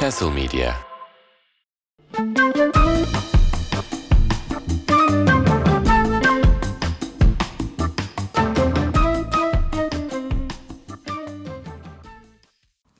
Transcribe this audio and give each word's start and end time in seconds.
Castle 0.00 0.30
Media. 0.30 0.72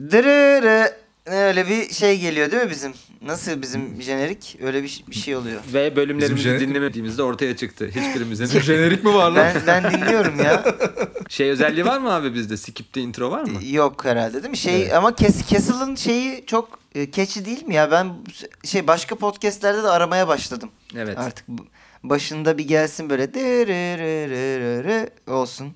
Dırırı. 0.00 0.96
Öyle 1.26 1.68
bir 1.68 1.90
şey 1.94 2.20
geliyor 2.20 2.50
değil 2.50 2.62
mi 2.62 2.70
bizim? 2.70 2.94
Nasıl 3.26 3.62
bizim 3.62 4.02
jenerik? 4.02 4.56
Öyle 4.62 4.82
bir, 4.82 5.04
bir 5.10 5.14
şey 5.14 5.36
oluyor. 5.36 5.60
Ve 5.74 5.96
bölümlerimizi 5.96 6.36
Bizim 6.44 6.52
jenerik- 6.52 6.60
dinlemediğimizde 6.68 7.22
ortaya 7.22 7.56
çıktı. 7.56 7.86
Hiçbirimizin 7.86 8.60
Jenerik 8.60 9.04
mi 9.04 9.14
var 9.14 9.30
lan? 9.30 9.46
Ben, 9.66 9.82
ben 9.84 9.92
dinliyorum 9.92 10.40
ya. 10.40 10.64
şey 11.28 11.50
özelliği 11.50 11.86
var 11.86 11.98
mı 11.98 12.12
abi 12.12 12.34
bizde? 12.34 12.56
Skip'te 12.56 13.00
intro 13.00 13.30
var 13.30 13.42
mı? 13.42 13.58
Yok 13.70 14.04
herhalde 14.04 14.42
değil 14.42 14.50
mi? 14.50 14.56
Şey 14.56 14.82
Evet. 14.82 14.94
ama 14.94 15.14
Kes, 15.14 15.48
Castle'ın 15.48 15.94
şeyi 15.94 16.44
çok 16.46 16.78
e, 16.94 17.10
catchy 17.10 17.44
değil 17.44 17.62
mi 17.66 17.74
ya? 17.74 17.90
Ben 17.90 18.08
şey 18.64 18.86
başka 18.86 19.14
podcastlerde 19.14 19.82
de 19.82 19.88
aramaya 19.88 20.28
başladım. 20.28 20.70
Evet. 20.96 21.18
Artık 21.18 21.48
bu- 21.48 21.66
başında 22.02 22.58
bir 22.58 22.68
gelsin 22.68 23.10
böyle 23.10 23.34
dırırırırırı 23.34 25.10
olsun. 25.26 25.74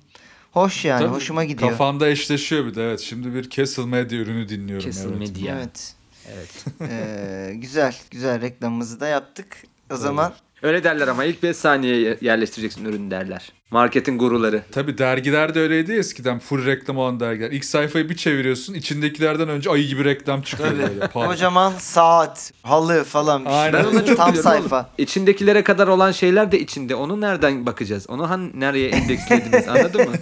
Hoş 0.51 0.85
yani, 0.85 0.99
Tabii, 0.99 1.13
hoşuma 1.15 1.43
gidiyor. 1.43 1.69
Kafamda 1.71 2.07
eşleşiyor 2.09 2.65
bir 2.65 2.75
de 2.75 2.83
evet. 2.83 2.99
Şimdi 2.99 3.33
bir 3.33 3.49
Castle 3.49 3.85
Media 3.85 4.17
ürünü 4.17 4.49
dinliyorum. 4.49 4.85
Castle 4.85 5.09
evet. 5.09 5.19
Media. 5.19 5.55
Evet. 5.57 5.93
Evet. 6.33 6.65
Ee, 6.81 7.51
güzel, 7.55 7.95
güzel 8.11 8.41
reklamımızı 8.41 8.99
da 8.99 9.07
yaptık. 9.07 9.57
O 9.93 9.95
zaman 9.95 10.33
Öyle 10.63 10.83
derler 10.83 11.07
ama 11.07 11.23
ilk 11.23 11.43
5 11.43 11.57
saniye 11.57 12.17
yerleştireceksin 12.21 12.85
ürün 12.85 13.11
derler. 13.11 13.51
Marketin 13.71 14.17
guruları. 14.17 14.63
Tabii 14.71 14.97
dergiler 14.97 15.55
de 15.55 15.59
öyleydi 15.59 15.93
eskiden 15.93 16.39
full 16.39 16.65
reklam 16.65 16.97
olan 16.97 17.19
dergiler. 17.19 17.51
İlk 17.51 17.65
sayfayı 17.65 18.09
bir 18.09 18.15
çeviriyorsun 18.15 18.73
içindekilerden 18.73 19.49
önce 19.49 19.69
ayı 19.69 19.87
gibi 19.87 20.05
reklam 20.05 20.41
çıkıyor 20.41 20.71
böyle. 20.71 21.07
Kocaman 21.07 21.73
saat, 21.77 22.51
halı 22.63 23.03
falan 23.03 23.43
şey. 23.43 23.53
Aynen. 23.53 23.73
Ben 23.73 23.83
ona 23.83 24.05
çok 24.05 24.17
Tam 24.17 24.31
gülüyorum 24.31 24.51
oğlum. 24.51 24.69
sayfa. 24.69 24.89
İçindekilere 24.97 25.63
kadar 25.63 25.87
olan 25.87 26.11
şeyler 26.11 26.51
de 26.51 26.59
içinde. 26.59 26.95
Onu 26.95 27.21
nereden 27.21 27.65
bakacağız? 27.65 28.09
Onu 28.09 28.29
han 28.29 28.51
nereye 28.53 28.89
endekslediniz 28.89 29.67
anladın 29.67 30.09
mı? 30.09 30.15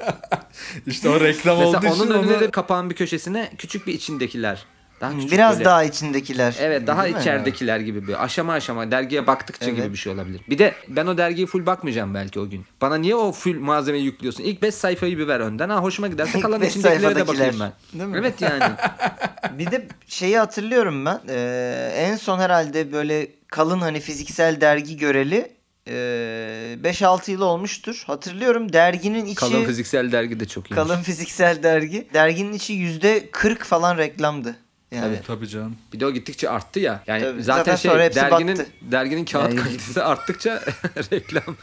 İşte 0.86 1.08
o 1.08 1.20
reklam 1.20 1.58
olduğu 1.58 1.78
Mesela 1.82 1.94
için 1.94 2.04
onun 2.04 2.22
önüne 2.22 2.32
onu... 2.36 2.40
de 2.40 2.50
kapağın 2.50 2.90
bir 2.90 2.94
köşesine 2.94 3.50
küçük 3.58 3.86
bir 3.86 3.94
içindekiler. 3.94 4.64
Daha 5.00 5.14
küçük 5.16 5.32
Biraz 5.32 5.54
böyle. 5.54 5.64
daha 5.64 5.84
içindekiler. 5.84 6.56
Evet 6.60 6.86
daha 6.86 7.04
Değil 7.04 7.14
mi? 7.14 7.20
içeridekiler 7.20 7.80
gibi 7.80 8.08
bir 8.08 8.24
aşama 8.24 8.52
aşama 8.52 8.90
dergiye 8.90 9.26
baktıkça 9.26 9.64
Evet. 9.66 9.76
gibi 9.76 9.92
bir 9.92 9.98
şey 9.98 10.12
olabilir. 10.12 10.40
Bir 10.50 10.58
de 10.58 10.74
ben 10.88 11.06
o 11.06 11.18
dergiyi 11.18 11.46
full 11.46 11.66
bakmayacağım 11.66 12.14
belki 12.14 12.40
o 12.40 12.48
gün. 12.48 12.64
Bana 12.80 12.94
niye 12.96 13.14
o 13.14 13.32
full 13.32 13.58
malzemeyi 13.60 14.04
yüklüyorsun? 14.04 14.42
İlk 14.44 14.62
5 14.62 14.74
sayfayı 14.74 15.18
bir 15.18 15.28
ver 15.28 15.40
önden. 15.40 15.68
Ha 15.68 15.76
hoşuma 15.82 16.08
giderse 16.08 16.38
İlk 16.38 16.44
kalan 16.44 16.60
beş 16.60 16.70
içindekilere 16.70 17.00
de 17.02 17.02
sayfadakiler. 17.14 17.46
bakayım 17.52 17.72
ben. 17.92 18.00
Değil 18.00 18.10
mi? 18.10 18.16
Evet 18.18 18.40
yani. 18.42 18.62
Bir 19.58 19.70
de 19.70 19.88
şeyi 20.06 20.38
hatırlıyorum 20.38 21.04
ben. 21.06 21.20
Ee, 21.28 21.92
en 21.96 22.16
son 22.16 22.38
herhalde 22.38 22.92
böyle 22.92 23.28
kalın 23.48 23.80
hani 23.80 24.00
fiziksel 24.00 24.60
dergi 24.60 24.96
göreli 24.96 25.52
ee, 25.88 26.76
5-6 26.84 27.30
yıl 27.30 27.40
olmuştur. 27.40 28.04
Hatırlıyorum 28.06 28.72
derginin 28.72 29.24
içi 29.26 29.34
Kalın 29.34 29.64
fiziksel 29.64 30.12
dergi 30.12 30.40
de 30.40 30.44
çok 30.48 30.70
iyi. 30.70 30.74
kalın 30.74 31.02
fiziksel 31.02 31.62
dergi. 31.62 32.08
Derginin 32.14 32.52
içi 32.52 32.72
%40 32.74 33.58
falan 33.58 33.98
reklamdı. 33.98 34.56
Yani. 34.92 35.20
Tabii 35.26 35.48
canım. 35.48 35.76
Bir 35.92 36.00
de 36.00 36.06
o 36.06 36.10
gittikçe 36.10 36.50
arttı 36.50 36.80
ya. 36.80 37.02
Yani 37.06 37.22
Tabii. 37.22 37.42
zaten, 37.42 37.76
Zaten 37.76 37.76
şey 37.76 38.14
derginin 38.22 38.58
battı. 38.58 38.66
derginin 38.82 39.24
kağıt 39.24 39.54
Yani- 39.54 39.62
kalitesi 39.62 40.02
arttıkça 40.02 40.62
reklam 41.12 41.56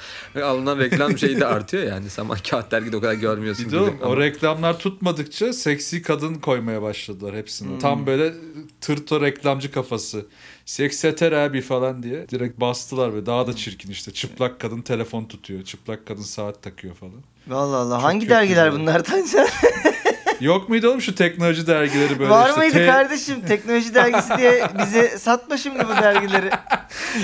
alınan 0.44 0.80
reklam 0.80 1.18
şeyi 1.18 1.40
de 1.40 1.46
artıyor 1.46 1.84
yani. 1.84 2.10
Sen 2.10 2.28
kağıt 2.50 2.72
dergide 2.72 2.98
o 2.98 3.02
kadar 3.02 3.14
görmüyorsun. 3.14 3.66
Bir 3.66 3.72
de 3.72 3.80
oğlum, 3.80 4.00
o 4.04 4.18
reklamlar 4.18 4.80
tutmadıkça 4.80 5.54
seksi 5.54 6.02
kadın 6.02 6.36
koymaya 6.36 6.82
başladılar 6.82 7.36
hepsini. 7.36 7.70
Hmm. 7.70 7.80
Tam 7.80 8.06
böyle 8.06 8.34
tırto 8.82 9.22
reklamcı 9.22 9.72
kafası. 9.72 10.26
Sekseter 10.66 11.32
abi 11.32 11.62
falan 11.62 12.04
diye 12.04 12.30
direkt 12.30 12.60
bastılar 12.60 13.16
ve 13.16 13.26
daha 13.26 13.48
da 13.48 13.56
çirkin 13.56 13.92
işte. 13.92 14.12
Çıplak 14.14 14.60
kadın 14.60 14.82
telefon 14.82 15.26
tutuyor. 15.26 15.64
Çıplak 15.64 16.06
kadın 16.06 16.22
saat 16.22 16.64
takıyor 16.64 16.96
falan. 16.96 17.14
Allah 17.52 17.76
Allah. 17.78 18.04
Hangi 18.04 18.20
kötü 18.20 18.30
dergiler 18.30 18.66
ya. 18.66 18.74
bunlardan 18.74 19.22
sen? 19.22 19.48
Yok 20.42 20.70
muydu 20.70 20.90
oğlum 20.90 21.02
şu 21.02 21.16
teknoloji 21.16 21.68
dergileri 21.68 22.20
böyle 22.20 22.30
Var 22.30 22.48
işte. 22.50 22.60
mıydı 22.60 22.74
T- 22.74 22.86
kardeşim? 22.86 23.42
Teknoloji 23.48 23.96
dergisi 23.96 24.38
diye 24.38 24.64
bize 24.80 25.08
satma 25.20 25.58
şimdi 25.58 25.80
bu 25.80 26.02
dergileri. 26.04 26.50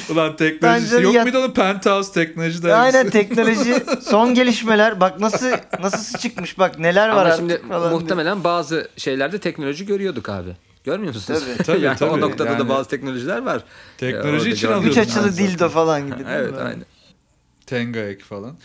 Ulan 0.10 0.36
teknoloji. 0.36 0.84
Bence 0.84 0.98
Yok 1.04 1.14
yat- 1.16 1.26
muydu 1.26 1.38
oğlum 1.38 1.54
Penthouse 1.54 2.12
teknoloji 2.14 2.64
dergisi? 2.64 2.74
Aynen 2.98 3.10
teknoloji 3.10 3.84
son 4.02 4.34
gelişmeler. 4.34 5.00
Bak 5.00 5.20
nasıl 5.20 5.52
nasıl 5.82 6.18
çıkmış 6.18 6.60
bak 6.60 6.80
neler 6.80 7.08
var 7.10 7.12
Ama 7.14 7.22
artık 7.22 7.38
şimdi 7.40 7.62
falan. 7.70 7.90
diye. 7.90 8.00
muhtemelen 8.00 8.44
bazı 8.44 8.88
şeylerde 8.98 9.38
teknoloji 9.40 9.86
görüyorduk 9.86 10.30
abi. 10.30 10.50
Görmüyor 10.84 11.14
musunuz? 11.16 11.40
Tabii. 11.58 11.64
Tabii, 11.66 11.82
yani 11.86 11.96
o 11.96 11.98
tabii. 11.98 12.22
noktada 12.22 12.50
Yani- 12.50 12.60
da 12.60 12.70
bazı 12.70 12.90
teknolojiler 12.90 13.38
var. 13.42 13.64
Teknoloji 13.98 14.30
orada 14.38 14.50
için 14.50 14.68
gördüm. 14.70 14.88
Üç 14.90 14.98
açılı 14.98 15.38
dildo 15.38 15.70
falan 15.70 16.02
gibi. 16.06 16.12
değil 16.16 16.26
mi? 16.26 16.34
Evet 16.36 16.54
aynı. 16.66 16.84
Tenga 17.66 18.00
ek 18.00 18.24
falan. 18.24 18.58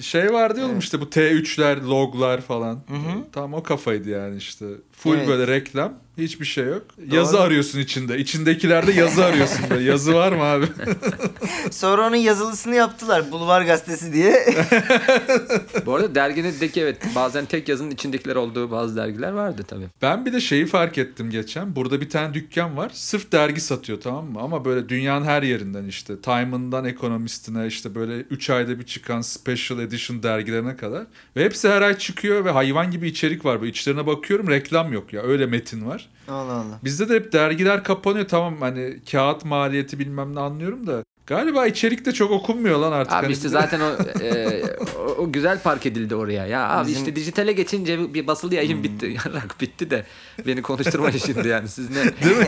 Şey 0.00 0.32
vardı 0.32 0.60
ya 0.60 0.66
oğlum 0.66 0.78
işte 0.78 1.00
bu 1.00 1.04
T3'ler, 1.04 1.84
loglar 1.86 2.40
falan. 2.40 2.80
Tam 3.32 3.54
o 3.54 3.62
kafaydı 3.62 4.10
yani 4.10 4.36
işte. 4.36 4.66
Full 4.92 5.16
Evet. 5.16 5.28
böyle 5.28 5.46
reklam. 5.46 6.03
Hiçbir 6.18 6.44
şey 6.44 6.64
yok. 6.64 6.82
Yazı 7.10 7.40
arıyorsun 7.40 7.78
içinde. 7.78 8.18
İçindekilerde 8.18 8.92
yazı 8.92 9.24
arıyorsun 9.24 9.70
böyle. 9.70 9.84
Yazı 9.84 10.14
var 10.14 10.32
mı 10.32 10.42
abi? 10.42 10.66
Sonra 11.70 12.08
onun 12.08 12.16
yazılısını 12.16 12.74
yaptılar. 12.74 13.30
Bulvar 13.30 13.62
gazetesi 13.62 14.12
diye. 14.12 14.46
Bu 15.86 15.94
arada 15.94 16.14
dergideki 16.14 16.80
evet 16.80 16.96
bazen 17.14 17.44
tek 17.46 17.68
yazının 17.68 17.90
içindekiler 17.90 18.36
olduğu 18.36 18.70
bazı 18.70 18.96
dergiler 18.96 19.32
vardı 19.32 19.62
tabii. 19.68 19.86
Ben 20.02 20.26
bir 20.26 20.32
de 20.32 20.40
şeyi 20.40 20.66
fark 20.66 20.98
ettim 20.98 21.30
geçen. 21.30 21.76
Burada 21.76 22.00
bir 22.00 22.08
tane 22.08 22.34
dükkan 22.34 22.76
var. 22.76 22.90
Sırf 22.94 23.32
dergi 23.32 23.60
satıyor 23.60 24.00
tamam 24.00 24.24
mı? 24.26 24.40
Ama 24.40 24.64
böyle 24.64 24.88
dünyanın 24.88 25.24
her 25.24 25.42
yerinden 25.42 25.84
işte. 25.84 26.20
Time'ından 26.20 26.84
Economist'ine 26.84 27.66
işte 27.66 27.94
böyle 27.94 28.16
3 28.16 28.50
ayda 28.50 28.78
bir 28.78 28.84
çıkan 28.84 29.20
special 29.20 29.78
edition 29.80 30.22
dergilerine 30.22 30.76
kadar. 30.76 31.04
Ve 31.36 31.44
hepsi 31.44 31.68
her 31.68 31.82
ay 31.82 31.98
çıkıyor 31.98 32.44
ve 32.44 32.50
hayvan 32.50 32.90
gibi 32.90 33.08
içerik 33.08 33.44
var. 33.44 33.60
Böyle 33.60 33.70
içlerine 33.70 34.06
bakıyorum 34.06 34.50
reklam 34.50 34.92
yok 34.92 35.12
ya. 35.12 35.22
Öyle 35.22 35.46
metin 35.46 35.86
var. 35.86 36.03
Allah 36.28 36.52
Allah. 36.52 36.78
Bizde 36.84 37.08
de 37.08 37.14
hep 37.14 37.32
dergiler 37.32 37.84
kapanıyor 37.84 38.28
tamam 38.28 38.60
hani 38.60 38.96
kağıt 39.10 39.44
maliyeti 39.44 39.98
bilmem 39.98 40.34
ne 40.34 40.40
anlıyorum 40.40 40.86
da 40.86 41.04
galiba 41.26 41.66
içerik 41.66 42.04
de 42.06 42.12
çok 42.12 42.30
okunmuyor 42.30 42.78
lan 42.78 42.92
artık. 42.92 43.12
Abi 43.12 43.22
Hani 43.22 43.32
işte 43.32 43.48
zaten 43.58 43.80
o, 43.80 43.90
e, 44.22 44.62
o, 44.98 45.02
o 45.02 45.32
güzel 45.32 45.58
park 45.62 45.86
edildi 45.86 46.14
oraya. 46.14 46.46
Ya 46.46 46.68
abi 46.68 46.88
Bizim- 46.88 47.02
işte 47.02 47.16
dijitale 47.16 47.52
geçince 47.52 48.14
bir 48.14 48.26
basılı 48.26 48.54
yayın 48.54 48.82
bitti. 48.82 49.06
Yarak 49.26 49.60
bitti 49.60 49.90
de 49.90 50.04
beni 50.46 50.62
konuşturmayın 50.62 51.18
şimdi 51.26 51.48
yani. 51.48 51.68
Siz 51.68 51.90
ne 51.90 52.00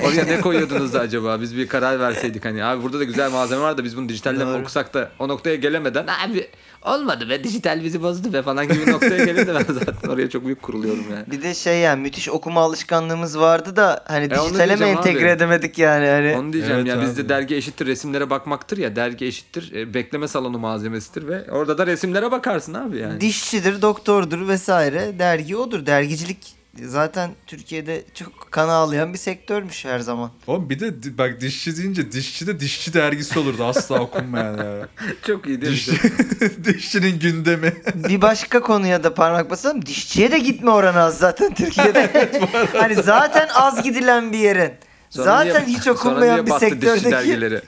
oraya 0.04 0.24
ne 0.24 0.40
koyuyordunuz 0.40 0.92
da 0.94 1.00
acaba? 1.00 1.40
Biz 1.40 1.56
bir 1.56 1.68
karar 1.68 2.00
verseydik 2.00 2.44
hani. 2.44 2.64
Abi 2.64 2.82
burada 2.82 2.98
da 2.98 3.04
güzel 3.04 3.30
malzeme 3.30 3.62
var 3.62 3.78
da 3.78 3.84
biz 3.84 3.96
bunu 3.96 4.08
dijitalde 4.08 4.44
mi 4.44 4.50
Doğru. 4.50 4.60
okusak 4.62 4.94
da 4.94 5.10
o 5.18 5.28
noktaya 5.28 5.56
gelemeden 5.56 6.06
abi 6.06 6.46
olmadı 6.94 7.28
be 7.28 7.44
dijital 7.44 7.84
bizi 7.84 8.02
bozdu 8.02 8.32
be 8.32 8.42
falan 8.42 8.68
gibi 8.68 8.90
noktaya 8.90 9.24
gelince 9.24 9.54
ben 9.54 9.74
zaten 9.74 10.08
oraya 10.08 10.30
çok 10.30 10.44
büyük 10.46 10.62
kuruluyorum 10.62 11.04
yani. 11.10 11.24
Bir 11.30 11.42
de 11.42 11.54
şey 11.54 11.78
yani 11.80 12.02
müthiş 12.02 12.28
okuma 12.28 12.60
alışkanlığımız 12.60 13.38
vardı 13.38 13.76
da 13.76 14.04
hani 14.08 14.24
E, 14.24 14.30
dijitale 14.30 14.76
mi 14.76 14.84
entegre 14.84 15.24
abi. 15.24 15.28
edemedik 15.36 15.78
yani 15.78 16.06
hani. 16.06 16.36
Onu 16.38 16.52
diyeceğim 16.52 16.76
Evet 16.78 16.88
ya 16.88 16.98
abi. 16.98 17.02
bizde 17.06 17.28
dergi 17.28 17.54
eşittir 17.56 17.86
resimlere 17.86 18.30
bakmaktır 18.30 18.78
ya 18.78 18.96
dergi 18.96 19.24
eşittir 19.26 19.72
e, 19.74 19.94
bekleme 19.94 20.28
salonu 20.28 20.58
malzemesidir 20.58 21.28
ve 21.28 21.50
orada 21.50 21.78
da 21.78 21.86
resimlere 21.86 22.30
bakarsın 22.30 22.74
abi 22.74 22.98
yani. 22.98 23.20
Dişçidir, 23.20 23.82
doktordur 23.82 24.48
vesaire. 24.48 25.18
Dergi 25.18 25.56
odur. 25.56 25.86
Dergicilik 25.86 26.38
zaten 26.84 27.30
Türkiye'de 27.46 28.04
çok 28.14 28.52
kan 28.52 28.68
ağlayan 28.68 29.12
bir 29.12 29.18
sektörmüş 29.18 29.84
her 29.84 29.98
zaman. 29.98 30.30
Oğlum 30.46 30.70
bir 30.70 30.80
de 30.80 31.02
di- 31.02 31.18
bak 31.18 31.40
dişçi 31.40 31.76
deyince 31.76 32.12
dişçi 32.12 32.46
de 32.46 32.60
dişçi 32.60 32.94
dergisi 32.94 33.38
olurdu 33.38 33.64
asla 33.64 34.00
okunmayan 34.00 34.58
ya. 34.58 34.88
Çok 35.26 35.46
iyi 35.46 35.60
değil? 35.60 35.72
Dişçi, 35.72 36.64
dişçinin 36.64 37.18
gündemi. 37.18 37.72
Bir 37.94 38.22
başka 38.22 38.60
konuya 38.60 39.04
da 39.04 39.14
parmak 39.14 39.50
basalım. 39.50 39.86
Dişçiye 39.86 40.32
de 40.32 40.38
gitme 40.38 40.70
oranı 40.70 41.00
az 41.00 41.18
zaten 41.18 41.54
Türkiye'de. 41.54 42.30
hani 42.72 42.94
zaten 42.94 43.48
az 43.54 43.82
gidilen 43.82 44.32
bir 44.32 44.38
yerin. 44.38 44.72
Sonra 45.10 45.24
zaten 45.24 45.66
niye- 45.66 45.78
hiç 45.78 45.88
okunmayan 45.88 46.46
bir 46.46 46.50
sektördeki. 46.52 47.10
dergileri? 47.10 47.60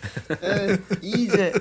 evet, 0.42 0.80
iyice. 1.02 1.52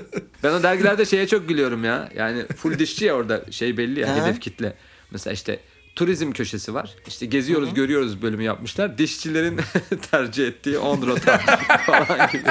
Ben 0.44 0.50
o 0.52 0.62
dergilerde 0.62 1.04
şeye 1.04 1.26
çok 1.26 1.48
gülüyorum 1.48 1.84
ya. 1.84 2.08
Yani 2.16 2.46
full 2.56 2.78
dişçi 2.78 3.04
ya 3.04 3.14
orada 3.14 3.40
şey 3.50 3.76
belli 3.76 4.00
ya 4.00 4.08
Ha. 4.08 4.26
hedef 4.26 4.40
kitle. 4.40 4.74
Mesela 5.10 5.34
işte 5.34 5.60
turizm 5.98 6.32
köşesi 6.32 6.74
var. 6.74 6.94
İşte 7.06 7.26
geziyoruz 7.26 7.74
görüyoruz 7.74 8.22
bölümü 8.22 8.42
yapmışlar. 8.42 8.98
Dişçilerin 8.98 9.60
tercih 10.10 10.46
ettiği 10.46 10.78
10 10.78 11.06
rota 11.06 11.38
falan 11.86 12.30
gibi. 12.32 12.42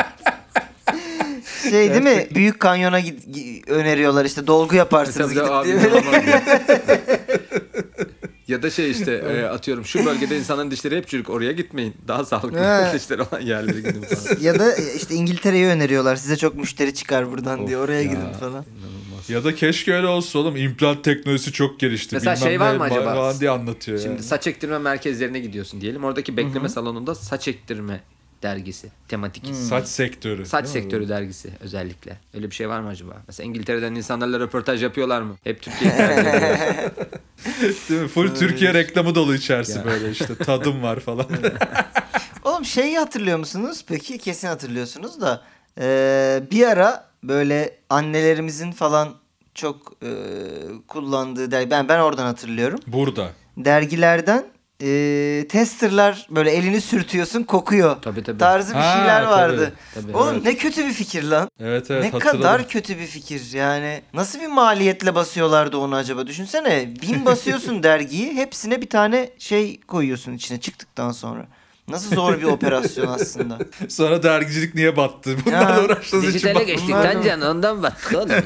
Şey 1.70 1.90
değil 1.90 2.04
mi? 2.04 2.28
Büyük 2.36 2.60
kanyona 2.60 3.00
öneriyorlar 3.68 4.26
işte 4.26 4.48
dolgu 4.48 4.76
yaparsınız 4.76 5.34
Tabii 5.34 5.40
gidip 5.40 5.52
abi, 5.52 5.68
diye. 5.68 5.78
ya. 8.48 8.64
Da 8.64 8.70
şey 8.70 8.92
işte 8.92 9.12
e, 9.14 9.44
atıyorum 9.44 9.86
şu 9.86 10.06
bölgede 10.06 10.38
insanların 10.38 10.72
dişleri 10.72 10.98
hep 10.98 11.08
çürük 11.08 11.30
oraya 11.30 11.52
gitmeyin. 11.52 11.96
Daha 12.08 12.26
sağlıklı 12.26 12.92
dişleri 12.94 13.22
olan 13.22 13.42
yerlere 13.42 13.80
gidin 13.80 14.02
falan. 14.02 14.38
ya 14.42 14.60
da 14.60 14.76
işte 14.76 15.16
İngiltere'yi 15.16 15.66
öneriyorlar. 15.66 16.16
Size 16.16 16.38
çok 16.38 16.56
müşteri 16.56 16.94
çıkar 16.94 17.32
buradan 17.32 17.68
diye. 17.68 17.78
Oraya 17.78 18.02
ya. 18.02 18.04
gidin 18.04 18.34
falan. 18.40 18.66
İnanılmaz. 18.80 19.07
Ya 19.30 19.44
da 19.44 19.56
keşke 19.56 19.94
öyle 19.94 20.08
olsa 20.08 20.40
oğlum. 20.40 20.56
İmplant 20.58 21.04
teknolojisi 21.04 21.52
çok 21.52 21.80
gelişti. 21.80 22.16
Mesela 22.16 22.36
Bilmem 22.36 22.50
şey 22.50 22.60
var 22.60 22.76
mı 22.76 22.84
acaba? 22.84 23.14
Falan 23.14 23.40
diye 23.40 23.50
anlatıyor 23.50 23.98
Şimdi 23.98 24.10
yani. 24.10 24.24
saç 24.24 24.48
ektirme 24.48 24.78
merkezlerine 24.78 25.40
gidiyorsun 25.40 25.82
diyelim. 25.82 26.04
Oradaki 26.04 26.38
bekleme 26.38 26.70
salonunda 26.70 27.16
saç 27.16 27.48
ektirme 27.48 28.02
dergisi. 28.44 28.90
Tematik. 29.08 29.56
Saç 29.56 29.88
sektörü. 29.88 30.46
Saç 30.46 30.66
değil 30.66 30.76
mi? 30.76 30.82
sektörü 30.82 31.10
dergisi 31.10 31.50
özellikle. 31.60 32.18
Öyle 32.34 32.50
bir 32.50 32.56
şey 32.56 32.70
var 32.70 32.80
mı 32.80 32.88
acaba? 32.90 33.14
Mesela 33.28 33.48
İngiltere'den 33.48 33.96
insanlarla 33.96 34.40
röportaj 34.40 34.84
yapıyorlar 34.84 35.22
mı? 35.22 35.36
Hep 35.44 35.68
ediyorlar. 35.68 36.60
Değil 37.90 38.02
mi? 38.02 38.08
Full 38.08 38.36
Türkiye 38.36 38.74
reklamı 38.74 39.16
dolu 39.16 39.36
içerisi 39.36 39.78
Ya. 39.78 39.86
böyle 39.86 40.12
işte. 40.12 40.36
Tadım 40.36 40.84
var 40.84 41.00
falan. 41.00 41.26
Oğlum 42.44 42.66
şeyi 42.66 42.98
hatırlıyor 43.00 43.38
musunuz? 43.38 43.84
Peki 43.88 44.18
kesin 44.18 44.48
hatırlıyorsunuz 44.48 45.22
da 45.22 45.44
eee, 45.82 46.44
bir 46.52 46.68
ara 46.68 47.08
böyle 47.28 47.78
annelerimizin 47.90 48.72
falan 48.72 49.10
çok 49.54 49.94
eee, 50.02 50.10
kullandığı 50.88 51.52
dergi 51.52 51.72
ben 51.72 51.88
ben 51.90 52.00
oradan 52.00 52.26
hatırlıyorum. 52.26 52.80
Burada. 52.88 53.30
Dergilerden 53.58 54.46
eee 54.80 55.48
testerlar 55.48 56.28
böyle 56.30 56.52
elini 56.52 56.82
sürtüyorsun 56.82 57.44
kokuyor. 57.44 58.02
Tabii, 58.02 58.24
tabii. 58.24 58.38
Tarzı 58.38 58.74
bir 58.74 58.80
Ha, 58.80 58.94
şeyler 58.98 59.24
tabii, 59.24 59.32
vardı. 59.32 59.74
tabii. 59.96 60.18
Oğlum 60.18 60.34
Evet. 60.34 60.44
ne 60.44 60.56
kötü 60.56 60.88
bir 60.88 60.94
fikir 60.94 61.24
lan. 61.24 61.50
Evet 61.60 61.92
evet 61.92 62.04
ne 62.04 62.10
hatırladım. 62.10 62.42
kadar 62.42 62.68
kötü 62.68 63.00
bir 63.00 63.06
fikir 63.06 63.54
yani. 63.54 64.02
Nasıl 64.14 64.40
bir 64.42 64.48
maliyetle 64.48 65.16
basıyorlardı 65.16 65.78
onu 65.78 65.96
acaba? 65.96 66.28
Düşünsene 66.28 66.94
bin 67.02 67.26
basıyorsun 67.26 67.84
dergiyi 67.84 68.34
hepsine 68.36 68.82
bir 68.82 68.90
tane 68.90 69.30
şey 69.38 69.80
koyuyorsun 69.82 70.34
içine 70.34 70.60
çıktıktan 70.60 71.12
sonra. 71.12 71.46
Nasıl 71.90 72.16
zor 72.16 72.38
bir 72.38 72.44
operasyon 72.44 73.08
aslında. 73.08 73.58
Sonra 73.90 74.24
dergicilik 74.24 74.76
niye 74.76 74.98
battı? 74.98 75.36
Bunlarla 75.46 75.84
uğraştığınız 75.86 76.24
için 76.24 76.34
Dijitale 76.34 76.56
battı. 76.56 76.66
geçtik 76.66 76.90
Bunlar- 76.90 77.16
lan 77.16 77.22
can 77.24 77.42
ondan 77.42 77.84
bak 77.84 78.12
oğlum 78.16 78.30
ya. 78.30 78.44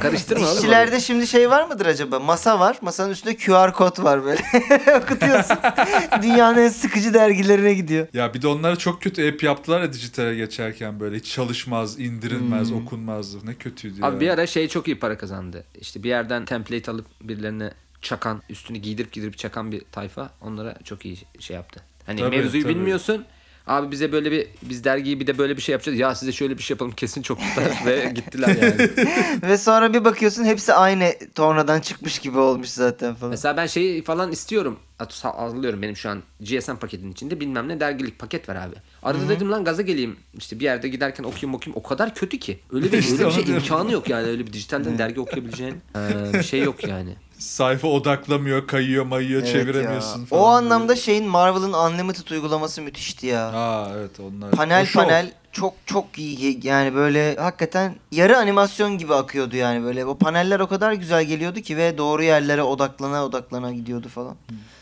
Karıştırma 0.00 0.46
oğlum. 0.46 0.54
İşçilerde 0.56 1.00
şimdi 1.00 1.26
şey 1.26 1.50
var 1.50 1.64
mıdır 1.68 1.86
acaba? 1.86 2.18
Masa 2.20 2.60
var. 2.60 2.78
Masanın 2.82 3.10
üstünde 3.10 3.36
QR 3.36 3.72
kod 3.72 4.02
var 4.02 4.24
böyle. 4.24 4.40
Okutuyorsun. 5.02 5.56
Dünyanın 6.22 6.58
en 6.58 6.68
sıkıcı 6.68 7.14
dergilerine 7.14 7.74
gidiyor. 7.74 8.06
Ya 8.12 8.34
bir 8.34 8.42
de 8.42 8.48
onlara 8.48 8.76
çok 8.76 9.02
kötü 9.02 9.28
app 9.32 9.42
yaptılar 9.42 9.80
ya 9.80 9.92
dijitale 9.92 10.34
geçerken 10.34 11.00
böyle. 11.00 11.16
Hiç 11.16 11.32
çalışmaz, 11.32 12.00
indirilmez, 12.00 12.70
Hmm. 12.70 12.76
okunmaz. 12.86 13.44
Ne 13.44 13.54
kötüydü 13.54 14.02
Abi 14.02 14.14
ya. 14.14 14.20
bir 14.20 14.28
ara 14.28 14.46
şey 14.46 14.68
çok 14.68 14.88
iyi 14.88 14.98
para 14.98 15.18
kazandı. 15.18 15.64
İşte 15.80 16.02
bir 16.02 16.08
yerden 16.08 16.44
template 16.44 16.90
alıp 16.90 17.06
birilerine 17.22 17.70
çakan, 18.02 18.42
üstünü 18.50 18.78
giydirip 18.78 19.12
giydirip 19.12 19.38
çakan 19.38 19.72
bir 19.72 19.82
tayfa 19.92 20.30
onlara 20.40 20.74
çok 20.84 21.04
iyi 21.06 21.16
şey 21.38 21.56
yaptı. 21.56 21.80
Hani 22.08 22.20
Tabii, 22.20 22.36
mevzuyu 22.36 22.62
tabii. 22.62 22.74
bilmiyorsun. 22.74 23.24
Abi 23.66 23.90
bize 23.90 24.12
böyle 24.12 24.30
bir 24.30 24.46
biz 24.62 24.84
dergiyi 24.84 25.20
bir 25.20 25.26
de 25.26 25.38
böyle 25.38 25.56
bir 25.56 25.62
şey 25.62 25.72
yapacağız. 25.72 25.98
Ya 25.98 26.14
size 26.14 26.32
şöyle 26.32 26.58
bir 26.58 26.62
şey 26.62 26.74
yapalım 26.74 26.92
kesin 26.92 27.22
çok 27.22 27.38
tutar 27.38 27.72
ve 27.86 28.12
gittiler 28.14 28.48
yani. 28.48 28.90
Ve 29.42 29.58
sonra 29.58 29.94
bir 29.94 30.04
bakıyorsun 30.04 30.44
hepsi 30.44 30.74
aynı 30.74 31.12
tornadan 31.34 31.80
çıkmış 31.80 32.18
gibi 32.18 32.38
olmuş 32.38 32.68
zaten 32.68 33.14
falan. 33.14 33.30
Mesela 33.30 33.56
ben 33.56 33.66
şeyi 33.66 34.02
falan 34.04 34.32
istiyorum. 34.32 34.78
Alıyorum 35.22 35.82
benim 35.82 35.96
şu 35.96 36.10
an 36.10 36.22
GSM 36.40 36.74
paketinin 36.74 37.12
içinde 37.12 37.40
bilmem 37.40 37.68
ne 37.68 37.80
dergilik 37.80 38.18
paket 38.18 38.48
var 38.48 38.56
abi. 38.56 38.74
Arada 39.02 39.28
dedim 39.28 39.50
lan 39.50 39.64
gaza 39.64 39.82
geleyim. 39.82 40.16
İşte 40.38 40.58
bir 40.58 40.64
yerde 40.64 40.88
giderken 40.88 41.24
okuyayım 41.24 41.54
okuyayım. 41.54 41.80
O 41.80 41.82
kadar 41.82 42.14
kötü 42.14 42.38
ki. 42.38 42.58
Öyle 42.72 42.92
bir, 42.92 42.98
İşte 42.98 43.24
öyle 43.24 43.36
bir 43.36 43.44
şey 43.44 43.54
imkanı 43.54 43.92
yok 43.92 44.08
yani. 44.08 44.26
Öyle 44.26 44.46
bir 44.46 44.52
dijitalden 44.52 44.98
dergi 44.98 45.20
okuyabileceğin 45.20 45.74
ee, 45.96 46.32
bir 46.34 46.42
şey 46.42 46.62
yok 46.62 46.88
yani. 46.88 47.16
Sayfa 47.38 47.88
odaklamıyor, 47.88 48.66
kayıyor, 48.66 49.04
mayıyor, 49.04 49.40
Evet 49.42 49.52
çeviremiyorsun 49.52 50.20
ya. 50.20 50.26
falan. 50.26 50.42
O 50.42 50.46
anlamda 50.46 50.96
şeyin 50.96 51.24
Marvel'ın 51.28 51.72
Unlimited 51.72 52.28
uygulaması 52.30 52.82
müthişti 52.82 53.26
ya. 53.26 53.46
Aa 53.52 53.92
evet 53.98 54.20
onlar. 54.20 54.50
panel 54.50 54.82
O 54.82 54.86
şov. 54.86 55.00
panel 55.02 55.32
çok 55.52 55.74
çok 55.86 56.18
iyi 56.18 56.60
yani 56.66 56.94
böyle 56.94 57.36
hakikaten 57.36 57.94
yarı 58.12 58.38
animasyon 58.38 58.98
gibi 58.98 59.14
akıyordu 59.14 59.56
yani 59.56 59.84
böyle 59.84 60.04
o 60.04 60.18
paneller 60.18 60.60
o 60.60 60.66
kadar 60.68 60.92
güzel 60.92 61.24
geliyordu 61.24 61.60
ki 61.60 61.76
ve 61.76 61.98
doğru 61.98 62.22
yerlere 62.22 62.62
odaklana 62.62 63.24
odaklana 63.24 63.72
gidiyordu 63.72 64.08
falan. 64.08 64.36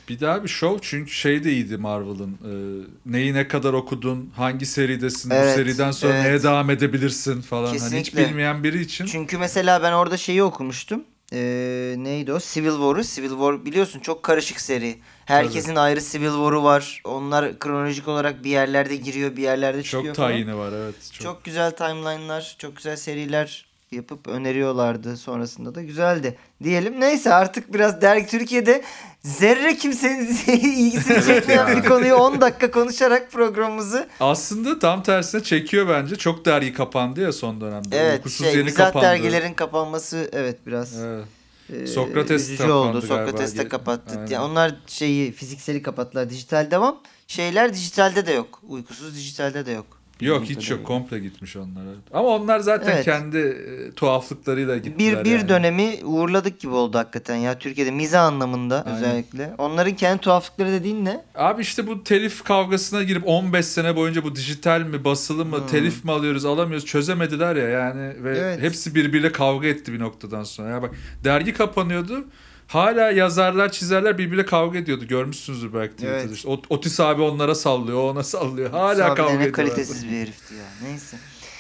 Bir 0.09 0.21
daha 0.21 0.45
bir 0.45 0.49
show 0.49 0.79
çünkü 0.83 1.11
şey 1.13 1.45
de 1.45 1.53
iyiydi 1.53 1.77
Marvel'ın. 1.77 2.31
Ee, 2.45 2.87
neyi 3.07 3.35
ne 3.35 3.49
kadar 3.49 3.73
okudun, 3.73 4.31
hangi 4.37 4.67
seridesin, 4.67 5.31
Evet, 5.31 5.53
bu 5.53 5.57
seriden 5.63 5.91
sonra 5.91 6.15
evet. 6.15 6.25
neye 6.27 6.43
devam 6.43 6.71
edebilirsin 6.71 7.41
falan. 7.41 7.67
Hani 7.67 7.75
hiç 7.77 7.83
Kesinlikle. 7.83 8.29
bilmeyen 8.29 8.65
biri 8.65 8.81
için. 8.81 9.07
Çünkü 9.07 9.39
mesela 9.39 9.83
ben 9.83 9.93
orada 9.93 10.17
şeyi 10.17 10.43
okumuştum. 10.43 11.05
Ee, 11.33 11.95
neydi 11.99 12.33
o? 12.33 12.39
Civil 12.41 12.71
War'u. 12.71 13.03
Civil 13.03 13.29
War 13.29 13.65
biliyorsun 13.65 14.01
çok 14.01 14.23
karışık 14.23 14.61
seri. 14.61 14.99
Herkesin 15.25 15.77
ayrı 15.77 16.01
Civil 16.01 16.31
War'u 16.31 16.65
var. 16.65 17.01
Onlar 17.05 17.59
kronolojik 17.59 18.09
olarak 18.09 18.45
bir 18.45 18.51
yerlerde 18.51 18.97
giriyor, 18.97 19.37
bir 19.37 19.43
yerlerde 19.43 19.83
çıkıyor 19.83 20.05
çok 20.05 20.15
tayini 20.15 20.57
var 20.57 20.73
evet. 20.73 20.95
Çok. 21.13 21.23
Çok. 21.23 21.45
güzel 21.45 21.71
timeline'lar, 21.71 22.57
çok 22.59 22.77
güzel 22.77 22.97
seriler 22.97 23.67
yapıp 23.97 24.29
öneriyorlardı 24.29 25.17
sonrasında 25.17 25.75
da 25.75 25.83
güzeldi. 25.83 26.37
Diyelim 26.65 27.01
neyse 27.01 27.35
artık 27.35 27.75
biraz 27.75 28.01
dergi 28.03 28.27
Türkiye'de 28.27 28.83
zerre 29.23 29.77
kimsenin 29.77 30.27
ilgisini 30.47 31.25
çekmeyen 31.25 31.77
bir 31.77 31.89
konuyu 31.89 32.15
10 32.15 32.41
dakika 32.41 32.71
konuşarak 32.71 33.33
programımızı 33.33 34.09
Aslında 34.21 34.79
tam 34.79 35.03
tersine 35.03 35.43
çekiyor 35.43 35.89
bence. 35.89 36.17
Çok 36.17 36.45
dergi 36.45 36.73
kapandı 36.73 37.21
ya 37.21 37.33
son 37.33 37.61
dönemde. 37.61 37.99
evet 37.99 38.17
Uykusuz 38.19 38.47
şey 38.47 38.57
yeni 38.57 38.75
kapandı. 38.75 39.07
dergilerin 39.07 39.55
kapanması 39.55 40.31
evet 40.33 40.67
biraz 40.67 41.01
Evet. 41.01 41.25
e, 41.83 41.87
Sokrates 41.87 42.43
üzücü 42.43 42.71
oldu. 42.71 43.03
Sokrates 43.03 43.59
de 43.59 43.69
kapattı. 43.69 44.19
Aynen. 44.19 44.31
Yani 44.31 44.45
onlar 44.45 44.75
şeyi 44.87 45.33
fizikseli 45.33 45.83
kapattılar. 45.83 46.31
Dijital 46.31 46.71
devam. 46.71 47.01
Şeyler 47.29 47.75
dijitalde 47.75 48.27
de 48.27 48.33
yok. 48.33 48.61
Uykusuz 48.69 49.15
dijitalde 49.17 49.67
de 49.67 49.73
yok. 49.73 49.87
Yok 50.21 50.43
hiç 50.45 50.51
yok. 50.51 50.63
kadarıyla. 50.63 50.85
Komple 50.87 51.19
gitmiş 51.19 51.57
onlar. 51.57 51.83
Ama 52.13 52.29
onlar 52.29 52.59
zaten 52.61 52.93
Evet. 52.93 53.05
kendi 53.05 53.39
e, 53.39 53.91
tuhaflıklarıyla 53.91 54.77
gittiler. 54.77 54.99
Bir 54.99 55.25
bir 55.31 55.39
yani. 55.39 55.49
dönemi 55.49 55.95
uğurladık 56.05 56.61
gibi 56.61 56.73
oldu 56.73 56.99
hakikaten 56.99 57.37
ya 57.37 57.59
Türkiye'de 57.59 57.91
mizah 57.91 58.25
anlamında 58.25 58.85
Aynen. 58.87 58.97
özellikle. 58.99 59.51
Onların 59.59 59.97
kendi 59.97 60.21
tuhaflıkları 60.21 60.73
dediğin 60.73 61.05
ne? 61.05 61.21
Abi 61.35 61.63
işte 61.63 61.87
bu 61.87 62.05
telif 62.05 62.45
kavgasına 62.45 63.03
girip 63.03 63.23
15 63.29 63.67
sene 63.67 63.97
boyunca 63.97 64.25
bu 64.25 64.37
dijital 64.37 64.81
mi 64.81 65.05
basılı 65.05 65.45
mı 65.45 65.57
Hmm. 65.59 65.67
telif 65.67 66.05
mi 66.05 66.13
alıyoruz 66.13 66.45
alamıyoruz 66.45 66.87
çözemediler 66.87 67.57
ya 67.57 67.69
yani 67.69 68.25
ve 68.25 68.39
Evet. 68.39 68.63
hepsi 68.63 68.95
birbiriyle 68.95 69.33
kavga 69.33 69.67
etti 69.69 69.93
bir 69.93 70.01
noktadan 70.01 70.45
sonra. 70.45 70.69
Ya 70.69 70.83
bak 70.83 70.91
dergi 71.25 71.53
kapanıyordu. 71.53 72.25
Hala 72.67 73.11
yazarlar, 73.11 73.73
çizerler 73.73 74.19
birbiriyle 74.19 74.47
kavga 74.47 74.79
ediyordu. 74.79 75.05
Görmüşsünüzdür 75.09 75.75
belki 75.75 75.93
Twitter'da. 75.93 76.21
Evet. 76.21 76.33
İşte 76.33 76.49
Ot- 76.49 76.65
Otis 76.71 77.01
abi 77.01 77.23
onlara 77.23 77.55
sallıyor, 77.55 77.99
o 77.99 78.11
ona 78.11 78.23
sallıyor. 78.23 78.71
Hala 78.71 78.93
Musa 78.93 79.05
abi 79.05 79.11
de 79.11 79.15
kavga 79.17 79.31
ne 79.31 79.37
ediyorlar. 79.37 79.53
kalitesiz 79.53 80.07
bir 80.11 80.21
herifti 80.23 80.55
ya. 80.55 80.89
Neyse. 80.89 81.17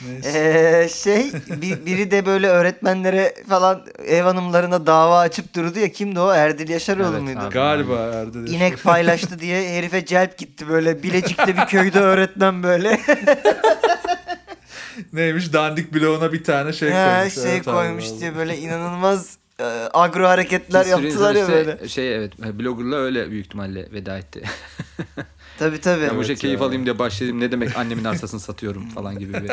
Neyse. 0.08 0.38
Ee, 0.84 0.88
şey 0.88 1.32
bir, 1.62 1.86
biri 1.86 2.10
de 2.10 2.26
böyle 2.26 2.48
öğretmenlere 2.48 3.34
falan 3.48 3.86
ev 4.06 4.22
hanımlarına 4.22 4.86
dava 4.86 5.18
açıp 5.18 5.54
durdu 5.54 5.78
ya 5.78 5.92
kimdi 5.92 6.20
o 6.20 6.32
Erdil 6.32 6.68
Yaşaroğlu 6.68 7.10
Evet 7.12 7.22
muydu? 7.22 7.38
abi. 7.40 7.54
Galiba 7.54 7.96
Erde 7.98 8.46
de- 8.46 8.50
İnek 8.50 8.82
paylaştı 8.82 9.38
diye 9.38 9.78
herife 9.78 10.06
celp 10.06 10.38
gitti 10.38 10.68
böyle 10.68 11.02
Bilecik'te 11.02 11.56
bir 11.56 11.66
köyde 11.66 12.00
öğretmen 12.00 12.62
böyle. 12.62 13.00
Neymiş 15.12 15.52
dandik 15.52 15.94
bloğuna 15.94 16.32
bir 16.32 16.44
tane 16.44 16.72
şey 16.72 16.90
Ha, 16.90 17.14
koymuş. 17.16 17.34
şey 17.34 17.52
Evet 17.52 17.68
abi, 17.68 17.74
koymuş 17.76 18.04
vallahi. 18.10 18.20
diye 18.20 18.36
böyle 18.36 18.58
inanılmaz 18.58 19.36
e, 19.60 19.64
agro 19.94 20.26
hareketler 20.26 20.86
Bir 20.86 20.90
sürü 20.92 21.04
yaptılar 21.06 21.34
ya 21.34 21.48
böyle. 21.48 21.88
Şey 21.88 22.16
evet 22.16 22.32
bloggerla 22.38 22.96
öyle 22.96 23.30
büyük 23.30 23.46
ihtimalle 23.46 23.92
veda 23.92 24.18
etti. 24.18 24.42
Tabii 25.58 25.80
tabii. 25.80 26.02
Ben 26.02 26.16
bu 26.16 26.24
şey 26.24 26.32
Evet 26.32 26.40
keyif 26.40 26.60
ya. 26.60 26.66
alayım 26.66 26.84
diye 26.84 26.98
başladım. 26.98 27.40
Ne 27.40 27.52
demek 27.52 27.76
annemin 27.76 28.04
arsasını 28.04 28.40
satıyorum 28.40 28.88
falan 28.94 29.18
gibi 29.18 29.34
bir. 29.34 29.48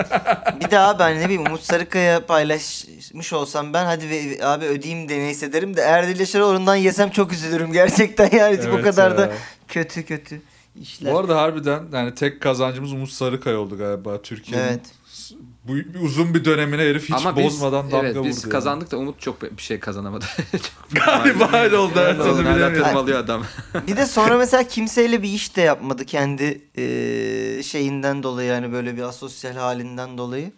Bir 0.59 0.71
daha 0.71 0.99
ben 0.99 1.19
ne 1.19 1.23
bileyim 1.25 1.41
Umut 1.47 1.61
Sarıkaya 1.63 2.25
paylaşmış 2.25 3.33
olsam 3.33 3.73
ben 3.73 3.85
hadi 3.85 4.09
ve- 4.09 4.45
abi 4.45 4.65
ödeyeyim 4.65 5.09
de 5.09 5.17
neyse 5.19 5.53
derim 5.53 5.77
de 5.77 5.81
Erdil 5.81 6.19
Yaşaroğlu'ndan 6.19 6.75
yesem 6.75 7.09
çok 7.09 7.33
üzülürüm 7.33 7.71
gerçekten 7.73 8.29
yani 8.37 8.59
o 8.69 8.73
Evet 8.73 8.83
kadar 8.83 9.11
ya. 9.11 9.17
da 9.17 9.31
kötü 9.67 10.05
kötü 10.05 10.41
işler. 10.81 11.13
Bu 11.13 11.19
arada 11.19 11.41
harbiden 11.41 11.83
yani 11.93 12.15
tek 12.15 12.41
kazancımız 12.41 12.93
Umut 12.93 13.09
Sarıkay 13.09 13.55
oldu 13.55 13.77
galiba 13.77 14.21
Türkiye'nin. 14.21 14.67
Evet. 14.67 14.81
Bu 15.67 15.73
uzun 16.03 16.33
bir 16.33 16.45
dönemine 16.45 16.81
herif 16.81 17.03
hiç 17.03 17.13
Ama 17.25 17.37
biz, 17.37 17.45
bozmadan 17.45 17.91
damga 17.91 18.07
evet, 18.07 18.15
vurdu. 18.15 18.27
biz 18.27 18.43
yani. 18.43 18.51
kazandık 18.51 18.91
da 18.91 18.97
Umut 18.97 19.21
çok 19.21 19.41
bir 19.57 19.61
şey 19.61 19.79
kazanamadı. 19.79 20.25
çok 20.51 20.61
Galiba 21.05 21.49
öyle 21.53 21.77
oldu. 21.77 21.93
Evet, 21.97 22.19
onu 22.19 22.45
Hala 22.49 22.73
tırmalıyor 22.73 23.19
adam. 23.19 23.43
Bir 23.87 23.97
de 23.97 24.05
sonra 24.05 24.37
mesela 24.37 24.63
kimseyle 24.63 25.23
bir 25.23 25.29
iş 25.29 25.55
de 25.55 25.61
yapmadı 25.61 26.05
kendi 26.05 26.61
e, 26.77 27.63
şeyinden 27.63 28.23
dolayı 28.23 28.49
yani 28.49 28.71
böyle 28.71 28.97
bir 28.97 29.01
asosyal 29.01 29.53
halinden 29.53 30.17
dolayı. 30.17 30.51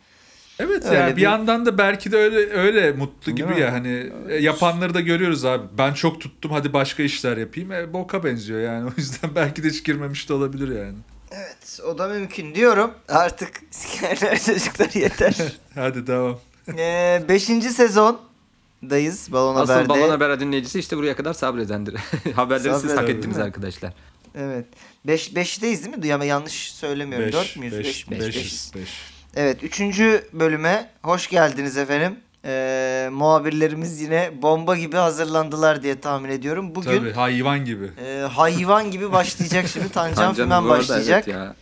Evet 0.60 0.86
Öyle 0.86 0.98
yani 0.98 1.12
bir 1.12 1.16
bir- 1.18 1.22
yandan 1.22 1.66
da 1.66 1.78
belki 1.78 2.12
de 2.12 2.18
öyle 2.18 2.38
öyle 2.54 2.92
mutlu 2.92 3.26
Değil 3.26 3.38
gibi 3.38 3.48
mi? 3.48 3.60
ya 3.60 3.72
hani 3.74 4.10
e, 4.30 4.36
yapanları 4.36 4.94
da 4.94 5.02
görüyoruz 5.02 5.46
abi. 5.46 5.64
Ben 5.78 5.94
çok 5.94 6.22
tuttum 6.22 6.52
hadi 6.52 6.74
başka 6.74 7.04
işler 7.04 7.38
yapayım. 7.38 7.72
E, 7.72 7.94
boka 7.94 8.24
benziyor 8.24 8.60
yani. 8.62 8.86
O 8.90 8.92
yüzden 8.98 9.30
belki 9.36 9.64
de 9.64 9.70
hiç 9.70 9.84
girmemiş 9.84 10.30
de 10.30 10.34
olabilir 10.34 10.80
yani. 10.80 10.98
Evet 11.32 11.80
o 11.88 11.98
da 11.98 12.08
mümkün 12.08 12.56
diyorum. 12.56 12.94
Artık 13.10 13.62
sikerler 13.72 14.40
çocuklar 14.40 14.90
yeter. 14.94 15.36
Hadi 15.76 16.08
devam. 16.08 16.40
e, 16.78 17.24
beşinci 17.30 17.70
sezondayız 17.70 19.32
Balon 19.32 19.56
Asıl 19.56 19.74
Haber'de. 19.74 19.90
Balon 19.90 20.10
Haber 20.10 20.40
dinleyicisi 20.40 20.80
işte 20.80 20.98
buraya 20.98 21.16
kadar 21.16 21.34
sabredendir. 21.34 21.96
Haberleri 22.36 22.80
siz 22.80 22.98
hak 22.98 23.10
ettiniz 23.10 23.38
arkadaşlar. 23.38 23.94
Evet. 24.36 24.66
Beş, 25.08 25.36
beşteyiz 25.36 25.84
değil 25.86 25.96
mi? 25.98 26.04
Duyama 26.04 26.26
yanlış 26.26 26.74
söylemiyorum. 26.74 27.32
Dört 27.32 27.58
müyüz? 27.58 27.80
Beş, 27.80 28.12
beş, 28.12 28.20
beş. 28.20 28.36
beş, 28.36 28.76
beş. 28.76 28.90
Evet. 29.36 29.64
Üçüncü 29.64 30.28
bölüme 30.34 30.90
hoş 31.04 31.28
geldiniz 31.28 31.78
efendim. 31.78 32.20
E, 32.46 33.10
muhabirlerimiz 33.12 34.02
yine 34.02 34.32
bomba 34.42 34.76
gibi 34.78 34.98
hazırlandılar 34.98 35.84
diye 35.84 36.00
tahmin 36.00 36.30
ediyorum. 36.30 36.76
Bugün 36.76 36.98
Tabii 37.00 37.12
hayvan 37.14 37.66
gibi. 37.66 37.90
e, 38.06 38.20
hayvan 38.22 38.92
gibi 38.92 39.12
başlayacak 39.12 39.68
şimdi 39.68 39.90
Tancan 39.94 40.16
Tancan 40.16 40.36
Fümen 40.46 40.70
başlayacak. 40.70 41.28
Evet 41.28 41.36
ya. 41.38 41.56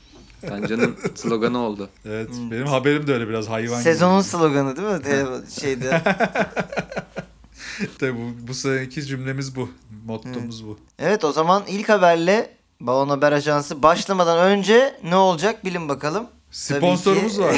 Tancan'ın 0.49 0.95
sloganı 1.15 1.57
oldu. 1.59 1.89
Evet 2.05 2.29
benim 2.51 2.67
haberim 2.67 3.07
de 3.07 3.13
öyle 3.13 3.29
biraz 3.29 3.49
hayvan 3.49 3.75
Hmm. 3.75 3.83
Sezonun 3.83 4.19
gibi. 4.19 4.29
sloganı 4.29 4.75
değil 4.77 4.87
mi? 4.87 5.01
Te- 5.03 5.61
şeyde. 5.61 6.01
Tabii 7.99 8.15
bu, 8.15 8.47
bu 8.47 8.53
seneki 8.53 9.05
cümlemiz 9.05 9.55
bu. 9.55 9.69
Mottomuz 10.05 10.67
bu. 10.67 10.79
Evet 10.99 11.23
o 11.23 11.31
zaman 11.31 11.63
ilk 11.67 11.89
haberle 11.89 12.49
Balon 12.79 13.09
Haber 13.09 13.31
Ajansı 13.31 13.83
başlamadan 13.83 14.37
önce 14.39 14.95
ne 15.03 15.15
olacak 15.15 15.65
bilin 15.65 15.89
bakalım. 15.89 16.27
Sponsorumuz 16.51 17.39
var. 17.39 17.55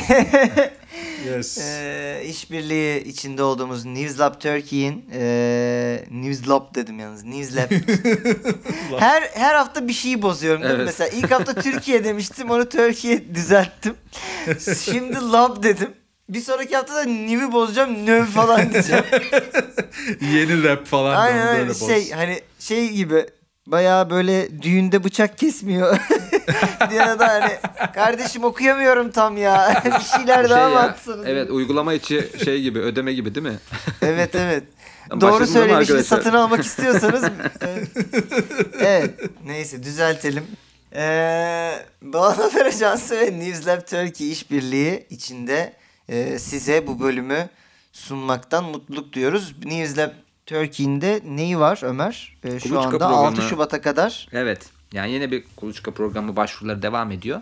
Yes. 1.26 1.58
Ee, 1.58 2.24
işbirliği 2.26 3.04
içinde 3.04 3.44
olduğumuz 3.44 3.86
Newslab 3.86 4.42
Turkey'in 4.42 5.06
ee, 5.14 6.04
Newslab 6.12 6.76
dedim 6.76 7.00
yalnız 7.00 7.24
Newslab. 7.24 7.72
her 9.00 9.24
her 9.34 9.56
hafta 9.56 9.88
bir 9.88 9.94
şeyi 9.94 10.22
bozuyorum? 10.22 10.64
Evet. 10.64 10.82
Mesela 10.86 11.08
ilk 11.08 11.32
hafta 11.32 11.54
Türkiye 11.54 12.04
demiştim 12.04 12.50
onu 12.50 12.70
Türkiye 12.70 13.36
düzelttim. 13.36 13.96
Şimdi 14.80 15.16
lab 15.16 15.64
dedim. 15.64 15.90
Bir 16.30 16.42
sonraki 16.42 16.76
hafta 16.76 16.96
da 16.96 17.04
New'i 17.04 17.52
bozacağım 17.52 18.06
növ 18.06 18.26
falan 18.26 18.74
diyeceğim. 18.74 19.04
Yeni 20.22 20.64
rap 20.64 20.86
falan. 20.86 21.16
Aynen 21.16 21.48
öyle 21.48 21.60
böyle 21.60 21.70
boz. 21.70 21.88
şey 21.88 22.12
hani 22.12 22.42
şey 22.60 22.90
gibi 22.90 23.26
bayağı 23.68 24.10
böyle 24.10 24.62
düğünde 24.62 25.04
bıçak 25.04 25.38
kesmiyor. 25.38 25.98
Diye 26.90 27.00
da 27.00 27.28
hani 27.28 27.58
kardeşim 27.94 28.44
okuyamıyorum 28.44 29.12
tam 29.12 29.38
ya. 29.38 29.84
bir 30.00 30.18
şeyler 30.18 30.50
daha 30.50 30.60
Şey 30.60 30.68
mı 30.68 30.74
ya, 30.74 30.80
atsanız? 30.80 31.28
evet 31.28 31.50
uygulama 31.50 31.94
içi 31.94 32.30
şey 32.44 32.62
gibi 32.62 32.80
ödeme 32.80 33.14
gibi 33.14 33.36
değil 33.36 33.48
mi? 33.48 33.60
Evet 34.02 34.36
evet. 34.36 34.64
Doğru 35.22 35.44
arkadaşlar? 35.74 36.04
satın 36.04 36.34
almak 36.34 36.66
istiyorsanız 36.66 37.24
evet. 37.62 37.88
evet. 38.80 39.12
Neyse 39.46 39.84
düzeltelim. 39.84 40.44
Ee, 40.96 41.76
Haber 42.14 42.66
Ajansı 42.66 43.20
ve 43.20 43.40
Newslab 43.40 43.82
Turkey 43.82 44.32
işbirliği 44.32 45.08
içinde 45.10 45.74
e, 46.10 46.40
size 46.40 46.88
bu 46.88 47.00
bölümü 47.00 47.50
sunmaktan 47.92 48.64
mutluluk 48.64 49.14
duyuyoruz. 49.14 49.56
Newslab 49.66 50.12
Turkey'in 50.46 51.02
de 51.02 51.22
neyi 51.26 51.60
var 51.60 51.80
Ömer? 51.84 52.38
Ee, 52.44 52.60
şu 52.60 52.70
Kuluçka 52.70 52.90
anda 52.90 53.08
6 53.08 53.32
programı. 53.32 53.50
Şubat'a 53.50 53.82
kadar. 53.82 54.28
Evet. 54.32 54.70
Yani 54.94 55.12
yine 55.12 55.32
bir 55.32 55.44
kuluçka 55.56 55.92
programı 55.92 56.36
başvuruları 56.36 56.82
devam 56.82 57.12
ediyor. 57.12 57.42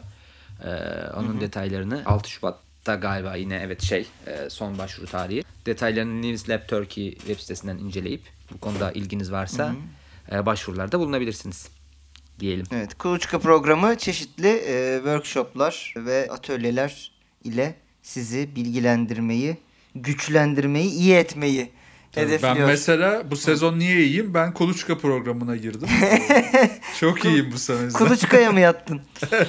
Ee, 0.63 0.69
onun 1.17 1.41
detaylarını 1.41 2.01
6 2.05 2.29
Şubat'ta 2.29 2.95
galiba 2.95 3.35
yine 3.35 3.55
evet 3.63 3.81
şey 3.81 4.07
e, 4.27 4.49
son 4.49 4.77
başvuru 4.77 5.07
tarihi. 5.07 5.43
Detaylarını 5.65 6.21
News 6.21 6.49
Lab 6.49 6.67
Turkey 6.67 7.15
web 7.15 7.39
sitesinden 7.39 7.77
inceleyip 7.77 8.21
bu 8.53 8.59
konuda 8.59 8.91
ilginiz 8.91 9.31
varsa 9.31 9.75
e, 10.31 10.45
başvurularda 10.45 10.99
bulunabilirsiniz 10.99 11.67
diyelim. 12.39 12.65
Evet, 12.71 12.97
Kuluçka 12.97 13.39
programı 13.39 13.97
çeşitli 13.97 14.47
e, 14.47 14.95
workshoplar 14.97 15.93
ve 15.97 16.27
atölyeler 16.31 17.11
ile 17.43 17.75
sizi 18.03 18.55
bilgilendirmeyi, 18.55 19.57
güçlendirmeyi, 19.95 20.91
iyi 20.91 21.13
etmeyi 21.13 21.71
Tabii 22.13 22.25
hedefliyor. 22.25 22.55
Ben 22.55 22.65
mesela 22.65 23.31
bu 23.31 23.35
sezon 23.35 23.79
niye 23.79 24.03
iyiyim? 24.03 24.33
Ben 24.33 24.53
Kuluçka 24.53 24.97
programına 24.97 25.55
girdim. 25.55 25.87
Çok 26.99 27.25
iyiyim 27.25 27.49
bu 27.53 27.57
sene. 27.57 27.87
Kuluçkaya 27.93 28.51
mı 28.51 28.59
yattın? 28.59 29.01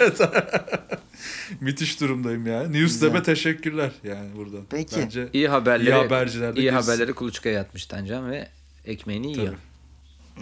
Müthiş 1.61 2.01
durumdayım 2.01 2.47
yani. 2.47 2.73
Newslab'e 2.83 3.23
teşekkürler 3.23 3.91
yani 4.05 4.29
burada. 4.37 4.57
Peki. 4.71 4.97
Bence 5.01 5.29
İyi 5.33 5.49
haberleri, 5.49 5.89
İyi 5.91 5.95
haberciler 5.95 6.55
iyi 6.55 6.63
girsin. 6.63 6.77
haberleri 6.77 7.13
kuluçkaya 7.13 7.55
yatmış 7.55 7.87
Tancan 7.87 8.31
ve 8.31 8.49
ekmeğini 8.85 9.33
yiyor. 9.33 9.47
Tabii. 9.47 9.57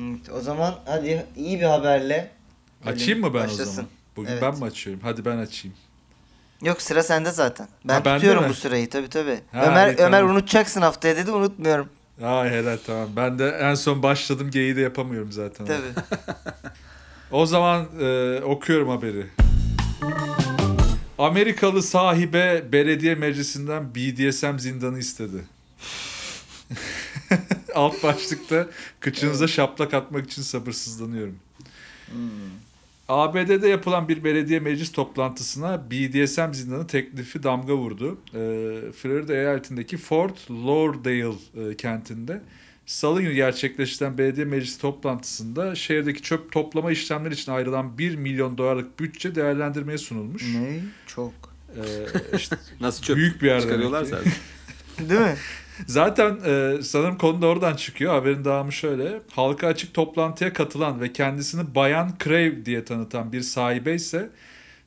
Evet, 0.08 0.30
o 0.36 0.40
zaman 0.40 0.74
hadi 0.84 1.26
iyi 1.36 1.60
bir 1.60 1.64
haberle 1.66 2.30
açayım 2.86 3.20
mı 3.20 3.34
ben 3.34 3.44
başlasın. 3.44 3.62
o 3.70 3.74
zaman? 3.74 3.90
Bugün 4.16 4.30
Evet. 4.30 4.42
ben 4.42 4.58
mi 4.58 4.64
açıyorum? 4.64 5.02
Hadi 5.04 5.24
ben 5.24 5.36
açayım. 5.36 5.76
Yok 6.62 6.82
sıra 6.82 7.02
sende 7.02 7.30
zaten. 7.30 7.68
Ben 7.84 7.94
Ha, 8.02 8.14
tutuyorum 8.14 8.44
bu 8.48 8.54
sırayı 8.54 8.90
tabii 8.90 9.08
tabii. 9.08 9.38
Ha, 9.52 9.66
Ömer 9.66 9.88
iyi, 9.92 9.96
tamam. 9.96 10.12
Ömer 10.12 10.22
unutacaksın 10.22 10.82
haftaya 10.82 11.16
dedi 11.16 11.30
unutmuyorum. 11.30 11.88
Ay 12.22 12.50
helal 12.50 12.78
tamam. 12.86 13.08
Ben 13.16 13.38
de 13.38 13.48
en 13.48 13.74
son 13.74 14.02
başladım 14.02 14.50
geyiği 14.50 14.76
de 14.76 14.80
yapamıyorum 14.80 15.32
zaten. 15.32 15.66
Tabii. 15.66 15.82
O 17.30 17.46
zaman 17.46 17.86
e, 18.00 18.40
okuyorum 18.44 18.88
haberi. 18.88 19.26
Amerikalı 21.18 21.82
sahibe 21.82 22.64
belediye 22.72 23.14
meclisinden 23.14 23.94
BDSM 23.94 24.58
zindanı 24.58 24.98
istedi. 24.98 25.44
Alt 27.74 28.02
başlıkta 28.02 28.66
kıçınıza 29.00 29.46
şaplak 29.46 29.94
atmak 29.94 30.26
için 30.26 30.42
sabırsızlanıyorum. 30.42 31.38
ABD'de 33.08 33.68
yapılan 33.68 34.08
bir 34.08 34.24
belediye 34.24 34.60
meclis 34.60 34.92
toplantısına 34.92 35.90
BDSM 35.90 36.52
zindanı 36.52 36.86
teklifi 36.86 37.42
damga 37.42 37.74
vurdu. 37.76 38.18
Ee, 38.34 38.92
Florida 38.92 39.34
eyaletindeki 39.34 39.96
Fort 39.96 40.50
Lauderdale 40.50 41.70
e, 41.70 41.76
kentinde 41.76 42.40
Salı 42.86 43.22
günü 43.22 43.34
gerçekleştiren 43.34 44.18
belediye 44.18 44.46
meclisi 44.46 44.80
toplantısında 44.80 45.74
şehirdeki 45.74 46.22
çöp 46.22 46.52
toplama 46.52 46.92
işlemleri 46.92 47.34
için 47.34 47.52
ayrılan 47.52 47.98
1 47.98 48.16
milyon 48.16 48.58
dolarlık 48.58 49.00
bütçe 49.00 49.34
değerlendirmeye 49.34 49.98
sunulmuş. 49.98 50.54
ne? 50.54 50.80
Çok. 51.06 51.32
Ee, 51.76 52.36
işte 52.36 52.56
Nasıl 52.80 53.02
çöp 53.02 53.16
Büyük 53.16 53.42
bir 53.42 53.46
yer 53.46 53.60
çıkarıyorlar 53.60 54.04
zaten. 54.04 54.32
Değil 54.98 55.20
mi? 55.20 55.36
Zaten 55.86 56.38
e, 56.46 56.82
sanırım 56.82 57.18
konu 57.18 57.42
da 57.42 57.46
oradan 57.46 57.76
çıkıyor. 57.76 58.12
Haberin 58.12 58.44
devamı 58.44 58.72
şöyle. 58.72 59.22
Halka 59.30 59.66
açık 59.66 59.94
toplantıya 59.94 60.52
katılan 60.52 61.00
ve 61.00 61.12
kendisini 61.12 61.74
Bayan 61.74 62.12
Crave 62.24 62.66
diye 62.66 62.84
tanıtan 62.84 63.32
bir 63.32 63.40
sahibe 63.40 63.94
ise 63.94 64.30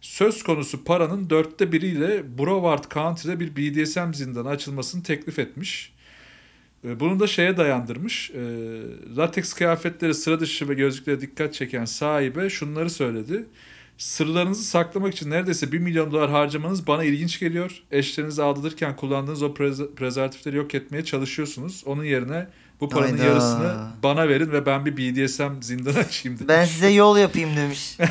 söz 0.01 0.43
konusu 0.43 0.83
paranın 0.83 1.29
dörtte 1.29 1.71
biriyle 1.71 2.37
Broward 2.37 2.91
County'de 2.91 3.39
bir 3.39 3.55
BDSM 3.55 4.13
zindanı 4.13 4.49
açılmasını 4.49 5.03
teklif 5.03 5.39
etmiş. 5.39 5.93
E, 6.85 6.99
Bunu 6.99 7.19
da 7.19 7.27
şeye 7.27 7.57
dayandırmış. 7.57 8.31
E, 8.31 8.41
Lateks 9.17 9.53
kıyafetleri 9.53 10.13
sıra 10.13 10.39
dışı 10.39 10.69
ve 10.69 10.73
gözlüklere 10.73 11.21
dikkat 11.21 11.53
çeken 11.53 11.85
sahibe 11.85 12.49
şunları 12.49 12.89
söyledi. 12.89 13.45
Sırlarınızı 13.97 14.63
saklamak 14.63 15.13
için 15.13 15.29
neredeyse 15.29 15.71
1 15.71 15.79
milyon 15.79 16.11
dolar 16.11 16.29
harcamanız 16.29 16.87
bana 16.87 17.03
ilginç 17.03 17.39
geliyor. 17.39 17.83
Eşlerinizi 17.91 18.43
aldatırken 18.43 18.95
kullandığınız 18.95 19.43
o 19.43 19.47
prez- 19.47 19.95
prezervatifleri 19.95 20.55
yok 20.57 20.75
etmeye 20.75 21.05
çalışıyorsunuz. 21.05 21.83
Onun 21.85 22.03
yerine 22.03 22.47
bu 22.81 22.89
paranın 22.89 23.17
Hayda. 23.17 23.23
yarısını 23.25 23.87
bana 24.03 24.27
verin 24.29 24.51
ve 24.51 24.65
ben 24.65 24.85
bir 24.85 24.97
BDSM 24.97 25.61
zindanı 25.61 25.97
açayım 25.97 26.37
dedi. 26.39 26.47
Ben 26.47 26.65
size 26.65 26.89
yol 26.89 27.17
yapayım 27.17 27.49
demiş. 27.57 27.97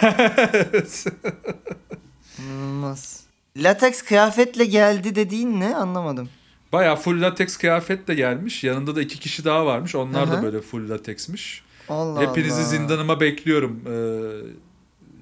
İnanılmaz. 2.38 3.24
Lateks 3.56 4.02
kıyafetle 4.02 4.64
geldi 4.64 5.14
dediğin 5.14 5.60
ne 5.60 5.76
anlamadım. 5.76 6.28
Baya 6.72 6.96
full 6.96 7.22
lateks 7.22 7.56
kıyafetle 7.56 8.14
gelmiş. 8.14 8.64
Yanında 8.64 8.96
da 8.96 9.02
iki 9.02 9.18
kişi 9.20 9.44
daha 9.44 9.66
varmış. 9.66 9.94
Onlar 9.94 10.22
Aha. 10.22 10.32
da 10.32 10.42
böyle 10.42 10.60
full 10.60 10.88
lateksmiş. 10.90 11.62
Allah 11.88 12.20
Hepinizi 12.30 12.54
Allah. 12.54 12.62
zindanıma 12.64 13.20
bekliyorum. 13.20 13.80
Ee, 13.86 13.92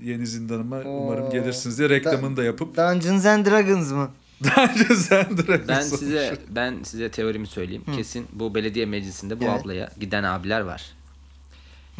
yeni 0.02 0.26
zindanıma 0.26 0.80
umarım 0.80 1.24
Oo. 1.26 1.30
gelirsiniz 1.30 1.78
diye 1.78 1.88
reklamını 1.88 2.36
da 2.36 2.44
yapıp 2.44 2.76
Dungeons 2.76 3.26
and 3.26 3.46
Dragons 3.46 3.92
mı? 3.92 4.10
Dungeons 4.44 5.12
and 5.12 5.38
Dragons 5.38 5.68
Ben 5.68 5.80
size 5.82 6.36
ben 6.48 6.74
size 6.82 7.10
teorimi 7.10 7.46
söyleyeyim. 7.46 7.82
Kesin 7.96 8.26
bu 8.32 8.54
belediye 8.54 8.86
meclisinde 8.86 9.40
bu 9.40 9.44
Evet. 9.44 9.60
ablaya 9.62 9.90
giden 10.00 10.22
abiler 10.22 10.60
var. 10.60 10.82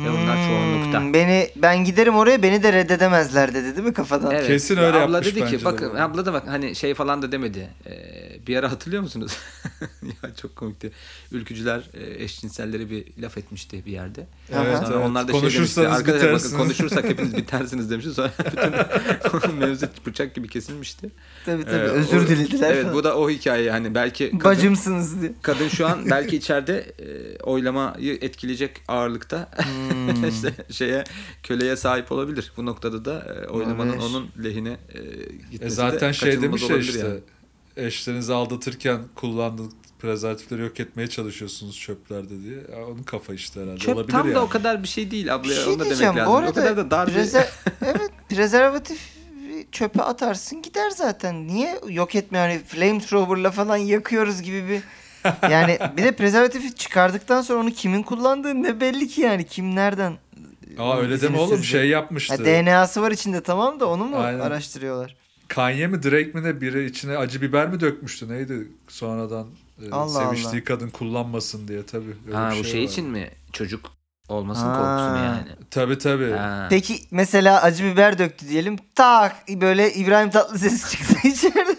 Ve 0.05 0.13
bunlar 0.13 0.37
çoğunlukta. 0.49 1.01
Hmm, 1.01 1.15
Beni 1.15 1.51
ben 1.57 1.85
giderim 1.85 2.15
oraya 2.17 2.43
beni 2.43 2.63
de 2.63 2.73
reddedemezler 2.73 3.55
dedi 3.55 3.77
değil 3.77 3.87
mi 3.89 3.95
kafadan? 3.95 4.31
Evet. 4.31 4.47
Kesin 4.47 4.77
öyle 4.77 4.97
abla 4.99 5.17
yapmış 5.17 5.27
dedi 5.35 5.41
bence 5.45 5.57
ki 5.57 5.61
de 5.61 5.65
bakın 5.65 5.91
bu. 5.95 5.99
abla 5.99 6.27
da 6.27 6.33
bak 6.33 6.43
hani 6.47 6.75
şey 6.75 6.95
falan 6.95 7.23
da 7.23 7.33
demedi. 7.33 7.69
Ee, 7.87 8.47
bir 8.47 8.57
ara 8.57 8.71
hatırlıyor 8.73 9.03
musunuz? 9.03 9.33
ya 10.03 10.35
çok 10.43 10.57
komikti. 10.57 10.93
Ülkücüler 11.33 11.91
e, 11.95 12.25
eşcinselleri 12.25 12.91
bir 12.91 13.05
laf 13.23 13.39
etmişti 13.39 13.83
bir 13.87 13.93
yerde. 13.93 14.27
Evet, 14.53 14.77
Sonra 14.79 14.95
evet. 14.97 15.07
onlar 15.07 15.29
da 15.29 15.33
şey 15.33 15.43
demişti. 15.59 15.81
Arkadaşlar 15.89 16.21
bakın 16.21 16.35
bitersiniz." 16.37 16.57
konuşursak 16.57 17.05
hepiniz 17.09 17.37
bitersiniz 17.37 17.91
demişti. 17.91 18.15
Sonra 18.15 18.31
bütün 19.37 19.55
mevzu 19.55 19.87
bıçak 20.07 20.35
gibi 20.35 20.49
kesilmişti. 20.49 21.11
Tabii 21.47 21.65
tabii 21.65 21.75
Ee, 21.75 21.79
özür 21.79 22.23
o- 22.25 22.27
dilediler. 22.27 22.71
Evet 22.75 22.87
bu 22.95 23.05
da 23.05 23.17
o 23.19 23.31
hikaye 23.31 23.71
hani 23.71 23.95
belki 23.95 24.31
kadın, 24.31 24.45
Bacımsınız 24.45 25.21
diye. 25.21 25.33
kadın 25.43 25.69
şu 25.69 25.87
an 25.87 26.11
belki 26.11 26.37
içeride 26.37 26.79
e, 26.79 27.39
oylamayı 27.43 28.19
etkileyecek 28.21 28.81
ağırlıkta 28.89 29.49
Hmm. 29.57 29.92
işte 30.29 30.53
şeye 30.71 31.05
köleye 31.43 31.77
sahip 31.77 32.13
olabilir. 32.13 32.53
Bu 32.57 32.67
noktada 32.67 33.05
da 33.05 33.25
e, 33.35 33.49
oylamanın 33.49 33.99
Olabilir. 33.99 34.07
onun 34.11 34.29
lehine 34.45 34.69
e, 34.95 35.01
gitmesi 35.51 35.57
E 35.57 35.61
de 35.61 35.71
zaten 35.71 36.13
şey 36.13 36.29
kaçınılmaz 36.31 36.61
demiş 36.61 36.71
ya 36.71 36.77
işte 36.79 36.99
yani. 36.99 37.21
eşlerinizi 37.87 38.33
aldatırken 38.35 39.01
kullandığınız 39.15 39.73
prezervatifleri 40.01 40.63
yok 40.63 40.81
etmeye 40.81 41.07
çalışıyorsunuz 41.09 41.79
çöplerde 41.81 42.43
diye. 42.43 42.57
Ya 42.79 42.87
onun 42.87 43.03
kafa 43.03 43.35
işte 43.35 43.61
herhalde. 43.63 43.79
Çöp 43.79 43.97
Olabilir 43.97 44.13
tam 44.13 44.27
yani. 44.27 44.35
da 44.35 44.43
o 44.45 44.49
kadar 44.49 44.83
bir 44.83 44.89
şey 44.89 45.11
değil 45.11 45.35
abla. 45.35 45.49
Bir 45.49 45.55
şey 45.55 45.65
onu 45.65 45.79
da 45.81 45.85
diyeceğim. 45.85 46.15
demek 46.17 46.29
Bu 46.29 46.33
lazım. 46.33 46.45
arada 46.45 46.51
o 46.51 46.55
kadar 46.55 46.77
da 46.77 46.91
dar 46.91 47.09
bir... 47.09 47.13
prezer- 47.13 47.49
evet 47.83 48.11
prezervatif 48.29 48.99
çöpe 49.73 50.03
atarsın 50.03 50.63
gider 50.63 50.91
zaten. 50.91 51.47
Niye 51.49 51.81
yok 51.89 52.15
etmiyor 52.15 52.45
hani 52.49 52.59
flamethrower'la 52.65 53.51
falan 53.51 53.77
yakıyoruz 53.77 54.43
gibi 54.43 54.69
bir 54.69 54.83
Yani 55.51 55.79
bir 55.97 56.03
de 56.05 56.13
prezervatifi 56.13 56.75
çıkardıktan 56.75 57.43
sonra 57.43 57.61
onu 57.61 57.71
kimin 57.71 58.03
kullandığı 58.03 58.63
ne 58.63 58.81
belli 58.81 59.09
ki 59.09 59.21
yani. 59.21 59.47
Kim 59.47 59.75
nereden 59.77 60.13
Aa 60.79 60.99
öyle 60.99 61.21
deme 61.21 61.39
oğlum 61.39 61.57
sürdü? 61.57 61.67
şey 61.67 61.89
yapmıştı. 61.89 62.35
Ha, 62.37 62.45
DNA'sı 62.45 63.03
var 63.03 63.11
içinde 63.11 63.41
tamam 63.41 63.81
da 63.81 63.87
onu 63.89 64.05
mu 64.05 64.17
Aynen. 64.17 64.41
araştırıyorlar? 64.41 65.17
Kanye 65.49 65.87
mi 65.87 66.03
Drake 66.03 66.31
mi 66.35 66.43
ne 66.43 66.61
biri 66.61 66.85
içine 66.85 67.17
acı 67.17 67.43
biber 67.43 67.69
mi 67.69 67.81
dökmüştü 67.81 68.29
neydi 68.29 68.69
sonradan 68.89 69.47
e, 69.87 69.91
Allah 69.91 70.09
seviştiği 70.25 70.53
Allah. 70.55 70.65
kadın 70.65 70.91
kullanmasın 70.91 71.69
diye 71.69 71.87
tabii. 71.87 72.17
Öyle 72.27 72.37
ha 72.37 72.51
bir 72.51 72.59
bu 72.59 72.65
şey 72.65 72.73
şey 72.73 72.81
var. 72.83 72.87
için 72.89 73.07
mi? 73.09 73.31
Çocuk 73.53 73.91
olmasın 74.29 74.63
Ha. 74.67 74.73
korkusu 74.77 75.11
mu 75.11 75.25
yani? 75.27 75.49
Tabii 75.71 75.99
tabii. 75.99 76.31
Ha. 76.33 76.67
Peki 76.71 76.99
mesela 77.11 77.63
acı 77.63 77.85
biber 77.85 78.19
döktü 78.19 78.49
diyelim. 78.49 78.77
Tak 78.95 79.37
böyle 79.61 79.93
İbrahim 79.95 80.31
Tatlıses 80.31 80.91
çıktı 80.91 81.15
içeride. 81.29 81.77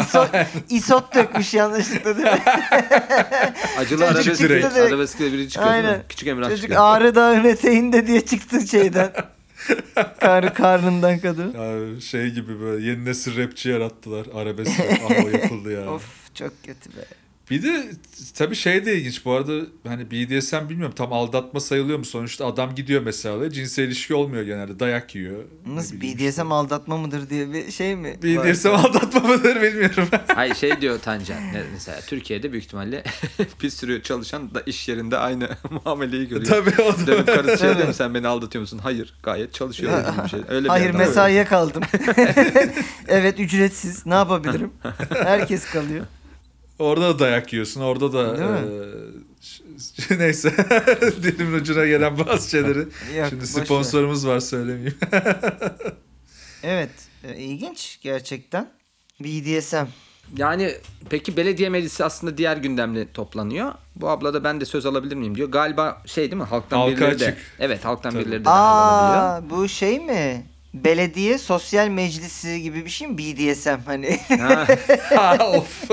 İsot, 0.00 0.30
isot 0.70 1.14
dökmüş 1.14 1.54
yanlışlıkla 1.54 2.16
değil 2.16 2.26
mi? 2.28 2.42
Acılı 3.78 3.88
Çocuk 3.88 4.02
arabesk, 4.02 4.24
çıktı 4.24 4.48
direkt. 4.48 4.76
arabeskle 4.76 5.32
biri 5.32 5.48
çıkıyor 5.48 5.72
değil 5.72 5.82
mi? 5.84 5.88
Aynen. 5.88 6.02
Küçük 6.08 6.28
Emrah 6.28 6.48
Çocuk 6.48 6.60
çıkıyor. 6.62 6.80
Ağrı 6.82 7.14
Dağı'nın 7.14 7.44
eteğinde 7.44 8.06
diye 8.06 8.20
çıktı 8.24 8.66
şeyden. 8.68 9.12
Karı 10.20 10.54
karnından 10.54 11.18
kadın. 11.18 11.52
Ya 11.54 12.00
şey 12.00 12.30
gibi 12.30 12.60
böyle 12.60 12.86
yeni 12.86 13.04
nesil 13.04 13.42
rapçi 13.42 13.68
yarattılar. 13.68 14.26
Arabesk 14.34 14.72
ah 15.04 15.24
o 15.24 15.28
yapıldı 15.28 15.72
ya. 15.72 15.90
Of 15.90 16.04
çok 16.34 16.64
kötü 16.64 16.90
be. 16.90 17.04
Bir 17.50 17.62
de 17.62 17.90
tabii 18.34 18.54
şey 18.56 18.86
de 18.86 18.96
ilginç 18.96 19.24
bu 19.24 19.32
arada 19.32 19.52
hani 19.88 20.10
BDSM 20.10 20.68
bilmiyorum 20.68 20.94
tam 20.96 21.12
aldatma 21.12 21.60
sayılıyor 21.60 21.98
mu 21.98 22.04
sonuçta 22.04 22.46
adam 22.46 22.74
gidiyor 22.74 23.02
mesela 23.02 23.50
cinsel 23.50 23.82
ilişki 23.84 24.14
olmuyor 24.14 24.42
genelde 24.42 24.80
dayak 24.80 25.14
yiyor. 25.14 25.44
Nasıl 25.66 25.96
BDSM 26.00 26.24
işte. 26.28 26.42
aldatma 26.42 26.96
mıdır 26.96 27.30
diye 27.30 27.52
bir 27.52 27.70
şey 27.72 27.96
mi? 27.96 28.16
BDSM 28.22 28.68
var? 28.68 28.74
aldatma 28.78 29.20
mıdır 29.20 29.62
bilmiyorum. 29.62 30.08
Hayır 30.34 30.54
şey 30.54 30.80
diyor 30.80 30.98
Tancan 31.00 31.38
mesela 31.72 32.00
Türkiye'de 32.00 32.52
büyük 32.52 32.64
ihtimalle 32.64 33.02
bir 33.62 33.70
sürü 33.70 34.02
çalışan 34.02 34.54
da 34.54 34.60
iş 34.60 34.88
yerinde 34.88 35.18
aynı 35.18 35.48
muameleyi 35.84 36.28
görüyor. 36.28 36.46
tabii 36.46 36.82
o 36.82 36.92
da. 36.98 37.06
Dönüp 37.06 37.26
karısı 37.26 37.58
şey 37.58 37.76
diyor 37.76 37.92
sen 37.92 38.14
beni 38.14 38.26
aldatıyor 38.28 38.60
musun? 38.60 38.80
Hayır 38.82 39.14
gayet 39.22 39.54
çalışıyor 39.54 40.00
gibi 40.12 40.24
bir 40.24 40.28
şey. 40.28 40.40
Öyle 40.48 40.64
bir 40.64 40.68
Hayır 40.68 40.90
adam. 40.90 40.98
mesaiye 41.00 41.44
kaldım. 41.44 41.82
evet 43.08 43.40
ücretsiz. 43.40 44.06
Ne 44.06 44.14
yapabilirim? 44.14 44.70
Herkes 45.24 45.64
kalıyor. 45.64 46.04
Orada 46.78 47.08
da 47.14 47.18
dayak 47.18 47.52
yiyorsun. 47.52 47.80
Orada 47.80 48.12
da 48.12 48.36
ş- 49.40 49.64
neyse 50.18 50.52
dilimin 51.22 51.58
ucuna 51.60 51.86
gelen 51.86 52.18
bazı 52.18 52.50
şeyleri. 52.50 52.78
Yok, 53.16 53.26
Şimdi 53.28 53.42
boş 53.42 53.56
ver. 53.56 53.64
sponsorumuz 53.64 54.26
var 54.26 54.40
söylemeyeyim. 54.40 54.94
Evet. 56.62 56.90
e, 57.24 57.36
ilginç 57.36 57.98
gerçekten. 58.02 58.70
BDSM. 59.20 59.84
Yani 60.36 60.74
peki 61.10 61.36
belediye 61.36 61.68
meclisi 61.68 62.04
aslında 62.04 62.38
diğer 62.38 62.56
gündemle 62.56 63.12
toplanıyor. 63.12 63.72
Bu 63.96 64.08
abla 64.08 64.34
da 64.34 64.44
ben 64.44 64.60
de 64.60 64.64
söz 64.64 64.86
alabilir 64.86 65.16
miyim 65.16 65.34
diyor. 65.36 65.48
Galiba 65.50 66.02
şey 66.06 66.30
değil 66.30 66.42
mi 66.42 66.48
halktan 66.48 66.76
Halka 66.78 66.96
birileri 66.96 67.20
de. 67.20 67.24
açık. 67.26 67.38
Evet 67.58 67.84
halktan 67.84 68.12
Tabii. 68.12 68.22
birileri 68.24 68.44
de. 68.44 68.50
Aa 68.50 69.50
bu 69.50 69.68
şey 69.68 70.00
mi? 70.00 70.46
Belediye 70.74 71.38
sosyal 71.38 71.88
meclisi 71.88 72.62
gibi 72.62 72.84
bir 72.84 72.90
şey 72.90 73.08
mi? 73.08 73.18
BDSM 73.18 73.70
hani. 73.86 74.18
Ha, 74.40 74.66
Ha, 75.16 75.36
of. 75.46 75.90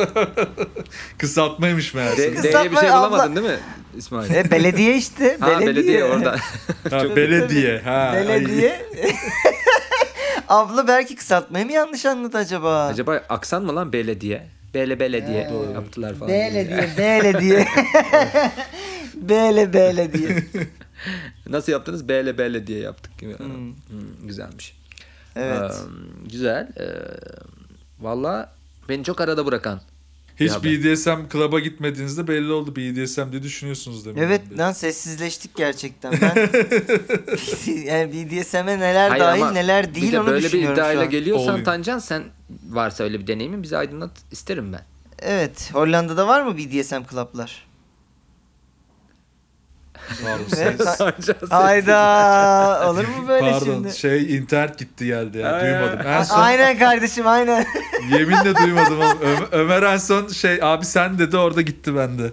Kısaltmaymış 1.18 1.94
meğerse. 1.94 2.18
de, 2.38 2.44
D'ye 2.44 2.72
bir 2.72 2.78
şey 2.78 2.90
abla- 2.90 3.10
bulamadın 3.10 3.36
değil 3.36 3.48
mi 3.48 3.60
İsmail? 3.98 4.36
e, 4.36 4.52
belediye 4.52 4.98
işte. 4.98 5.38
ha 5.40 5.60
belediye, 5.60 6.04
orada. 6.04 6.36
Ha, 6.90 7.04
belediye. 7.16 7.80
Ha. 7.80 8.12
Belediye. 8.16 8.86
Abla 10.48 10.88
belki 10.88 11.16
kısaltmayı 11.16 11.66
mı 11.66 11.72
yanlış 11.72 12.06
anladı 12.06 12.38
acaba? 12.38 12.86
Acaba 12.86 13.24
aksan 13.30 13.64
mı 13.64 13.76
lan 13.76 13.94
belediye? 13.94 14.48
Bele 14.74 15.00
belediye 15.00 15.50
yaptılar 15.74 16.16
falan. 16.16 16.30
Belediye, 16.34 16.90
belediye. 16.98 17.68
Bele 19.16 19.74
belediye. 19.74 20.44
Nasıl 21.50 21.72
yaptınız? 21.72 22.10
Bele 22.10 22.38
belediye 22.38 22.80
yaptık 22.80 23.18
gibi. 23.20 23.38
Hmm, 23.40 23.74
güzelmiş. 24.24 24.78
Evet. 25.36 25.72
Ee, 25.72 26.30
güzel. 26.32 26.68
Ee, 26.80 26.86
Valla 28.00 28.54
beni 28.90 29.04
çok 29.04 29.22
arada 29.22 29.46
bırakan. 29.46 29.82
Hiç 30.40 30.52
Ya 30.52 30.64
BDSM 30.64 31.28
klaba 31.30 31.60
gitmediğinizde 31.60 32.28
belli 32.28 32.52
oldu. 32.52 32.76
BDSM 32.76 33.32
diye 33.32 33.44
düşünüyorsunuz 33.44 34.06
demek. 34.06 34.18
Evet 34.24 34.42
lan 34.58 34.72
sessizleştik 34.72 35.56
gerçekten. 35.56 36.14
Ben 36.22 36.36
yani 37.86 38.12
BDSM'e 38.14 38.80
neler 38.80 39.10
Hayır 39.10 39.24
dahil 39.24 39.44
neler 39.54 39.96
değil 39.96 40.08
bir 40.08 40.12
de 40.12 40.20
onu 40.20 40.28
böyle 40.28 40.40
bir 40.40 40.44
düşünüyorum 40.44 40.76
şu 40.76 40.82
iddiayla 40.82 41.04
an. 41.04 41.10
geliyorsan 41.10 41.50
Oluyor. 41.50 41.66
Tancan 41.66 42.00
sen 42.00 42.24
varsa 42.70 43.04
öyle 43.04 43.20
bir 43.20 43.28
deneyimin 43.28 43.64
bizi 43.64 43.78
aydınlat 43.78 44.12
isterim 44.32 44.74
ben. 44.74 44.82
Evet. 45.20 45.70
Hollanda'da 45.74 46.28
var 46.28 46.42
mı 46.42 46.58
BDSM 46.58 47.04
klaplar? 47.04 47.68
Pardon, 50.24 51.48
Hayda. 51.50 52.90
Olur 52.90 53.04
mu 53.08 53.28
böyle 53.28 53.52
Pardon 53.52 53.66
şimdi? 53.66 53.94
şey 53.98 54.38
internet 54.38 54.78
gitti 54.80 55.06
geldi 55.06 55.38
ya 55.38 55.62
duymadım. 55.62 56.08
En 56.08 56.24
son 56.24 56.40
Aynen 56.40 56.80
kardeşim 56.80 57.28
aynen. 57.28 57.66
yeminle 58.12 58.56
duymadım 58.56 58.98
oğlum. 59.00 59.18
Ö- 59.22 59.48
Ömer 59.60 59.84
en 59.84 59.98
son 59.98 60.28
şey 60.28 60.60
abi 60.64 60.86
sen 60.86 61.20
dedi 61.20 61.38
orada 61.38 61.62
gitti 61.62 61.96
bende. 61.96 62.32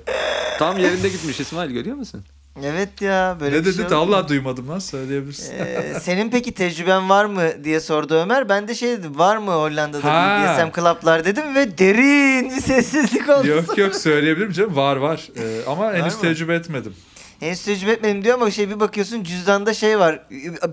Tam 0.58 0.78
yerinde 0.78 1.08
gitmiş 1.08 1.40
İsmail 1.40 1.70
görüyor 1.70 1.96
musun? 1.96 2.24
evet 2.64 3.02
ya 3.02 3.36
böyle 3.40 3.56
ne 3.56 3.60
bir 3.60 3.64
dedi 3.64 3.76
şey 3.76 3.90
de 3.90 3.94
olur 3.94 4.08
mu? 4.08 4.14
Allah 4.16 4.28
duymadım 4.28 4.68
lan 4.68 4.78
söyleyebilirsin. 4.78 5.52
Ee, 5.58 5.94
senin 6.02 6.30
peki 6.30 6.52
tecrüben 6.54 7.08
var 7.08 7.24
mı 7.24 7.64
diye 7.64 7.80
sordu 7.80 8.14
Ömer. 8.14 8.48
Ben 8.48 8.68
de 8.68 8.74
şey 8.74 8.90
dedim 8.90 9.18
var 9.18 9.36
mı 9.36 9.50
Hollanda'da 9.52 10.04
Ha. 10.14 10.56
BDSM 10.58 10.70
klaplar 10.70 11.24
dedim 11.24 11.54
ve 11.54 11.78
derin 11.78 12.50
bir 12.56 12.60
sessizlik 12.60 13.28
oldu. 13.28 13.46
yok 13.46 13.78
yok 13.78 13.94
söyleyebilirim 13.96 14.52
canım 14.52 14.76
var 14.76 14.96
var. 14.96 15.28
Ee, 15.36 15.42
ama 15.70 15.92
henüz 15.92 16.14
mı? 16.14 16.20
tecrübe 16.20 16.54
etmedim. 16.54 16.94
Henüz 17.40 17.62
tecrübe 17.62 17.90
etmedim 17.92 18.24
diyor 18.24 18.34
ama 18.34 18.50
şey 18.50 18.70
bir 18.70 18.80
bakıyorsun 18.80 19.22
cüzdanda 19.24 19.74
şey 19.74 19.98
var. 19.98 20.20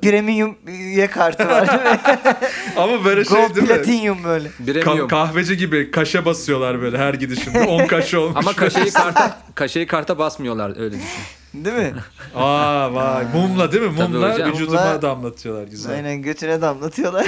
Premium 0.02 0.56
üye 0.68 1.08
kartı 1.08 1.48
var? 1.48 1.70
Ama 2.78 3.06
böyle 3.06 3.26
şey 3.26 3.38
Gold 3.38 3.56
değil 3.56 3.68
mi? 3.70 3.74
Platinum 3.76 4.24
böyle. 4.24 4.50
Ka- 4.82 5.08
kahveci 5.08 5.58
gibi 5.58 5.92
kaşe 5.92 6.26
basıyorlar 6.26 6.82
böyle 6.82 6.98
her 6.98 7.14
gidişinde. 7.14 7.62
10 7.64 7.88
kaşe 7.88 8.18
olmuş. 8.18 8.38
Ama 8.38 8.54
kaşeyi 8.54 8.92
karta 8.92 9.38
kaşeyi 9.56 9.88
karta 9.88 10.18
basmıyorlar 10.18 10.80
öyle 10.80 10.96
düşün. 10.96 11.66
Değil 11.66 11.76
mi? 11.76 11.94
Aa 12.36 12.94
vay 12.94 13.26
mumla 13.34 13.72
değil 13.72 13.84
mi? 13.84 13.98
Tabii 13.98 14.14
Mumla 14.14 14.34
hocam. 14.34 14.52
vücuduma 14.52 14.82
Mumla- 14.82 15.02
damlatıyorlar 15.02 15.64
güzel. 15.68 15.94
Aynen 15.96 16.22
götüne 16.22 16.62
damlatıyorlar. 16.62 17.26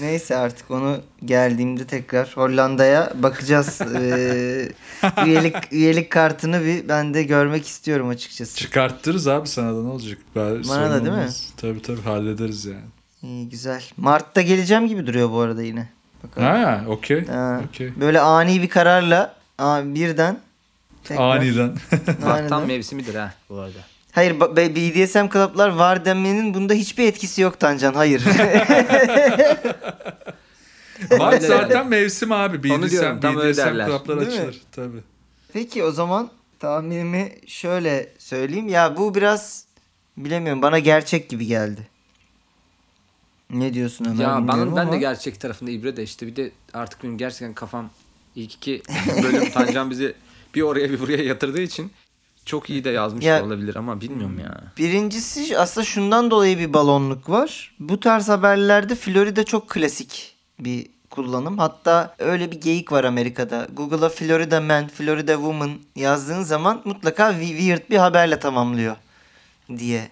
Neyse 0.00 0.36
artık 0.36 0.70
onu 0.70 1.00
geldiğimde 1.24 1.84
tekrar 1.86 2.32
Hollanda'ya 2.34 3.12
bakacağız. 3.14 3.80
Ee, 3.96 4.68
üyelik 5.26 5.56
üyelik 5.72 6.10
kartını 6.10 6.64
bir 6.64 6.88
ben 6.88 7.14
de 7.14 7.22
görmek 7.22 7.66
istiyorum 7.66 8.08
açıkçası. 8.08 8.56
Çıkarttırız 8.56 9.28
abi 9.28 9.48
sana 9.48 9.68
da 9.76 9.82
ne 9.82 9.88
olacak? 9.88 10.18
Ben, 10.36 10.64
Bana 10.68 10.90
da 10.90 11.04
değil 11.04 11.16
mi? 11.16 11.28
Tabii 11.56 11.82
tabii 11.82 12.02
hallederiz 12.02 12.64
yani. 12.64 12.80
İyi 13.22 13.48
güzel. 13.48 13.82
Mart'ta 13.96 14.40
geleceğim 14.42 14.88
gibi 14.88 15.06
duruyor 15.06 15.30
bu 15.30 15.40
arada 15.40 15.62
yine. 15.62 15.88
Bakalım. 16.24 16.46
Ha 16.48 16.84
okey. 16.88 17.26
Ha, 17.26 17.60
Okey. 17.68 17.90
Böyle 18.00 18.20
ani 18.20 18.62
bir 18.62 18.68
kararla 18.68 19.34
birden 19.84 20.38
tekrar- 21.04 21.36
Aniden. 21.36 21.76
Bak 22.06 22.16
tam 22.22 22.30
Aniden. 22.30 22.66
mevsimidir 22.66 23.14
ha 23.14 23.34
bu 23.50 23.54
arada. 23.58 23.78
Hayır 24.16 24.40
BDSM 24.40 25.28
klaplar 25.28 25.68
var 25.68 26.04
demenin 26.04 26.54
bunda 26.54 26.74
hiçbir 26.74 27.06
etkisi 27.06 27.42
yok 27.42 27.60
Tancan. 27.60 27.94
Hayır. 27.94 28.24
Öyle 31.10 31.40
zaten 31.40 31.88
mevsim 31.88 32.32
abi. 32.32 32.62
BDSM, 32.62 32.72
Onu 32.72 32.90
diyorum, 32.90 33.20
tam 33.20 33.36
BDSM 33.36 33.60
klaplar 33.60 34.20
Değil 34.20 34.32
mi? 34.32 34.38
açılır. 34.38 34.62
Tabii. 34.72 35.00
Peki 35.52 35.84
o 35.84 35.90
zaman 35.90 36.30
tahminimi 36.58 37.32
şöyle 37.46 38.12
söyleyeyim. 38.18 38.68
Ya 38.68 38.96
bu 38.96 39.14
biraz 39.14 39.64
bilemiyorum 40.16 40.62
bana 40.62 40.78
gerçek 40.78 41.28
gibi 41.28 41.46
geldi. 41.46 41.88
Ne 43.50 43.74
diyorsun 43.74 44.04
Ömer 44.04 44.24
ya 44.24 44.38
ben, 44.38 44.48
ben 44.48 44.82
ama. 44.82 44.92
de 44.92 44.98
gerçek 44.98 45.40
tarafında 45.40 45.70
ibre 45.70 45.96
de 45.96 46.02
işte 46.02 46.26
bir 46.26 46.36
de 46.36 46.50
artık 46.74 47.02
benim 47.02 47.18
gerçekten 47.18 47.54
kafam 47.54 47.90
ilk 48.36 48.54
iki 48.54 48.82
bölüm 49.22 49.50
Tancan 49.50 49.90
bizi 49.90 50.14
bir 50.54 50.62
oraya 50.62 50.90
bir 50.90 51.00
buraya 51.00 51.22
yatırdığı 51.22 51.60
için 51.60 51.90
çok 52.46 52.70
iyi 52.70 52.84
de 52.84 52.90
yazmış 52.90 53.24
Ya- 53.24 53.44
olabilir 53.44 53.76
ama 53.76 54.00
bilmiyorum 54.00 54.38
ya. 54.38 54.60
Birincisi 54.78 55.58
aslında 55.58 55.84
şundan 55.84 56.30
dolayı 56.30 56.58
bir 56.58 56.72
balonluk 56.72 57.30
var. 57.30 57.74
Bu 57.80 58.00
tarz 58.00 58.28
haberlerde 58.28 58.94
Florida 58.94 59.44
çok 59.44 59.68
klasik 59.70 60.34
bir 60.58 60.86
kullanım. 61.10 61.58
Hatta 61.58 62.14
öyle 62.18 62.50
bir 62.50 62.60
geyik 62.60 62.92
var 62.92 63.04
Amerika'da. 63.04 63.66
Google'a 63.72 64.08
Florida 64.08 64.60
Man, 64.60 64.88
Florida 64.88 65.32
Woman 65.34 65.70
yazdığın 65.96 66.42
zaman 66.42 66.82
mutlaka 66.84 67.30
we- 67.30 67.46
weird 67.58 67.90
bir 67.90 67.96
haberle 67.96 68.38
tamamlıyor 68.38 68.96
diye. 69.78 70.08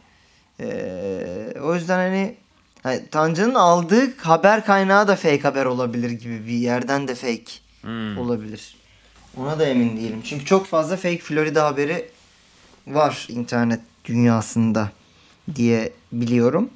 Ee, 0.61 1.55
o 1.63 1.75
yüzden 1.75 1.97
hani, 1.99 2.35
hani 2.83 3.07
Tancan'ın 3.11 3.55
aldığı 3.55 4.17
haber 4.17 4.65
kaynağı 4.65 5.09
da 5.09 5.17
fake 5.17 5.41
haber 5.43 5.65
olabilir 5.65 6.11
gibi 6.11 6.47
bir 6.47 6.53
yerden 6.53 7.09
de 7.09 7.15
fake 7.15 7.45
Hmm. 7.83 8.19
olabilir. 8.19 8.77
Ona 9.37 9.59
da 9.59 9.65
emin 9.67 9.97
değilim. 9.97 10.23
Çünkü 10.25 10.45
çok 10.45 10.67
fazla 10.67 10.97
fake 10.97 11.19
Florida 11.19 11.65
haberi 11.67 12.09
var 12.87 13.27
internet 13.31 13.81
dünyasında 14.05 14.91
diye 15.55 15.93
biliyorum. 16.13 16.71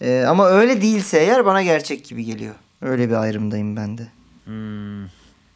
Ee, 0.00 0.24
ama 0.28 0.46
öyle 0.48 0.82
değilse 0.82 1.18
eğer 1.18 1.44
bana 1.46 1.62
gerçek 1.62 2.04
gibi 2.04 2.24
geliyor. 2.24 2.54
Öyle 2.82 3.08
bir 3.08 3.14
ayrımdayım 3.14 3.76
ben 3.76 3.98
de. 3.98 4.06
Hmm. 4.44 5.04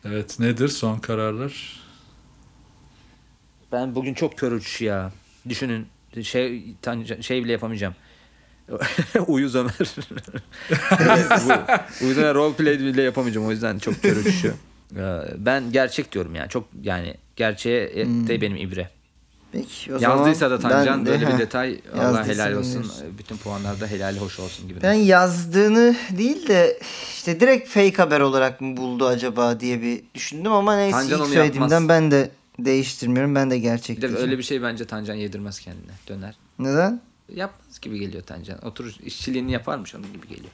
Evet 0.05 0.39
nedir 0.41 0.69
son 0.69 0.99
kararlar? 0.99 1.81
Ben 3.73 3.95
bugün 3.95 4.15
çok 4.15 4.39
kör 4.39 4.53
uçuş 4.53 4.81
ya. 4.81 5.13
Düşünün 5.49 5.87
şey 6.23 6.65
şey 7.21 7.45
bile 7.45 7.53
yapamayacağım. 7.53 7.95
Uyuz 9.27 9.55
Ömer. 9.55 9.73
Uyuz 12.03 12.19
Ömer 12.19 12.35
roleplay 12.35 12.79
bile 12.79 13.03
yapamayacağım 13.03 13.47
o 13.47 13.51
yüzden 13.51 13.79
çok 13.79 14.03
kör 14.03 14.17
uçuşu. 14.17 14.55
Ee, 14.97 15.21
Ben 15.39 15.73
gerçek 15.73 16.13
diyorum 16.13 16.35
yani. 16.35 16.49
Çok 16.49 16.69
yani 16.83 17.15
gerçeğe 17.37 17.89
de 18.07 18.41
benim 18.41 18.57
ibre. 18.57 18.91
Peki 19.53 19.95
o 19.95 19.99
zaman 19.99 20.17
Yazdıysa 20.17 20.51
da 20.51 20.59
Tancan 20.59 20.99
ben 20.99 21.07
böyle 21.07 21.27
bir 21.27 21.33
heh, 21.33 21.39
detay 21.39 21.81
Allah 21.99 22.27
helal 22.27 22.53
olsun. 22.53 22.71
dinliyoruz. 22.73 23.03
Bütün 23.19 23.37
puanlarda 23.37 23.87
helali 23.87 24.19
hoş 24.19 24.41
olsun 24.41 24.69
gibi. 24.69 24.83
Ben 24.83 24.93
yazdığını 24.93 25.97
değil 26.19 26.49
de 26.49 26.79
işte 27.17 27.41
direkt 27.41 27.69
fake 27.69 27.97
haber 27.97 28.21
olarak 28.21 28.61
mı 28.61 28.77
buldu 28.77 29.07
acaba 29.07 29.61
diye 29.61 29.83
bir 29.83 30.03
düşündüm 30.15 30.53
ama 30.53 30.77
neyse 30.77 30.99
Tancan 30.99 31.21
ilk 31.21 31.27
söylediğimden 31.27 31.81
yapmaz. 31.81 31.89
ben 31.89 32.11
de 32.11 32.31
değiştirmiyorum. 32.59 33.35
Ben 33.35 33.51
de 33.51 33.59
gerçek 33.59 33.97
Bir 33.97 34.03
de 34.03 34.17
öyle 34.17 34.39
bir 34.39 34.43
şey 34.43 34.63
bence 34.63 34.85
Tancan 34.85 35.15
yedirmez 35.15 35.61
kendine. 35.61 35.93
Döner. 36.09 36.35
Neden? 36.59 37.01
Yapmaz 37.35 37.81
gibi 37.81 37.99
geliyor 37.99 38.23
Tancan. 38.23 38.65
Oturur 38.67 38.95
işçiliğini 39.05 39.53
yaparmış 39.53 39.95
onun 39.95 40.13
gibi 40.13 40.29
geliyor. 40.29 40.51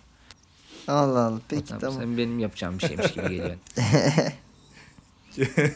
Allah 0.89 1.21
Allah. 1.21 1.41
Peki 1.49 1.65
Tamam, 1.65 1.81
tamam. 1.81 2.01
Sen 2.01 2.19
benim 2.19 2.39
yapacağım 2.39 2.79
bir 2.79 2.87
şeymiş 2.89 3.13
gibi 3.13 3.29
geliyor. 3.29 3.57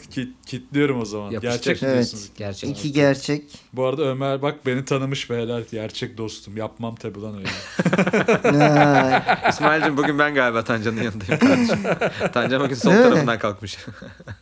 Kit, 0.09 0.29
kitliyorum 0.45 1.01
o 1.01 1.05
zaman. 1.05 1.31
Yapıştır. 1.31 1.51
Gerçek 1.51 1.81
mi 1.81 1.85
Evet. 1.87 1.95
diyorsunuz? 1.95 2.29
Gerçek. 2.37 2.69
İki 2.69 2.91
gerçek. 2.91 3.43
Bu 3.73 3.85
arada 3.85 4.03
Ömer 4.03 4.41
bak 4.41 4.65
beni 4.65 4.85
tanımış 4.85 5.29
ve 5.31 5.41
helal 5.41 5.63
gerçek 5.71 6.17
dostum. 6.17 6.57
Yapmam 6.57 6.95
tabi 6.95 7.21
lan 7.21 7.35
öyle. 7.37 7.49
İsmail'cim 9.49 9.97
bugün 9.97 10.19
ben 10.19 10.35
galiba 10.35 10.63
Tancan'ın 10.63 11.01
yanındayım 11.01 11.39
kardeşim. 11.39 11.79
Tancan 12.33 12.63
bugün 12.63 12.75
sol 12.75 12.91
tarafından 12.91 13.39
kalkmış. 13.39 13.77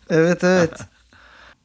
evet 0.09 0.43
evet. 0.43 0.73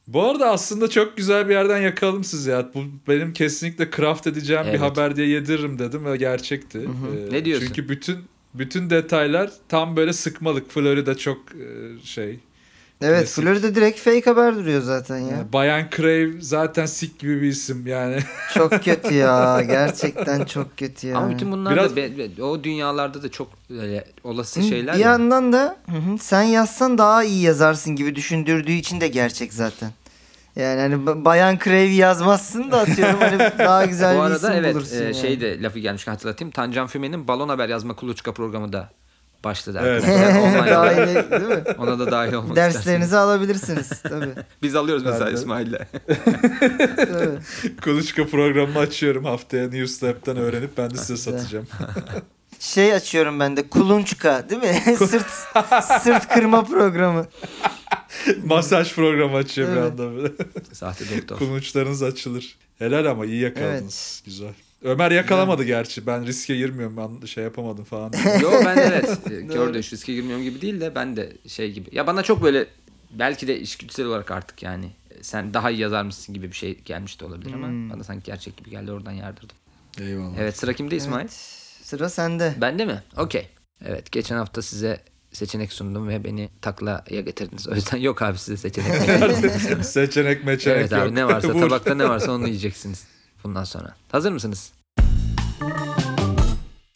Bu 0.06 0.30
arada 0.30 0.50
aslında 0.50 0.90
çok 0.90 1.16
güzel 1.16 1.48
bir 1.48 1.54
yerden 1.54 1.78
yakaladım 1.78 2.24
sizi 2.24 2.50
ya. 2.50 2.68
Bu 2.74 2.84
benim 3.08 3.32
kesinlikle 3.32 3.90
craft 3.96 4.26
edeceğim 4.26 4.62
Evet. 4.64 4.74
bir 4.74 4.78
haber 4.78 5.16
diye 5.16 5.28
yediririm 5.28 5.78
dedim 5.78 6.04
ve 6.04 6.16
gerçekti. 6.16 6.78
Ee, 6.78 7.32
Ne 7.32 7.44
diyorsun? 7.44 7.66
Çünkü 7.66 7.88
bütün 7.88 8.18
bütün 8.54 8.90
detaylar 8.90 9.50
tam 9.68 9.96
böyle 9.96 10.12
sıkmalık. 10.12 10.70
Florida 10.70 11.16
çok 11.16 11.38
e, 11.52 11.66
şey. 12.06 12.40
Evet 13.02 13.20
Klasik. 13.20 13.44
Florida 13.44 13.74
direkt 13.74 14.00
fake 14.00 14.22
haber 14.30 14.54
duruyor 14.56 14.80
zaten 14.82 15.18
ya. 15.18 15.28
Yani 15.30 15.52
Bayan 15.52 15.86
Crave 15.96 16.30
zaten 16.40 16.86
sik 16.86 17.18
gibi 17.18 17.42
bir 17.42 17.46
isim 17.46 17.86
yani. 17.86 18.18
Çok 18.54 18.70
kötü 18.84 19.14
ya. 19.14 19.62
Gerçekten 19.66 20.44
çok 20.44 20.76
kötü 20.76 21.06
ya. 21.06 21.18
Ama 21.18 21.30
bütün 21.30 21.52
bunlar 21.52 21.72
Biraz- 21.72 21.92
da 21.92 21.96
be- 21.96 22.18
be- 22.38 22.42
o 22.42 22.64
dünyalarda 22.64 23.22
da 23.22 23.30
çok 23.30 23.48
öyle 23.70 24.04
olası 24.24 24.62
şeyler. 24.62 24.94
Bir 24.94 25.00
ya. 25.00 25.10
yandan 25.10 25.52
da 25.52 25.76
hı 25.90 25.96
hı, 25.96 26.18
sen 26.18 26.42
yazsan 26.42 26.98
daha 26.98 27.24
iyi 27.24 27.42
yazarsın 27.42 27.96
gibi 27.96 28.16
düşündürdüğü 28.16 28.72
için 28.72 29.00
de 29.00 29.08
gerçek 29.08 29.52
zaten. 29.54 29.90
Yani 30.56 30.80
hani 30.80 30.94
ba- 30.94 31.24
Bayan 31.24 31.58
Crave 31.64 31.78
yazmazsın 31.84 32.70
da 32.70 32.78
atıyorum 32.78 33.20
hani 33.20 33.38
daha 33.58 33.84
güzel 33.84 34.14
Bu 34.16 34.18
bir 34.20 34.24
arada 34.24 34.36
isim 34.36 34.52
evet 34.52 34.74
bulursun. 34.74 34.96
e, 35.00 35.04
yani. 35.04 35.14
şey 35.14 35.40
de 35.40 35.62
lafı 35.62 35.78
gelmişken 35.78 36.12
hatırlatayım. 36.12 36.50
Tancan 36.50 36.86
Füme'nin 36.86 37.28
balon 37.28 37.48
haber 37.48 37.68
yazma 37.68 37.96
kuluçka 37.96 38.32
programı 38.32 38.72
da 38.72 38.90
başladı. 39.44 39.80
Evet. 39.84 40.04
Online 40.08 40.70
Dahil 40.70 41.06
değil 41.30 41.42
mi? 41.42 41.62
Ona 41.78 41.98
da 41.98 42.10
dahil 42.10 42.32
olmak 42.32 42.56
Derslerinizi 42.56 42.80
isterseniz. 42.90 43.14
alabilirsiniz 43.14 43.88
tabii. 44.02 44.30
Biz 44.62 44.76
alıyoruz 44.76 45.04
mesela. 45.04 45.30
İsmail'le. 45.30 45.78
Kuluçka 47.84 48.26
programı 48.26 48.78
açıyorum 48.78 49.24
haftaya 49.24 49.68
News 49.68 50.02
Lab'den 50.02 50.36
öğrenip 50.36 50.78
ben 50.78 50.90
de 50.90 50.96
size 50.96 51.16
satacağım. 51.16 51.66
Şey 52.58 52.92
açıyorum 52.94 53.40
ben 53.40 53.56
de 53.56 53.68
kulunçka 53.68 54.48
değil 54.50 54.62
mi? 54.62 54.96
sırt 54.96 55.26
sırt 56.02 56.28
kırma 56.28 56.64
programı. 56.64 57.26
Masaj 58.44 58.94
programı 58.94 59.36
açıyor 59.36 59.68
bir 59.72 59.76
Evet. 59.76 59.90
anda 59.92 60.16
böyle. 60.16 60.32
Sahte 60.72 61.04
doktor. 61.18 61.38
Kulunçlarınız 61.38 62.02
açılır. 62.02 62.56
Helal 62.78 63.06
ama 63.10 63.26
iyi 63.26 63.40
yakaladınız. 63.42 64.22
Güzel. 64.24 64.52
Ömer 64.84 65.10
yakalamadı 65.10 65.64
gerçi. 65.64 66.06
Ben 66.06 66.26
riske 66.26 66.56
girmiyorum. 66.56 66.96
Ben 66.96 67.26
şey 67.26 67.44
yapamadım 67.44 67.84
falan. 67.84 68.12
Yo 68.42 68.50
ben 68.64 68.76
evet 68.76 69.18
e, 69.30 69.40
gördüm 69.40 69.82
şu 69.82 69.96
riske 69.96 70.14
girmiyorum 70.14 70.44
gibi 70.44 70.60
değil 70.60 70.80
de 70.80 70.94
ben 70.94 71.16
de 71.16 71.32
şey 71.48 71.72
gibi. 71.72 71.88
Ya 71.92 72.06
bana 72.06 72.22
çok 72.22 72.42
böyle 72.42 72.66
belki 73.10 73.48
de 73.48 73.60
işgüdüsel 73.60 74.06
olarak 74.06 74.30
artık 74.30 74.62
yani 74.62 74.90
e, 75.10 75.22
sen 75.22 75.54
daha 75.54 75.70
iyi 75.70 75.80
yazarmışsın 75.80 76.34
gibi 76.34 76.46
bir 76.50 76.56
şey 76.56 76.78
gelmiş 76.84 77.20
de 77.20 77.24
olabilir 77.24 77.52
ama 77.52 77.66
Hmm. 77.68 77.90
bana 77.90 78.04
sanki 78.04 78.24
gerçek 78.26 78.56
gibi 78.56 78.70
geldi 78.70 78.92
oradan 78.92 79.12
yardırdım. 79.12 79.56
Eyvallah. 80.00 80.38
Evet 80.38 80.58
sıra 80.58 80.72
kimde 80.72 80.96
İsmail? 80.96 81.20
Evet. 81.24 81.32
Sıra 81.82 82.08
sende. 82.08 82.54
Bende 82.60 82.84
mi? 82.84 83.02
Okey. 83.16 83.48
Evet 83.84 84.12
geçen 84.12 84.36
hafta 84.36 84.62
size 84.62 85.00
seçenek 85.32 85.72
sundum 85.72 86.08
ve 86.08 86.24
beni 86.24 86.48
taklaya 86.62 87.20
getirdiniz. 87.20 87.68
O 87.68 87.74
yüzden 87.74 87.96
yok 87.96 88.22
abi 88.22 88.38
size 88.38 88.56
seçenek. 88.56 89.84
Seçenek 89.84 90.44
meçenek 90.44 90.76
evet 90.78 90.92
yok. 90.92 91.00
abi 91.00 91.14
ne 91.14 91.26
varsa 91.26 91.52
tabakta 91.60 91.94
ne 91.94 92.08
varsa 92.08 92.32
onu 92.32 92.46
yiyeceksiniz 92.46 93.13
bundan 93.44 93.64
sonra. 93.64 93.94
Hazır 94.12 94.32
mısınız? 94.32 94.72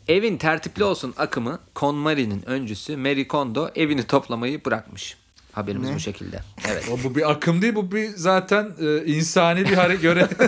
Evin 0.08 0.36
tertipli 0.36 0.84
olsun 0.84 1.14
akımı 1.18 1.58
KonMari'nin 1.74 2.48
öncüsü 2.48 2.96
Mary 2.96 3.26
Kondo 3.26 3.70
evini 3.74 4.02
toplamayı 4.06 4.64
bırakmış. 4.64 5.16
Haberimiz 5.52 5.88
Ne? 5.88 5.94
bu 5.94 6.00
şekilde. 6.00 6.40
Evet. 6.68 6.88
O, 6.92 7.04
bu 7.04 7.14
bir 7.14 7.30
akım 7.30 7.62
değil. 7.62 7.74
Bu 7.74 7.92
bir 7.92 8.08
zaten 8.16 8.72
e, 8.80 9.04
insani 9.04 9.60
bir 9.68 9.74
hareket 9.74 10.02
göre. 10.02 10.28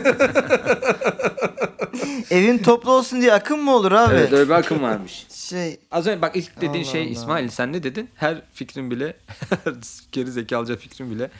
Evin 2.30 2.58
toplu 2.58 2.90
olsun 2.92 3.20
diye 3.20 3.32
akım 3.32 3.60
mı 3.64 3.74
olur 3.76 3.92
abi? 3.92 4.14
Evet 4.14 4.32
öyle 4.32 4.44
bir 4.50 4.54
akım 4.54 4.82
varmış. 4.82 5.26
Şey 5.34 5.80
Az 5.90 6.06
önce 6.06 6.22
bak 6.22 6.36
ilk 6.36 6.56
dediğin 6.60 6.84
Allah 6.84 6.92
şey 6.92 7.02
Allah. 7.02 7.10
İsmail 7.10 7.48
sen 7.48 7.72
ne 7.72 7.82
dedin? 7.82 8.10
Her 8.14 8.42
fikrin 8.52 8.90
bile 8.90 9.16
geri 10.12 10.30
zekalıca 10.32 10.76
fikrin 10.76 11.10
bile 11.10 11.30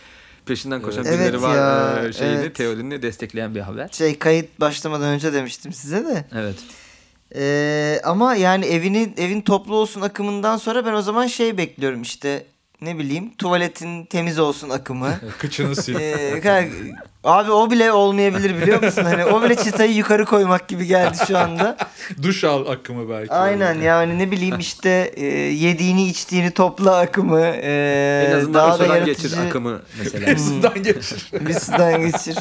peşinden 0.50 0.82
koşan 0.82 1.04
Evet 1.04 1.18
birileri 1.18 1.42
var 1.42 2.02
ya, 2.04 2.12
şeyini 2.12 2.40
evet. 2.40 2.54
teorini 2.54 3.02
destekleyen 3.02 3.54
bir 3.54 3.60
haber. 3.60 3.88
şey 3.92 4.18
kayıt 4.18 4.60
başlamadan 4.60 5.08
önce 5.08 5.32
demiştim 5.32 5.72
size 5.72 6.04
de. 6.04 6.24
Evet. 6.34 6.56
Ee, 7.34 8.00
ama 8.04 8.34
yani 8.34 8.66
evinin 8.66 9.14
evin 9.16 9.40
toplu 9.40 9.76
olsun 9.76 10.00
akımından 10.00 10.56
sonra 10.56 10.86
ben 10.86 10.92
o 10.92 11.02
zaman 11.02 11.26
şey 11.26 11.58
bekliyorum 11.58 12.02
işte 12.02 12.44
ne 12.82 12.98
bileyim 12.98 13.34
tuvaletin 13.38 14.04
temiz 14.04 14.38
olsun 14.38 14.70
akımı. 14.70 15.14
Kıçını 15.38 15.76
sil. 15.82 15.94
Ee, 16.00 16.70
abi 17.24 17.50
o 17.50 17.70
bile 17.70 17.92
olmayabilir 17.92 18.62
biliyor 18.62 18.82
musun? 18.82 19.04
Hani 19.04 19.24
o 19.24 19.42
bile 19.42 19.56
çıtayı 19.56 19.92
yukarı 19.92 20.24
koymak 20.24 20.68
gibi 20.68 20.86
geldi 20.86 21.18
şu 21.26 21.38
anda. 21.38 21.76
Duş 22.22 22.44
al 22.44 22.66
akımı 22.66 23.10
belki. 23.10 23.32
Aynen 23.32 23.80
yani 23.80 24.18
ne 24.18 24.30
bileyim 24.30 24.58
işte 24.58 25.12
e, 25.16 25.24
yediğini 25.36 26.08
içtiğini 26.08 26.50
topla 26.50 26.98
akımı. 26.98 27.40
e, 27.40 28.26
en 28.30 28.36
azından 28.36 28.54
daha 28.54 28.80
bir 28.80 28.88
da 28.88 28.96
yaratıcı 28.96 29.28
geçir 29.28 29.38
akımı 29.46 29.82
mesela. 29.98 30.38
Sudan 30.38 30.82
geçir. 30.82 31.30
bir 31.32 31.54
sudan 31.54 32.00
geçir. 32.00 32.36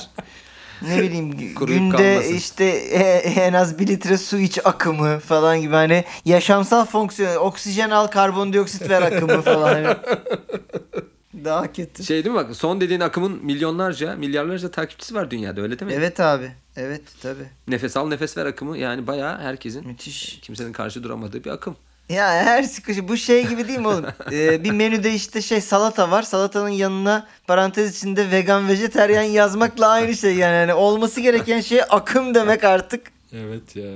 Ne 0.82 0.98
bileyim 1.02 1.56
Kuruyup 1.56 1.80
günde 1.80 1.98
kalmasın. 2.16 2.34
işte 2.34 2.66
e, 2.66 3.00
en 3.30 3.54
az 3.54 3.80
bir 3.80 3.88
litre 3.88 4.18
su 4.18 4.38
iç 4.38 4.60
akımı 4.64 5.20
falan 5.20 5.62
gibi 5.62 5.74
hani 5.74 6.04
yaşamsal 6.26 6.86
fonksiyon 6.86 7.36
oksijen 7.36 7.90
al 7.90 8.08
karbondioksit 8.08 8.90
ver 8.90 9.02
akımı 9.02 9.42
falan. 9.42 9.74
Hani. 9.74 9.96
Daha 11.46 11.72
kötü. 11.74 12.04
şey 12.04 12.24
değil 12.26 12.36
mi 12.36 12.40
bak 12.42 12.56
son 12.56 12.82
dediğin 12.82 13.00
akımın 13.00 13.46
milyonlarca 13.46 14.16
milyarlarca 14.16 14.72
takipçisi 14.72 15.16
var 15.16 15.32
dünyada 15.32 15.62
öyle 15.62 15.80
değil 15.80 15.92
mi? 15.92 15.98
Evet 15.98 16.20
abi. 16.20 16.52
Evet 16.76 17.02
tabi. 17.22 17.42
Nefes 17.68 17.98
al 17.98 18.08
nefes 18.08 18.38
ver 18.38 18.46
akımı 18.46 18.78
yani 18.78 19.08
bayağı 19.08 19.38
herkesin 19.40 19.88
Müthiş. 19.88 20.40
kimsenin 20.42 20.72
karşı 20.74 21.04
duramadığı 21.04 21.44
bir 21.44 21.50
akım. 21.50 21.76
Ya 22.10 22.28
her 22.28 22.64
sıkışı 22.64 23.08
bu 23.08 23.18
şey 23.18 23.48
gibi 23.48 23.68
değil 23.68 23.80
mi 23.80 23.88
oğlum? 23.88 24.06
Ee, 24.32 24.64
bir 24.64 24.72
menüde 24.72 25.14
işte 25.14 25.42
şey 25.42 25.62
salata 25.62 26.12
var. 26.12 26.24
Salatanın 26.24 26.70
yanına 26.70 27.28
parantez 27.48 27.98
içinde 27.98 28.32
vegan 28.32 28.68
vejeteryan 28.68 29.24
yazmakla 29.24 29.88
aynı 29.88 30.16
şey 30.16 30.36
yani. 30.36 30.54
yani 30.54 30.74
olması 30.74 31.22
gereken 31.22 31.62
şey 31.62 31.82
akım 31.90 32.36
demek 32.36 32.64
artık. 32.64 33.12
Evet 33.34 33.76
ya. 33.76 33.92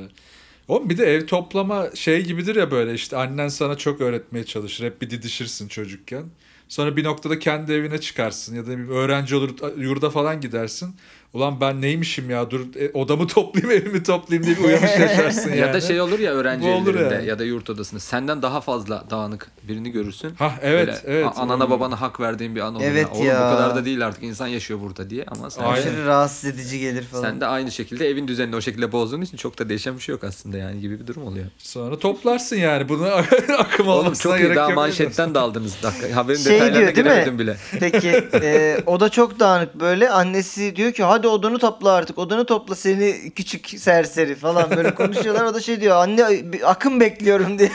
Oğlum 0.67 0.89
bir 0.89 0.97
de 0.97 1.06
ev 1.06 1.26
toplama 1.26 1.88
şey 1.95 2.21
gibidir 2.21 2.56
ya 2.56 2.71
böyle 2.71 2.93
işte 2.93 3.17
annen 3.17 3.47
sana 3.47 3.78
çok 3.78 4.02
öğretmeye 4.02 4.45
çalışır. 4.45 4.86
Hep 4.86 5.02
bir 5.02 5.10
didişirsin 5.10 5.67
çocukken. 5.67 6.23
Sonra 6.69 6.97
bir 6.97 7.04
noktada 7.04 7.39
kendi 7.39 7.73
evine 7.73 7.97
çıkarsın 7.97 8.56
ya 8.56 8.65
da 8.65 8.78
bir 8.78 8.89
öğrenci 8.89 9.36
olur 9.36 9.49
yurda 9.78 10.10
falan 10.10 10.41
gidersin. 10.41 10.95
Ulan 11.34 11.62
ben 11.62 11.82
neymişim 11.82 12.30
ya 12.30 12.52
dur 12.52 12.62
e, 12.76 12.91
odamı 12.93 13.28
toplayayım 13.34 13.82
evimi 13.82 14.04
toplayayım 14.04 14.46
diye 14.46 14.58
bir 14.58 14.63
uyanış 14.63 15.00
yaşarsın 15.00 15.50
yani. 15.50 15.60
Ya 15.60 15.74
da 15.74 15.82
şey 15.82 16.02
olur 16.02 16.19
ya 16.19 16.32
öğrenci 16.32 16.67
olur 16.69 16.96
evlerinde 16.96 17.13
yani. 17.15 17.28
ya 17.28 17.39
da 17.39 17.43
yurt 17.43 17.69
odasında 17.69 18.00
senden 18.00 18.41
daha 18.41 18.62
fazla 18.62 19.04
dağınık 19.10 19.52
birini 19.63 19.91
görürsün. 19.91 20.30
Ha 20.36 20.54
evet 20.62 20.88
Böyle 20.88 21.00
evet. 21.17 21.26
a- 21.26 21.41
Anana 21.41 21.69
babana 21.69 22.02
hak 22.02 22.19
verdiğin 22.19 22.56
bir 22.56 22.62
an 22.62 22.76
olur. 22.76 22.84
Evet 22.88 23.08
Oğlum 23.12 23.26
ya. 23.26 23.36
bu 23.36 23.56
kadar 23.56 23.76
da 23.76 23.86
değil 23.86 24.06
artık 24.08 24.24
insan 24.24 24.48
yaşıyor 24.48 24.80
burada 24.82 25.10
diye 25.10 25.26
ama 25.28 25.50
sen. 25.50 25.63
Aşırı 25.63 26.06
rahatsız 26.06 26.46
edici 26.50 26.80
gelir 26.80 27.04
falan. 27.04 27.22
sen 27.24 27.41
de 27.41 27.46
aynı 27.46 27.72
şekilde 27.72 28.08
evin 28.10 28.28
düzenini 28.28 28.56
o 28.56 28.62
şekilde 28.62 28.91
bozduğun 28.91 29.22
için 29.22 29.38
çok 29.38 29.60
da 29.60 29.69
değişen 29.69 29.96
bir 29.96 30.02
şey 30.02 30.13
yok 30.13 30.24
aslında 30.24 30.58
yani 30.58 30.80
gibi 30.82 31.00
bir 31.00 31.08
durum 31.08 31.28
oluyor. 31.28 31.46
Sonra 31.58 32.00
toplarsın 32.00 32.56
yani 32.56 32.89
bunu 32.89 33.06
akım 33.58 33.88
Oğlum 33.88 33.98
olmasına 34.06 34.32
çok 34.38 34.41
iyi 34.50 34.56
daha 34.56 34.69
manşetten 34.69 35.36
daldınız. 35.36 35.76
Dakika, 35.84 36.15
haberin 36.15 36.38
Şey 36.39 36.54
detaylarına 36.54 36.78
diyor, 36.80 36.96
değil 36.96 37.06
mi? 37.08 37.12
giremedim 37.12 37.39
bile. 37.39 37.58
Peki 37.80 38.10
e, 38.34 38.78
o 38.86 39.00
da 39.00 39.10
çok 39.10 39.39
dağınık 39.39 39.76
böyle. 39.80 40.10
Annesi 40.10 40.76
diyor 40.76 40.91
ki 40.91 41.04
hadi 41.04 41.22
odanı 41.27 41.59
topla 41.59 41.91
artık. 41.91 42.17
Odanı 42.17 42.45
topla 42.45 42.75
seni 42.75 43.31
küçük 43.36 43.69
serseri 43.69 44.36
falan 44.36 44.71
böyle 44.75 44.95
konuşuyorlar. 44.95 45.43
O 45.45 45.53
da 45.53 45.59
şey 45.62 45.81
diyor 45.81 45.95
anne 45.95 46.43
akım 46.65 46.99
bekliyorum 46.99 47.59
diye. 47.59 47.71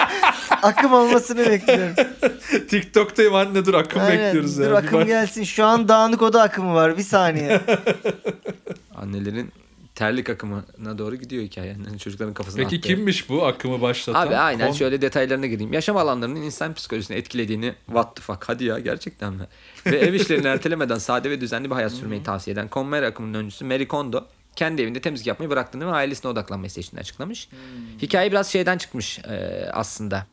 akım 0.62 0.92
olmasını 0.92 1.46
bekliyorum. 1.46 1.94
TikTok'tayım 2.68 3.34
anne 3.34 3.64
dur 3.66 3.74
akım 3.74 4.02
Aynen, 4.02 4.26
bekliyoruz 4.26 4.58
dur 4.58 4.70
ya. 4.70 4.76
Akım 4.76 5.06
gelsin. 5.06 5.44
Şu 5.44 5.64
an 5.64 5.88
dağınık 5.88 6.22
oda 6.22 6.42
akımı 6.42 6.74
var. 6.74 6.98
Bir 6.98 7.02
saniye. 7.02 7.60
Annelerin 8.94 9.52
terlik 9.98 10.30
akımına 10.30 10.98
doğru 10.98 11.16
gidiyor 11.16 11.42
hikaye. 11.42 11.76
Yani 11.86 11.98
çocukların 11.98 12.34
kafasına 12.34 12.62
Peki 12.62 12.76
atlıyor. 12.76 12.96
kimmiş 12.96 13.28
bu 13.28 13.46
akımı 13.46 13.80
başlatan? 13.80 14.26
Abi 14.26 14.36
aynen 14.36 14.66
Kon- 14.66 14.72
şöyle 14.74 15.00
detaylarına 15.02 15.46
gireyim. 15.46 15.72
Yaşam 15.72 15.96
alanlarının 15.96 16.42
insan 16.42 16.74
psikolojisini 16.74 17.16
etkilediğini 17.16 17.74
what 17.86 18.16
the 18.16 18.22
fuck 18.22 18.48
hadi 18.48 18.64
ya 18.64 18.78
gerçekten 18.78 19.32
mi? 19.32 19.44
Ve 19.86 19.96
ev 19.98 20.12
işlerini 20.14 20.46
ertelemeden 20.46 20.98
sade 20.98 21.30
ve 21.30 21.40
düzenli 21.40 21.70
bir 21.70 21.74
hayat 21.74 21.92
sürmeyi 21.92 22.22
tavsiye 22.22 22.54
eden 22.54 22.68
Conmer 22.72 23.02
akımının 23.02 23.38
öncüsü 23.38 23.64
Mary 23.64 23.86
Kondo 23.86 24.24
kendi 24.56 24.82
evinde 24.82 25.00
temizlik 25.00 25.26
yapmayı 25.26 25.50
bıraktığını 25.50 25.86
ve 25.86 25.90
ailesine 25.90 26.30
odaklanmayı 26.30 26.70
seçtiğini 26.70 27.00
açıklamış. 27.00 27.48
Hikaye 28.02 28.30
biraz 28.30 28.52
şeyden 28.52 28.78
çıkmış 28.78 29.18
e, 29.18 29.64
aslında. 29.72 30.26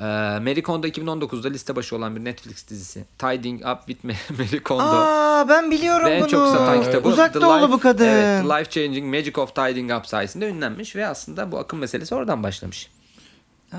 E, 0.00 0.04
Mary 0.40 0.62
Kondo 0.62 0.86
2019'da 0.86 1.48
liste 1.48 1.76
başı 1.76 1.96
olan 1.96 2.16
bir 2.16 2.24
Netflix 2.24 2.68
dizisi. 2.68 3.04
Tidying 3.18 3.66
Up 3.66 3.78
with 3.86 4.04
Mary 4.38 4.62
Kondo. 4.64 4.82
Aa 4.84 5.48
ben 5.48 5.70
biliyorum 5.70 6.06
Ve 6.06 6.10
en 6.14 6.20
bunu. 6.20 6.28
çok 6.28 6.48
satan 6.48 6.82
kitabı 6.82 7.08
Uzak 7.08 7.34
Doğulu 7.34 7.64
Life- 7.66 7.72
bu 7.72 7.80
kadın. 7.80 8.04
Evet, 8.04 8.42
The 8.42 8.48
Life 8.48 8.70
Changing 8.70 9.14
Magic 9.16 9.40
of 9.40 9.54
Tidying 9.54 9.92
Up 9.92 10.06
sayesinde 10.06 10.48
ünlenmiş 10.48 10.96
ve 10.96 11.06
aslında 11.06 11.52
bu 11.52 11.58
akım 11.58 11.78
meselesi 11.78 12.14
oradan 12.14 12.42
başlamış. 12.42 12.90
Ee, 13.72 13.76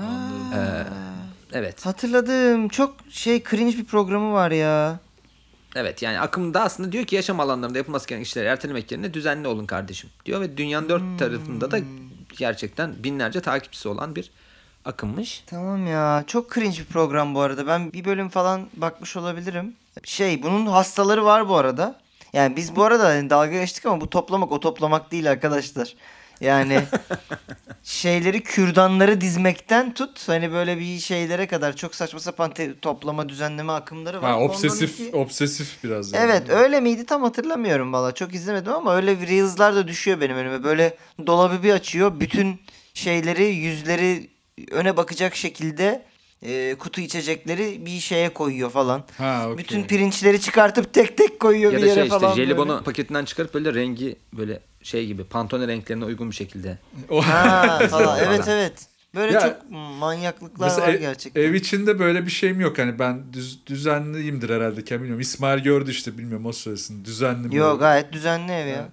evet. 1.52 1.86
Hatırladım. 1.86 2.68
Çok 2.68 2.94
şey 3.10 3.42
cringe 3.44 3.76
bir 3.78 3.84
programı 3.84 4.32
var 4.32 4.50
ya. 4.50 4.98
Evet 5.76 6.02
yani 6.02 6.20
akımda 6.20 6.62
aslında 6.62 6.92
diyor 6.92 7.04
ki 7.04 7.16
yaşam 7.16 7.40
alanlarında 7.40 7.78
yapılması 7.78 8.08
gereken 8.08 8.22
işleri 8.22 8.46
ertelemek 8.46 8.92
yerine 8.92 9.14
düzenli 9.14 9.48
olun 9.48 9.66
kardeşim 9.66 10.10
diyor 10.26 10.40
ve 10.40 10.56
dünyanın 10.56 10.88
dört 10.88 11.18
tarafında 11.18 11.70
da 11.70 11.78
gerçekten 12.36 13.04
binlerce 13.04 13.40
takipçisi 13.40 13.88
olan 13.88 14.16
bir 14.16 14.30
akımmış. 14.84 15.44
Tamam 15.46 15.86
ya. 15.86 16.24
Çok 16.26 16.54
cringe 16.54 16.78
bir 16.78 16.84
program 16.84 17.34
bu 17.34 17.40
arada. 17.40 17.66
Ben 17.66 17.92
bir 17.92 18.04
bölüm 18.04 18.28
falan 18.28 18.66
bakmış 18.76 19.16
olabilirim. 19.16 19.74
Şey 20.04 20.42
bunun 20.42 20.66
hastaları 20.66 21.24
var 21.24 21.48
bu 21.48 21.56
arada. 21.56 22.00
Yani 22.32 22.56
biz 22.56 22.76
bu 22.76 22.84
arada 22.84 23.04
hani 23.04 23.30
dalga 23.30 23.52
geçtik 23.52 23.86
ama 23.86 24.00
bu 24.00 24.10
toplamak 24.10 24.52
o 24.52 24.60
toplamak 24.60 25.12
değil 25.12 25.30
arkadaşlar. 25.30 25.94
Yani 26.40 26.82
şeyleri 27.82 28.42
kürdanları 28.42 29.20
dizmekten 29.20 29.94
tut 29.94 30.28
hani 30.28 30.52
böyle 30.52 30.78
bir 30.78 30.98
şeylere 30.98 31.46
kadar 31.46 31.76
çok 31.76 31.94
saçma 31.94 32.20
sapan 32.20 32.50
te- 32.50 32.78
toplama 32.80 33.28
düzenleme 33.28 33.72
akımları 33.72 34.22
var. 34.22 34.30
Ha, 34.30 34.36
Ondan 34.38 34.48
obsesif 34.50 35.00
iki- 35.00 35.16
obsesif 35.16 35.84
biraz. 35.84 36.12
yani. 36.12 36.24
Evet 36.24 36.50
öyle 36.50 36.80
miydi 36.80 37.06
tam 37.06 37.22
hatırlamıyorum 37.22 37.92
valla. 37.92 38.12
Çok 38.14 38.34
izlemedim 38.34 38.72
ama 38.72 38.94
öyle 38.96 39.16
reels'lar 39.26 39.74
da 39.74 39.88
düşüyor 39.88 40.20
benim 40.20 40.36
önüme. 40.36 40.64
Böyle 40.64 40.96
dolabı 41.26 41.62
bir 41.62 41.72
açıyor. 41.72 42.20
Bütün 42.20 42.60
şeyleri 42.94 43.44
yüzleri 43.44 44.30
öne 44.70 44.96
bakacak 44.96 45.36
şekilde 45.36 46.02
e, 46.42 46.74
kutu 46.78 47.00
içecekleri 47.00 47.86
bir 47.86 48.00
şeye 48.00 48.28
koyuyor 48.28 48.70
falan. 48.70 49.04
Ha, 49.18 49.44
okey. 49.46 49.58
Bütün 49.64 49.84
pirinçleri 49.84 50.40
çıkartıp 50.40 50.94
tek 50.94 51.16
tek 51.16 51.40
koyuyor 51.40 51.72
Ya 51.72 51.78
bir 51.78 51.82
da 51.82 51.86
yere 51.86 52.00
şey 52.00 52.08
işte 52.08 52.18
falan. 52.20 52.34
jelibonu 52.34 52.68
böyle. 52.72 52.84
paketinden 52.84 53.24
çıkarıp 53.24 53.54
böyle 53.54 53.74
rengi 53.74 54.16
böyle 54.32 54.60
şey 54.82 55.06
gibi 55.06 55.24
pantone 55.24 55.68
renklerine 55.68 56.04
uygun 56.04 56.30
bir 56.30 56.34
şekilde. 56.36 56.78
Ha 57.22 57.80
falan 57.90 58.18
evet 58.18 58.48
evet. 58.48 58.72
Böyle 59.14 59.32
Ya, 59.32 59.40
çok 59.40 59.70
manyaklıklar 59.98 60.66
Mesela 60.68 60.86
var 60.88 60.92
ev- 60.94 61.00
gerçekten. 61.00 61.40
Ev 61.42 61.52
içinde 61.54 61.98
böyle 61.98 62.26
bir 62.26 62.30
şeyim 62.30 62.60
yok. 62.60 62.78
Hani 62.78 62.98
ben 62.98 63.32
düz, 63.32 63.66
düzenliyimdir 63.66 64.50
herhalde. 64.50 64.84
Kim 64.84 64.96
bilmiyorum. 64.98 65.20
İsmail 65.20 65.62
gördü 65.62 65.90
işte 65.90 66.18
bilmiyorum 66.18 66.46
o 66.46 66.52
söylesin. 66.52 67.04
Düzenli 67.04 67.48
mi? 67.48 67.56
Yok 67.56 67.80
gayet 67.80 68.12
düzenli 68.12 68.52
ev 68.52 68.66
ya. 68.66 68.88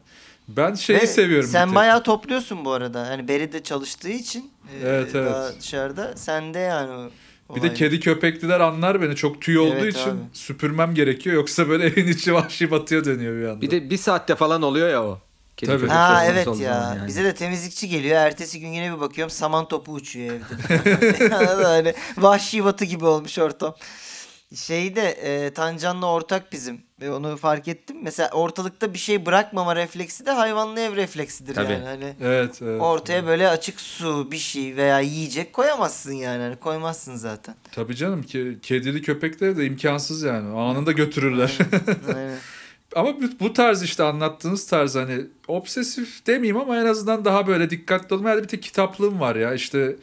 Ben 0.58 0.74
şeyi 0.74 1.00
Ve 1.00 1.08
seviyorum. 1.08 1.50
Sen 1.50 1.76
bayağı 1.76 2.04
topluyorsun 2.04 2.66
bu 2.66 2.72
arada. 2.72 3.08
Hani 3.08 3.28
Beri'de 3.28 3.64
çalıştığı 3.64 4.10
için 4.10 4.52
e, 4.84 4.88
Evet, 4.88 5.16
evet. 5.16 5.32
daha 5.32 5.60
dışarıda 5.60 6.18
sende 6.18 6.60
yani 6.60 7.10
o 7.50 7.56
Bir 7.56 7.62
de 7.62 7.74
kedi 7.74 8.00
köpekliler 8.00 8.60
anlar 8.60 9.02
beni. 9.02 9.16
Çok 9.16 9.42
tüy 9.42 9.60
olduğu 9.60 9.76
Evet 9.76 9.96
için 9.96 10.10
abi. 10.10 10.20
süpürmem 10.34 10.94
gerekiyor. 10.94 11.36
Yoksa 11.36 11.70
böyle 11.70 11.86
evin 11.88 12.08
içi 12.08 12.34
vahşi 12.34 12.72
batıya 12.72 13.06
dönüyor 13.06 13.42
bir 13.42 13.48
anda. 13.48 13.62
Bir 13.62 13.72
de 13.72 13.90
bir 13.90 13.98
saatte 13.98 14.36
falan 14.36 14.62
oluyor 14.62 14.90
ya 14.90 15.04
o. 15.04 15.20
Kedi 15.58 15.72
Tabii. 15.72 15.88
Ha 15.88 16.26
evet 16.26 16.48
ya. 16.60 16.70
yani. 16.70 17.08
Bize 17.08 17.24
de 17.24 17.36
temizlikçi 17.36 17.90
geliyor. 17.90 18.16
Ertesi 18.16 18.60
gün 18.60 18.68
yine 18.68 18.96
bir 18.96 19.00
bakıyorum 19.00 19.30
saman 19.32 19.68
topu 19.68 19.94
uçuyor 19.94 20.36
evde. 20.36 21.30
Hani 21.64 21.94
vahşi 22.18 22.66
batı 22.66 22.86
gibi 22.86 23.06
olmuş 23.06 23.40
ortam. 23.40 23.76
Şeyde 24.56 25.10
e, 25.10 25.54
Tancan'la 25.54 26.06
ortak 26.12 26.52
bizim. 26.52 26.89
Ve 27.02 27.12
onu 27.12 27.38
fark 27.38 27.68
ettim. 27.68 27.98
Mesela 28.04 28.30
ortalıkta 28.30 28.94
bir 28.94 29.00
şey 29.00 29.26
bırakmama 29.26 29.76
refleksi 29.76 30.26
de 30.26 30.32
hayvanlı 30.32 30.80
ev 30.80 30.96
refleksidir 30.96 31.56
Tabii. 31.56 31.72
yani. 31.74 31.86
Hani 31.86 32.14
Evet, 32.22 32.60
evet. 32.62 32.82
ortaya 32.82 33.28
böyle 33.28 33.48
açık 33.50 33.82
su 33.82 34.32
bir 34.32 34.38
şey 34.38 34.76
veya 34.76 35.00
yiyecek 35.00 35.54
koyamazsın 35.54 36.14
yani. 36.14 36.42
Hani 36.44 36.56
koymazsın 36.56 37.16
zaten. 37.16 37.56
Tabii 37.72 37.96
canım 37.96 38.24
ki 38.24 38.58
kedili 38.62 39.02
köpekleri 39.02 39.58
de 39.58 39.66
imkansız 39.66 40.24
yani. 40.24 40.58
Anında 40.60 40.92
götürürler. 40.92 41.58
Aynen. 42.16 42.38
ama 42.96 43.22
bu, 43.22 43.26
bu 43.40 43.54
tarz 43.54 43.84
işte 43.84 44.04
anlattığınız 44.04 44.68
tarz 44.68 44.96
hani 44.96 45.22
obsesif 45.48 46.28
demeyeyim 46.28 46.58
ama 46.58 46.78
en 46.78 46.86
azından 46.86 47.26
daha 47.26 47.48
böyle 47.48 47.70
dikkatli 47.70 48.16
olmaya 48.16 48.38
bir 48.44 48.48
tek 48.48 48.64
kitaplığım 48.64 49.20
var 49.20 49.36
ya. 49.36 49.54
İşte 49.54 49.96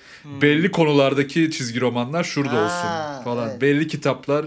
belli 0.43 0.71
konulardaki 0.71 1.51
çizgi 1.51 1.81
romanlar 1.81 2.25
şurada 2.25 2.53
Hmm. 2.53 2.59
Ha, 2.59 2.65
olsun 3.17 3.25
falan. 3.25 3.49
evet. 3.51 3.61
Belli 3.61 3.87
kitaplar 3.89 4.47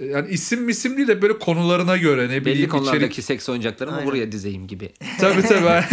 yani 0.00 0.28
isim 0.30 0.62
misim 0.62 0.96
değil 0.96 1.08
de 1.08 1.22
böyle 1.22 1.38
konularına 1.38 1.96
göre 1.96 2.24
ne 2.28 2.30
Belli 2.30 2.44
bileyim 2.44 2.70
konulardaki 2.70 3.06
içerik. 3.06 3.24
seks 3.24 3.48
oyuncaklarımı 3.48 3.96
Aynen. 3.96 4.08
buraya 4.10 4.32
dizeyim 4.32 4.66
gibi. 4.66 4.90
tabii 5.20 5.42
tabii. 5.42 5.84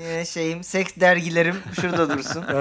Yine 0.00 0.24
şeyim 0.26 0.64
seks 0.64 0.92
dergilerim 1.00 1.56
şurada 1.80 2.10
dursun. 2.18 2.44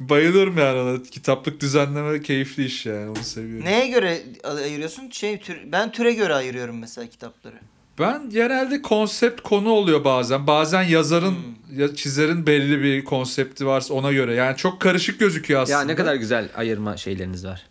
Bayılıyorum 0.00 0.58
yani 0.58 0.78
ona. 0.80 1.02
Kitaplık 1.02 1.60
düzenleme 1.60 2.22
keyifli 2.22 2.64
iş 2.64 2.86
yani. 2.86 3.08
Onu 3.10 3.24
seviyorum. 3.24 3.64
Neye 3.66 3.88
göre 3.88 4.18
ayırıyorsun? 4.44 5.10
Şey 5.10 5.38
tür, 5.40 5.56
ben 5.72 5.92
türe 5.92 6.12
göre 6.14 6.34
ayırıyorum 6.34 6.78
mesela 6.78 7.06
kitapları. 7.06 7.54
Ben 7.98 8.30
genelde 8.30 8.82
konsept 8.82 9.40
konu 9.40 9.68
oluyor 9.68 10.04
bazen. 10.04 10.46
Bazen 10.46 10.82
yazarın 10.82 11.30
Hmm. 11.34 11.78
ya 11.78 11.94
çizerin 11.94 12.46
belli 12.46 12.82
bir 12.82 13.04
konsepti 13.04 13.66
varsa 13.66 13.94
ona 13.94 14.12
göre. 14.12 14.34
Yani 14.34 14.56
çok 14.56 14.80
karışık 14.80 15.20
gözüküyor 15.20 15.62
aslında. 15.62 15.78
Ya 15.78 15.84
ne 15.84 15.94
kadar 15.94 16.14
güzel 16.14 16.48
ayırma 16.56 16.96
şeyleriniz 16.96 17.44
var. 17.46 17.62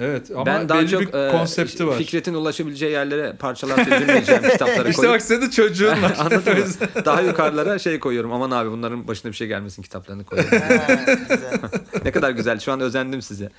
Evet 0.00 0.30
ama 0.30 0.46
ben 0.46 0.68
daha 0.68 0.78
belli 0.78 0.88
çok 0.88 1.00
bir 1.00 1.18
e, 1.28 1.30
konsepti 1.30 1.86
var. 1.86 1.98
Fikret'in 1.98 2.34
ulaşabileceği 2.34 2.92
yerlere 2.92 3.32
parçalar 3.38 3.84
çözülmeyeceğim 3.84 4.42
kitapları 4.52 4.88
İşte 4.88 5.00
koyup. 5.00 5.14
bak 5.14 5.22
senin 5.22 5.42
de 5.42 5.50
çocuğun 5.50 6.02
var. 6.02 6.14
Anladın 6.18 6.58
mı? 6.58 6.64
Daha 7.04 7.20
yukarılara 7.20 7.78
şey 7.78 7.98
koyuyorum. 8.00 8.32
Aman 8.32 8.50
abi 8.50 8.70
bunların 8.70 9.08
başına 9.08 9.30
bir 9.32 9.36
şey 9.36 9.46
gelmesin 9.46 9.82
kitaplarını 9.82 10.24
koyuyorum. 10.24 10.58
Ne 12.04 12.10
kadar 12.12 12.30
güzel. 12.30 12.58
Şu 12.60 12.72
an 12.72 12.80
özendim 12.80 13.22
size. 13.22 13.50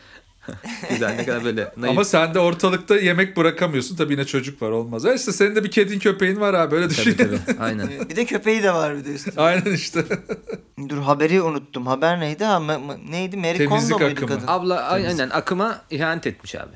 güzel 0.90 1.16
ne 1.16 1.26
kadar 1.26 1.44
böyle 1.44 1.72
naif. 1.78 1.92
Ama 1.92 2.06
sen 2.06 2.34
de 2.34 2.40
ortalıkta 2.40 2.98
yemek 2.98 3.38
bırakamıyorsun. 3.38 3.96
Tabii 3.96 4.14
yine 4.14 4.26
çocuk 4.26 4.62
var 4.62 4.70
olmaz. 4.70 5.06
Ha 5.06 5.14
işte 5.14 5.32
senin 5.32 5.56
de 5.56 5.64
bir 5.64 5.72
kedin 5.72 6.00
köpeğin 6.00 6.40
var 6.40 6.54
abi 6.54 6.76
öyle 6.76 6.90
düşün. 6.90 7.14
Tabii 7.18 7.30
tabii. 7.48 7.60
Aynen. 7.64 7.90
bir 8.10 8.16
de 8.16 8.26
köpeği 8.26 8.64
de 8.64 8.74
var 8.74 8.98
bir 8.98 9.06
de 9.06 9.14
üstüne. 9.14 9.34
Aynen 9.38 9.74
işte. 9.74 10.06
Dur 10.90 10.98
haberi 10.98 11.42
unuttum. 11.42 11.88
Haber 11.88 12.20
neydi? 12.20 12.44
Ha, 12.44 12.58
ma- 12.58 13.12
neydi? 13.12 13.38
Mary 13.38 13.58
Temizlik 13.58 13.92
Kondo 14.00 14.12
akımı. 14.12 14.30
kadın? 14.30 14.48
Abla 14.48 14.82
aynen 14.82 15.30
akıma 15.30 15.82
ihanet 15.92 16.28
etmiş 16.28 16.56
abi. 16.56 16.76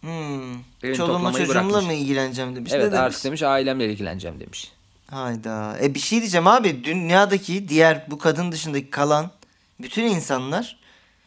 Hmm. 0.00 0.94
Çoluğumla 0.94 1.32
çocuğumla 1.32 1.54
bırakmış. 1.54 1.84
mı 1.84 1.92
ilgileneceğim 1.92 2.56
demiş. 2.56 2.72
Evet 2.74 2.84
ne 2.84 2.90
demiş? 2.90 3.00
artık 3.00 3.24
demiş 3.24 3.42
ailemle 3.42 3.86
ilgileneceğim 3.86 4.40
demiş. 4.40 4.72
Hayda. 5.10 5.78
E 5.82 5.94
bir 5.94 5.98
şey 5.98 6.20
diyeceğim 6.20 6.46
abi. 6.46 6.84
Dünyadaki 6.84 7.68
diğer 7.68 8.06
bu 8.10 8.18
kadın 8.18 8.52
dışındaki 8.52 8.90
kalan 8.90 9.30
bütün 9.80 10.04
insanlar 10.04 10.78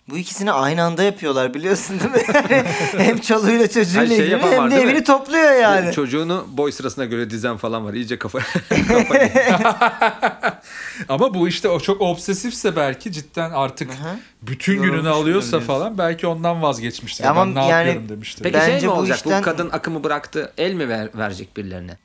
bu 0.10 0.18
ikisini 0.18 0.52
aynı 0.52 0.84
anda 0.84 1.04
yapıyorlar 1.04 1.54
biliyorsun 1.54 2.00
değil 2.00 2.12
mi? 2.12 2.22
Yani 2.94 3.04
hem 3.08 3.18
çoluğuyla 3.18 3.70
çocuğuyla 3.70 4.15
şey 4.15 4.30
hem 4.32 4.72
de 4.72 4.76
mi? 4.76 4.82
evini 4.82 5.04
topluyor 5.04 5.52
yani. 5.52 5.94
Çocuğunu 5.94 6.46
boy 6.52 6.72
sırasına 6.72 7.06
göre 7.06 7.30
dizen 7.30 7.58
falan 7.58 7.86
var. 7.86 7.94
İyice 7.94 8.20
kafa. 8.20 8.39
Ama 11.10 11.34
bu 11.34 11.48
işte 11.48 11.70
o 11.70 11.80
çok 11.80 12.02
obsesifse 12.02 12.76
belki 12.76 13.12
cidden 13.12 13.52
artık 13.52 13.91
Aha. 13.91 14.15
bütün 14.41 14.74
Yorulmuş 14.74 14.91
gününü 14.96 15.10
alıyorsa 15.10 15.60
falan 15.60 15.98
belki 15.98 16.28
ondan 16.28 16.62
vazgeçmiştir. 16.62 17.24
Ama 17.24 17.46
ben 17.46 17.56
ne 17.56 17.60
yani- 17.68 17.88
yapıyorum 17.88 18.10
demiştir. 18.10 18.44
Peki 18.44 18.54
Bence 18.58 18.80
şey 18.80 18.89
mi 18.89 18.96
bu 18.96 19.00
olacak? 19.00 19.18
işten- 19.18 19.39
Bu 19.41 19.46
kadın 19.46 19.70
akımı 19.70 20.04
bıraktı. 20.04 20.54
El 20.58 20.74
mi 20.74 20.89
ver, 20.89 21.10
verecek 21.15 21.58
birilerine? 21.58 21.98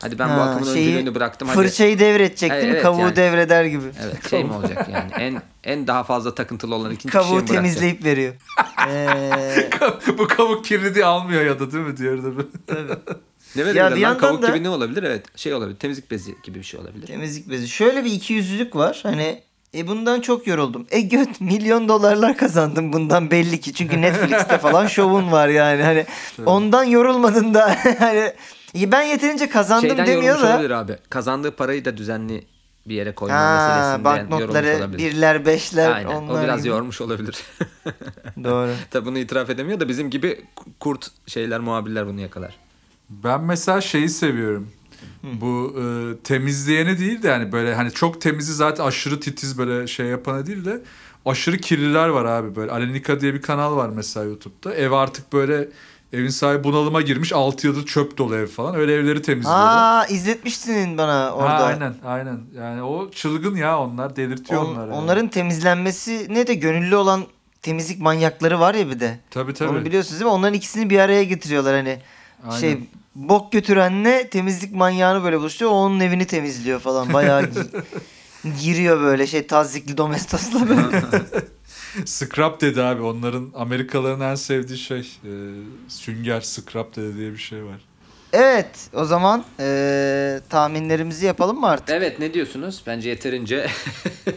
Hadi 0.00 0.18
ben 0.18 0.28
bu 0.28 0.32
Ha, 0.32 0.42
akımın 0.42 0.72
şeyi- 0.74 0.88
öncülüğünü 0.88 1.14
bıraktım. 1.14 1.48
Hadi. 1.48 1.56
Fırçayı 1.58 1.98
devredecek 1.98 2.50
Evet, 2.50 2.62
değil 2.62 2.72
mi? 2.72 2.74
evet, 2.76 2.82
Kavuğu 2.82 3.00
yani. 3.00 3.16
devreder 3.16 3.64
gibi. 3.64 3.84
Evet 4.04 4.30
şey 4.30 4.44
mi 4.44 4.52
olacak 4.52 4.88
yani? 4.92 5.10
En 5.18 5.42
en 5.72 5.86
daha 5.86 6.04
fazla 6.04 6.34
takıntılı 6.34 6.74
olan 6.74 6.90
ikinci 6.90 7.02
kişiye 7.06 7.22
Kavuğu 7.22 7.34
mi 7.34 7.40
bırakacak? 7.40 7.56
temizleyip 7.64 8.04
veriyor. 8.04 8.34
Ee, 8.88 9.70
bu 10.18 10.28
kavuk 10.28 10.64
kirli 10.64 10.94
diye 10.94 11.04
almıyor 11.04 11.42
ya 11.44 11.60
da 11.60 11.72
değil 11.72 11.84
mi 11.84 11.96
diğeri 11.96 12.22
de. 12.24 12.28
Ne 13.56 13.60
Ya 13.60 13.66
verebilirler 13.66 13.90
bir 13.90 13.94
lan? 13.94 13.96
yandan 14.00 14.18
Kavuk 14.20 14.42
da- 14.42 14.46
gibi 14.48 14.62
ne 14.62 14.68
olabilir? 14.68 15.02
Evet 15.02 15.38
şey 15.38 15.54
olabilir. 15.54 15.76
Temizlik 15.78 16.10
bezi 16.10 16.34
gibi 16.44 16.58
bir 16.58 16.64
şey 16.64 16.80
olabilir. 16.80 17.06
temizlik 17.06 17.50
bezi. 17.50 17.68
Şöyle 17.68 18.04
bir 18.04 18.12
ikiyüzlülük 18.12 18.76
var. 18.76 19.00
Hani 19.02 19.42
e 19.74 19.86
bundan 19.86 20.20
çok 20.20 20.46
yoruldum. 20.46 20.86
E 20.90 21.00
göt 21.00 21.40
milyon 21.40 21.88
dolarlar 21.88 22.36
kazandım 22.36 22.92
bundan 22.92 23.30
belli 23.30 23.60
ki. 23.60 23.74
Çünkü 23.74 24.00
Netflix'te 24.02 24.58
falan 24.58 24.86
şovun 24.86 25.32
var 25.32 25.48
yani. 25.48 25.82
Hani 25.82 26.06
ondan 26.46 26.84
yorulmadın 26.84 27.54
da 27.54 27.76
hani 27.98 28.32
ben 28.74 29.02
yeterince 29.02 29.48
kazandım 29.48 29.88
Şeyden 29.88 30.06
demiyor 30.06 30.40
da. 30.40 30.46
olabilir 30.46 30.70
abi. 30.70 30.96
Kazandığı 31.10 31.50
parayı 31.56 31.84
da 31.84 31.96
düzenli 31.96 32.44
bir 32.86 32.94
yere 32.94 33.12
koyma 33.14 33.36
Ha, 33.36 33.66
meselesinden 33.68 34.04
banknotları 34.04 34.76
olabilir. 34.78 34.98
birler 34.98 35.46
beşler 35.46 35.92
Aynen. 35.92 36.08
onlar 36.08 36.40
o 36.40 36.44
biraz 36.44 36.60
gibi. 36.62 36.68
yormuş 36.68 37.00
olabilir. 37.00 37.36
Doğru. 38.44 38.70
Tabi 38.90 39.06
bunu 39.06 39.18
itiraf 39.18 39.50
edemiyor 39.50 39.80
da 39.80 39.88
bizim 39.88 40.10
gibi 40.10 40.44
kurt 40.80 41.08
şeyler 41.26 41.60
muhabirler 41.60 42.06
bunu 42.06 42.20
yakalar. 42.20 42.56
Ben 43.10 43.40
mesela 43.44 43.80
şeyi 43.80 44.08
seviyorum. 44.08 44.70
Bu 45.22 45.76
e, 45.80 45.82
temizleyeni 46.24 46.98
değil 46.98 47.22
de 47.22 47.28
yani 47.28 47.52
böyle 47.52 47.74
hani 47.74 47.90
çok 47.90 48.20
temizi 48.20 48.54
zaten 48.54 48.84
aşırı 48.84 49.20
titiz 49.20 49.58
böyle 49.58 49.86
şey 49.86 50.06
yapanı 50.06 50.46
değil 50.46 50.64
de 50.64 50.80
aşırı 51.26 51.58
kirliler 51.58 52.08
var 52.08 52.24
abi 52.24 52.56
böyle. 52.56 52.72
Alenika 52.72 53.20
diye 53.20 53.34
bir 53.34 53.42
kanal 53.42 53.76
var 53.76 53.88
mesela 53.88 54.26
YouTube'da. 54.26 54.74
Ev 54.74 54.90
artık 54.92 55.32
böyle 55.32 55.68
evin 56.12 56.28
sahibi 56.28 56.64
bunalıma 56.64 57.00
girmiş 57.00 57.32
6 57.32 57.66
yıldır 57.66 57.86
çöp 57.86 58.18
dolu 58.18 58.36
ev 58.36 58.46
falan. 58.46 58.74
Öyle 58.74 58.94
evleri 58.94 59.22
temizliyorlar. 59.22 59.76
Aa 60.02 60.06
izletmiştin 60.06 60.98
bana 60.98 61.32
orada. 61.32 61.50
Ha, 61.58 61.62
aynen 61.64 61.94
aynen. 62.06 62.40
Yani 62.56 62.82
o 62.82 63.10
çılgın 63.10 63.56
ya 63.56 63.78
onlar 63.78 64.16
delirtiyor 64.16 64.62
On- 64.62 64.66
onları. 64.66 64.90
yani. 64.90 65.00
onların 65.00 65.28
temizlenmesi 65.28 66.26
ne 66.30 66.46
de 66.46 66.54
gönüllü 66.54 66.96
olan 66.96 67.24
temizlik 67.62 68.00
manyakları 68.00 68.60
var 68.60 68.74
ya 68.74 68.90
bir 68.90 69.00
de. 69.00 69.18
Tabii 69.30 69.54
tabii. 69.54 69.68
Onu 69.70 69.84
biliyorsunuz 69.84 70.20
değil 70.20 70.30
mi? 70.30 70.34
Onların 70.34 70.54
ikisini 70.54 70.90
bir 70.90 70.98
araya 70.98 71.24
getiriyorlar 71.24 71.74
hani. 71.76 71.98
Aynen. 72.46 72.60
Şey 72.60 72.78
bok 73.14 73.52
götürenle 73.52 74.28
temizlik 74.28 74.74
manyağını 74.74 75.24
böyle 75.24 75.38
buluşturuyor. 75.38 75.72
Onun 75.72 76.00
evini 76.00 76.26
temizliyor 76.26 76.80
falan. 76.80 77.12
Bayağı 77.12 77.42
gi- 77.42 77.82
giriyor 78.62 79.00
böyle 79.00 79.26
şey 79.26 79.46
tazikli 79.46 79.96
domestosla 79.96 80.68
böyle. 80.68 81.02
Scrap 82.04 82.60
dedi 82.60 82.82
abi. 82.82 83.02
Onların 83.02 83.50
Amerikalıların 83.54 84.20
en 84.30 84.34
sevdiği 84.34 84.78
şey. 84.78 85.00
e, 85.24 85.30
sünger 85.88 86.40
scrap 86.40 86.96
dedi 86.96 87.16
diye 87.16 87.32
bir 87.32 87.38
şey 87.38 87.64
var. 87.64 87.80
evet 88.32 88.90
o 88.94 89.04
zaman 89.04 89.44
eee, 89.60 90.40
tahminlerimizi 90.48 91.26
yapalım 91.26 91.60
mı 91.60 91.66
artık? 91.68 91.90
Evet 91.90 92.18
ne 92.18 92.34
diyorsunuz? 92.34 92.82
Bence 92.86 93.08
yeterince 93.08 93.66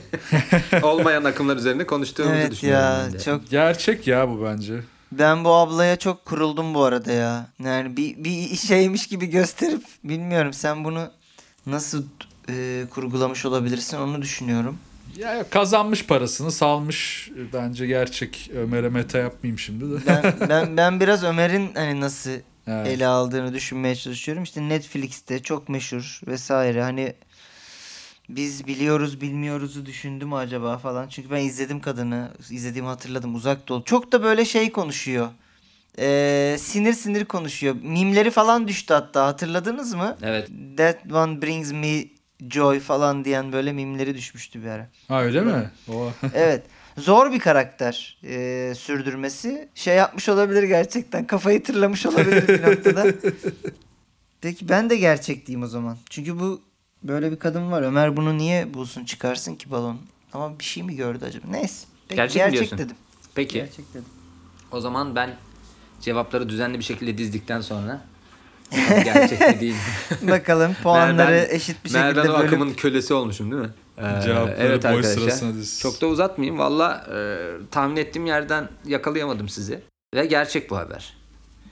olmayan 0.83 1.23
akımlar 1.23 1.57
üzerine 1.57 1.85
konuştuğumuzu 1.85 2.35
Evet 2.35 2.51
düşünüyorum. 2.51 2.83
ya 2.85 3.05
ben 3.05 3.13
de. 3.13 3.19
çok 3.23 3.49
Gerçek 3.49 4.07
ya 4.07 4.29
bu 4.29 4.43
bence. 4.43 4.79
ben 5.11 5.43
bu 5.43 5.49
ablaya 5.53 5.95
çok 5.95 6.25
kuruldum 6.25 6.73
bu 6.73 6.83
arada 6.83 7.11
ya. 7.11 7.47
Yani 7.63 7.97
bir, 7.97 8.23
bir 8.23 8.55
şeymiş 8.55 9.07
gibi 9.07 9.25
gösterip 9.25 9.83
bilmiyorum 10.03 10.53
sen 10.53 10.83
bunu 10.83 11.07
nasıl 11.65 12.03
eee, 12.49 12.85
kurgulamış 12.89 13.45
olabilirsin 13.45 13.97
onu 13.97 14.21
düşünüyorum. 14.21 14.77
Ya 15.17 15.33
yok, 15.33 15.51
kazanmış 15.51 16.05
parasını 16.05 16.51
salmış 16.51 17.29
bence 17.53 17.87
gerçek 17.87 18.49
Ömer'e 18.55 18.89
meta 18.89 19.17
yapmayayım 19.17 19.59
şimdi 19.59 19.91
de. 19.91 20.05
Ben 20.07 20.49
ben 20.49 20.77
ben 20.77 20.99
biraz 20.99 21.23
Ömer'in 21.23 21.71
hani 21.75 22.01
nasıl 22.01 22.31
Evet. 22.67 22.87
ele 22.87 23.07
aldığını 23.07 23.53
düşünmeye 23.53 23.95
çalışıyorum. 23.95 24.43
İşte 24.43 24.69
Netflix'te 24.69 25.39
çok 25.41 25.69
meşhur 25.69 26.21
vesaire. 26.27 26.81
Hani 26.83 27.13
biz 28.29 28.67
biliyoruz 28.67 29.21
bilmiyoruzu 29.21 29.85
düşündü 29.85 30.25
mü 30.25 30.35
acaba 30.35 30.77
falan. 30.77 31.07
Çünkü 31.07 31.31
ben 31.31 31.41
izledim 31.43 31.79
kadını. 31.79 32.31
izlediğimi 32.49 32.87
hatırladım. 32.87 33.35
Uzak 33.35 33.67
Doğu. 33.67 33.83
Çok 33.83 34.11
da 34.11 34.23
böyle 34.23 34.45
şey 34.45 34.71
konuşuyor. 34.71 35.29
Ee, 35.99 36.55
sinir 36.59 36.93
sinir 36.93 37.25
konuşuyor. 37.25 37.75
Mimleri 37.83 38.31
falan 38.31 38.67
düştü 38.67 38.93
hatta. 38.93 39.25
Hatırladınız 39.25 39.93
mı? 39.93 40.17
Evet. 40.21 40.49
That 40.77 41.11
one 41.11 41.41
brings 41.41 41.71
me 41.71 42.03
joy 42.49 42.79
falan 42.79 43.25
diyen 43.25 43.51
böyle 43.53 43.73
mimleri 43.73 44.15
düşmüştü 44.17 44.61
bir 44.63 44.67
ara. 44.67 44.89
Ha 45.07 45.21
öyle 45.23 45.41
mi? 45.41 45.71
O. 45.89 46.11
Evet. 46.33 46.63
Zor 46.97 47.31
bir 47.31 47.39
karakter 47.39 48.17
e, 48.23 48.73
sürdürmesi. 48.77 49.69
Şey 49.75 49.95
yapmış 49.95 50.29
olabilir 50.29 50.63
gerçekten. 50.63 51.27
Kafayı 51.27 51.63
tırlamış 51.63 52.05
olabilir 52.05 52.47
bir 52.47 52.61
noktada. 52.71 53.05
Peki 54.41 54.69
ben 54.69 54.89
de 54.89 54.97
gerçek 54.97 55.47
o 55.63 55.67
zaman. 55.67 55.97
Çünkü 56.09 56.39
bu 56.39 56.61
böyle 57.03 57.31
bir 57.31 57.39
kadın 57.39 57.71
var. 57.71 57.81
Ömer 57.81 58.17
bunu 58.17 58.37
niye 58.37 58.73
bulsun 58.73 59.05
çıkarsın 59.05 59.55
ki 59.55 59.71
balon? 59.71 59.97
Ama 60.33 60.59
bir 60.59 60.63
şey 60.63 60.83
mi 60.83 60.95
gördü 60.95 61.25
acaba? 61.25 61.47
Neyse. 61.49 61.87
Peki, 62.07 62.15
Gerçek 62.17 62.35
mi 62.35 62.39
gerçek 62.51 62.59
diyorsun? 62.59 62.77
dedim. 62.77 62.95
Peki 63.35 63.53
Gerçek 63.53 63.89
dedim. 63.93 64.05
o 64.71 64.79
zaman 64.79 65.15
ben 65.15 65.35
cevapları 66.01 66.49
düzenli 66.49 66.79
bir 66.79 66.83
şekilde 66.83 67.17
dizdikten 67.17 67.61
sonra 67.61 68.01
bakalım 68.71 69.03
gerçek 69.03 69.39
mi 69.39 69.59
değil? 69.59 69.75
Bakalım 70.21 70.73
puanları 70.83 71.31
Merdan- 71.31 71.55
eşit 71.55 71.83
bir 71.85 71.89
şekilde 71.89 72.03
Merdan 72.05 72.27
bölüp 72.27 72.45
akımın 72.47 72.73
kölesi 72.73 73.13
olmuşum 73.13 73.51
değil 73.51 73.61
mi? 73.61 73.69
Ee, 73.97 74.21
Cevapları 74.23 74.93
boy 74.93 75.03
sırasına 75.03 75.53
diz. 75.53 75.79
Çok 75.79 76.01
da 76.01 76.07
uzatmayayım. 76.07 76.59
Valla 76.59 77.07
e, 77.15 77.47
tahmin 77.71 77.95
ettiğim 77.95 78.25
yerden 78.25 78.69
yakalayamadım 78.85 79.49
sizi. 79.49 79.79
Ve 80.15 80.25
gerçek 80.25 80.69
bu 80.69 80.77
haber. 80.77 81.20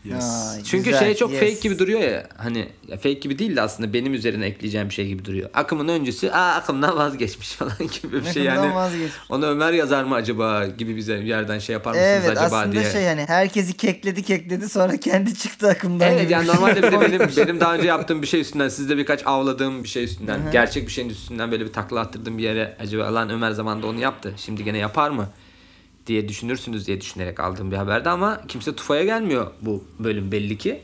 Yes. 0.06 0.52
Ay, 0.56 0.64
Çünkü 0.64 0.84
güzel, 0.84 1.00
şey 1.00 1.16
çok 1.16 1.32
yes. 1.32 1.40
fake 1.40 1.54
gibi 1.62 1.80
duruyor 1.80 2.00
ya. 2.00 2.28
Hani 2.38 2.70
ya 2.88 2.96
fake 2.98 3.14
gibi 3.14 3.40
değil 3.40 3.56
de 3.56 3.62
aslında 3.62 3.94
benim 3.94 4.14
üzerine 4.14 4.46
ekleyeceğim 4.46 4.90
bir 4.90 4.94
şey 4.94 5.08
gibi 5.08 5.26
duruyor. 5.26 5.50
Akımın 5.54 5.88
öncüsü 5.88 6.30
aa 6.30 6.56
akımdan 6.56 6.98
vazgeçmiş 6.98 7.50
falan 7.56 7.78
gibi 7.78 8.26
bir 8.26 8.32
şey 8.32 8.44
yani. 8.44 8.76
vazgeç. 8.76 9.12
Onu 9.30 9.46
Ömer 9.46 9.74
yazar 9.74 10.04
mı 10.04 10.16
acaba 10.16 10.66
gibi 10.66 10.96
bize 10.96 11.22
bir 11.22 11.26
yerden 11.26 11.60
şey 11.60 11.74
yapar 11.74 11.92
mısınız 11.92 12.10
Evet 12.12 12.30
acaba 12.30 12.58
aslında 12.58 12.72
diye. 12.72 12.92
şey 12.92 13.02
yani 13.02 13.26
herkesi 13.28 13.78
kekledi 13.78 14.24
kekledi 14.24 14.70
sonra 14.70 14.98
kendi 14.98 15.36
çıktı 15.36 15.70
akımdan. 15.70 16.12
Evet 16.12 16.22
gibi 16.22 16.34
yani 16.34 16.46
şey. 16.46 16.56
normalde 16.56 16.84
bir 16.84 16.92
de 16.92 17.02
benim 17.02 17.20
benim 17.38 17.60
daha 17.60 17.76
önce 17.76 17.88
yaptığım 17.88 18.22
bir 18.22 18.28
şey 18.28 18.42
üstünden 18.42 18.70
sizde 18.70 18.98
birkaç 18.98 19.28
avladığım 19.28 19.84
bir 19.84 19.90
şey 19.90 20.04
üstünden 20.04 20.40
gerçek 20.52 20.88
bir 20.88 20.92
şeyin 20.92 21.10
üstünden 21.10 21.52
böyle 21.52 21.66
bir 21.66 21.74
takla 21.74 22.00
attırdığım 22.00 22.38
bir 22.38 22.44
yere 22.44 22.78
acaba 22.80 23.14
lan 23.14 23.30
Ömer 23.30 23.52
zamanında 23.52 23.88
onu 23.88 24.00
yaptı. 24.00 24.34
Şimdi 24.38 24.64
gene 24.64 24.78
yapar 24.78 25.10
mı? 25.10 25.30
Diye 26.10 26.28
düşünürsünüz 26.28 26.88
diye 26.88 27.02
düşünerek 27.02 27.40
aldığım 27.40 27.72
bir 27.72 27.76
haberdi 27.76 28.10
ama 28.10 28.42
kimse 28.48 28.76
tufaya 28.76 29.04
gelmiyor 29.04 29.52
bu 29.62 29.84
bölüm 30.00 30.32
belli 30.32 30.58
ki. 30.58 30.82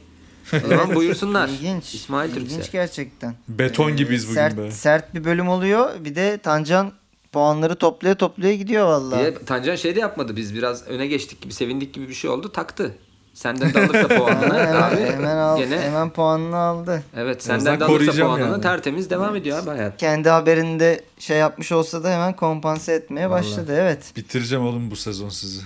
O 0.66 0.68
zaman 0.68 0.96
buyursunlar. 0.96 1.48
İlginç. 1.48 1.96
İsmail 1.96 2.30
İlginç 2.30 2.50
Türkse. 2.50 2.72
gerçekten. 2.72 3.36
Beton 3.48 3.96
gibiyiz 3.96 4.24
bugün 4.26 4.36
sert, 4.36 4.58
be. 4.58 4.72
Sert 4.72 5.16
bir 5.16 5.24
bölüm 5.24 5.50
oluyor. 5.50 5.90
Bir 6.06 6.16
de 6.16 6.38
Tancan 6.38 6.92
puanları 7.32 7.76
toplaya 7.76 8.16
toplaya 8.16 8.56
gidiyor 8.56 8.86
vallahi. 8.86 9.20
Diye 9.20 9.46
Tancan 9.46 9.76
şey 9.76 9.96
de 9.96 10.00
yapmadı 10.00 10.36
biz 10.36 10.56
biraz 10.56 10.88
öne 10.88 11.08
geçtik 11.08 11.42
gibi 11.42 11.54
sevindik 11.54 11.94
gibi 11.94 12.10
bir 12.10 12.14
şey 12.14 12.30
oldu 12.30 12.52
taktı. 12.52 12.96
Senden 13.36 13.74
de 13.74 13.80
alırsa 13.80 14.08
puanını 14.08 14.54
hemen, 14.60 14.76
abi 14.82 15.02
hemen, 15.02 15.38
al, 15.38 15.58
gene 15.58 15.82
hemen 15.82 16.10
puanını 16.10 16.58
aldı. 16.58 17.04
evet 17.18 17.44
senden 17.44 17.80
de 17.80 17.86
alırsa 17.86 18.26
puanını 18.26 18.52
yani. 18.52 18.62
tertemiz 18.62 19.10
devam 19.10 19.36
ediyor 19.36 19.58
abi 19.64 19.70
hayat. 19.70 19.98
Kendi 19.98 20.30
haberinde 20.30 21.04
şey 21.20 21.38
yapmış 21.38 21.72
olsa 21.72 22.04
da 22.04 22.12
hemen 22.12 22.36
kompanse 22.36 22.94
etmeye 22.94 23.30
Vallahi. 23.30 23.44
başladı. 23.44 23.74
Evet. 23.78 24.00
Bitireceğim 24.16 24.66
oğlum 24.66 24.92
bu 24.92 24.96
sezon 24.96 25.30
sizi. 25.30 25.62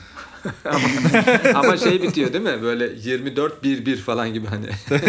Ama 1.56 1.78
şey 1.78 2.02
bitiyor 2.02 2.34
değil 2.34 2.44
mi? 2.44 2.62
Böyle 2.62 2.86
24-1-1 2.88 3.98
falan 3.98 4.34
gibi 4.34 4.48
hani. 4.48 4.70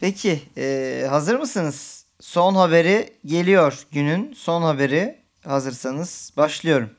Peki 0.00 0.42
e, 0.56 1.06
hazır 1.10 1.36
mısınız? 1.36 2.04
Son 2.20 2.54
haberi 2.54 3.08
geliyor. 3.24 3.78
Günün 3.92 4.34
son 4.36 4.62
haberi. 4.62 5.20
Hazırsanız 5.46 6.32
başlıyorum. 6.36 6.90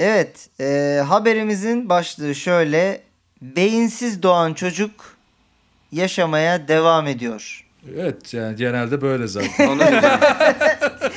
Evet. 0.00 0.48
e, 0.60 1.00
haberimizin 1.08 1.88
başlığı 1.88 2.34
şöyle. 2.34 3.02
Beyinsiz 3.42 4.22
doğan 4.22 4.54
çocuk 4.54 5.16
yaşamaya 5.92 6.68
devam 6.68 7.06
ediyor. 7.06 7.66
Evet 7.96 8.34
yani 8.34 8.56
genelde 8.56 9.00
böyle 9.00 9.26
zaten. 9.26 9.68
Onu. 9.68 9.80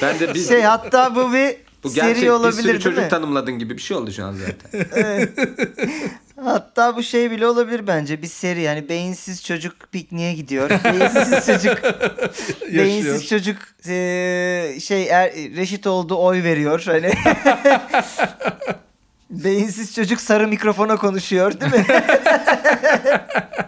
Ben 0.01 0.19
de 0.19 0.33
bir, 0.33 0.39
Şey 0.47 0.61
hatta 0.61 1.15
bu 1.15 1.33
bir 1.33 1.55
bu 1.83 1.89
seri 1.89 2.05
gerçek 2.05 2.23
bir 2.23 2.29
olabilir 2.29 2.61
sürü 2.61 2.67
değil 2.67 2.79
çocuk 2.79 3.03
mi? 3.03 3.09
tanımladın 3.09 3.59
gibi 3.59 3.77
bir 3.77 3.81
şey 3.81 3.97
oldu 3.97 4.11
şu 4.11 4.25
an 4.25 4.33
zaten. 4.33 4.89
Hatta 6.43 6.97
bu 6.97 7.03
şey 7.03 7.31
bile 7.31 7.47
olabilir 7.47 7.87
bence. 7.87 8.21
Bir 8.21 8.27
seri 8.27 8.61
yani 8.61 8.89
beyinsiz 8.89 9.43
çocuk 9.43 9.75
pikniğe 9.91 10.33
gidiyor. 10.33 10.69
Beyinsiz 10.69 11.45
çocuk 11.45 11.77
beyinsiz 12.73 13.27
çocuk 13.29 13.57
eee, 13.87 14.77
şey 14.81 15.07
er, 15.09 15.31
reşit 15.33 15.87
oldu 15.87 16.15
oy 16.17 16.43
veriyor. 16.43 16.83
Hani 16.85 17.11
Beyinsiz 19.29 19.95
çocuk 19.95 20.21
sarı 20.21 20.47
mikrofona 20.47 20.95
konuşuyor 20.97 21.59
değil 21.59 21.71
mi? 21.73 21.85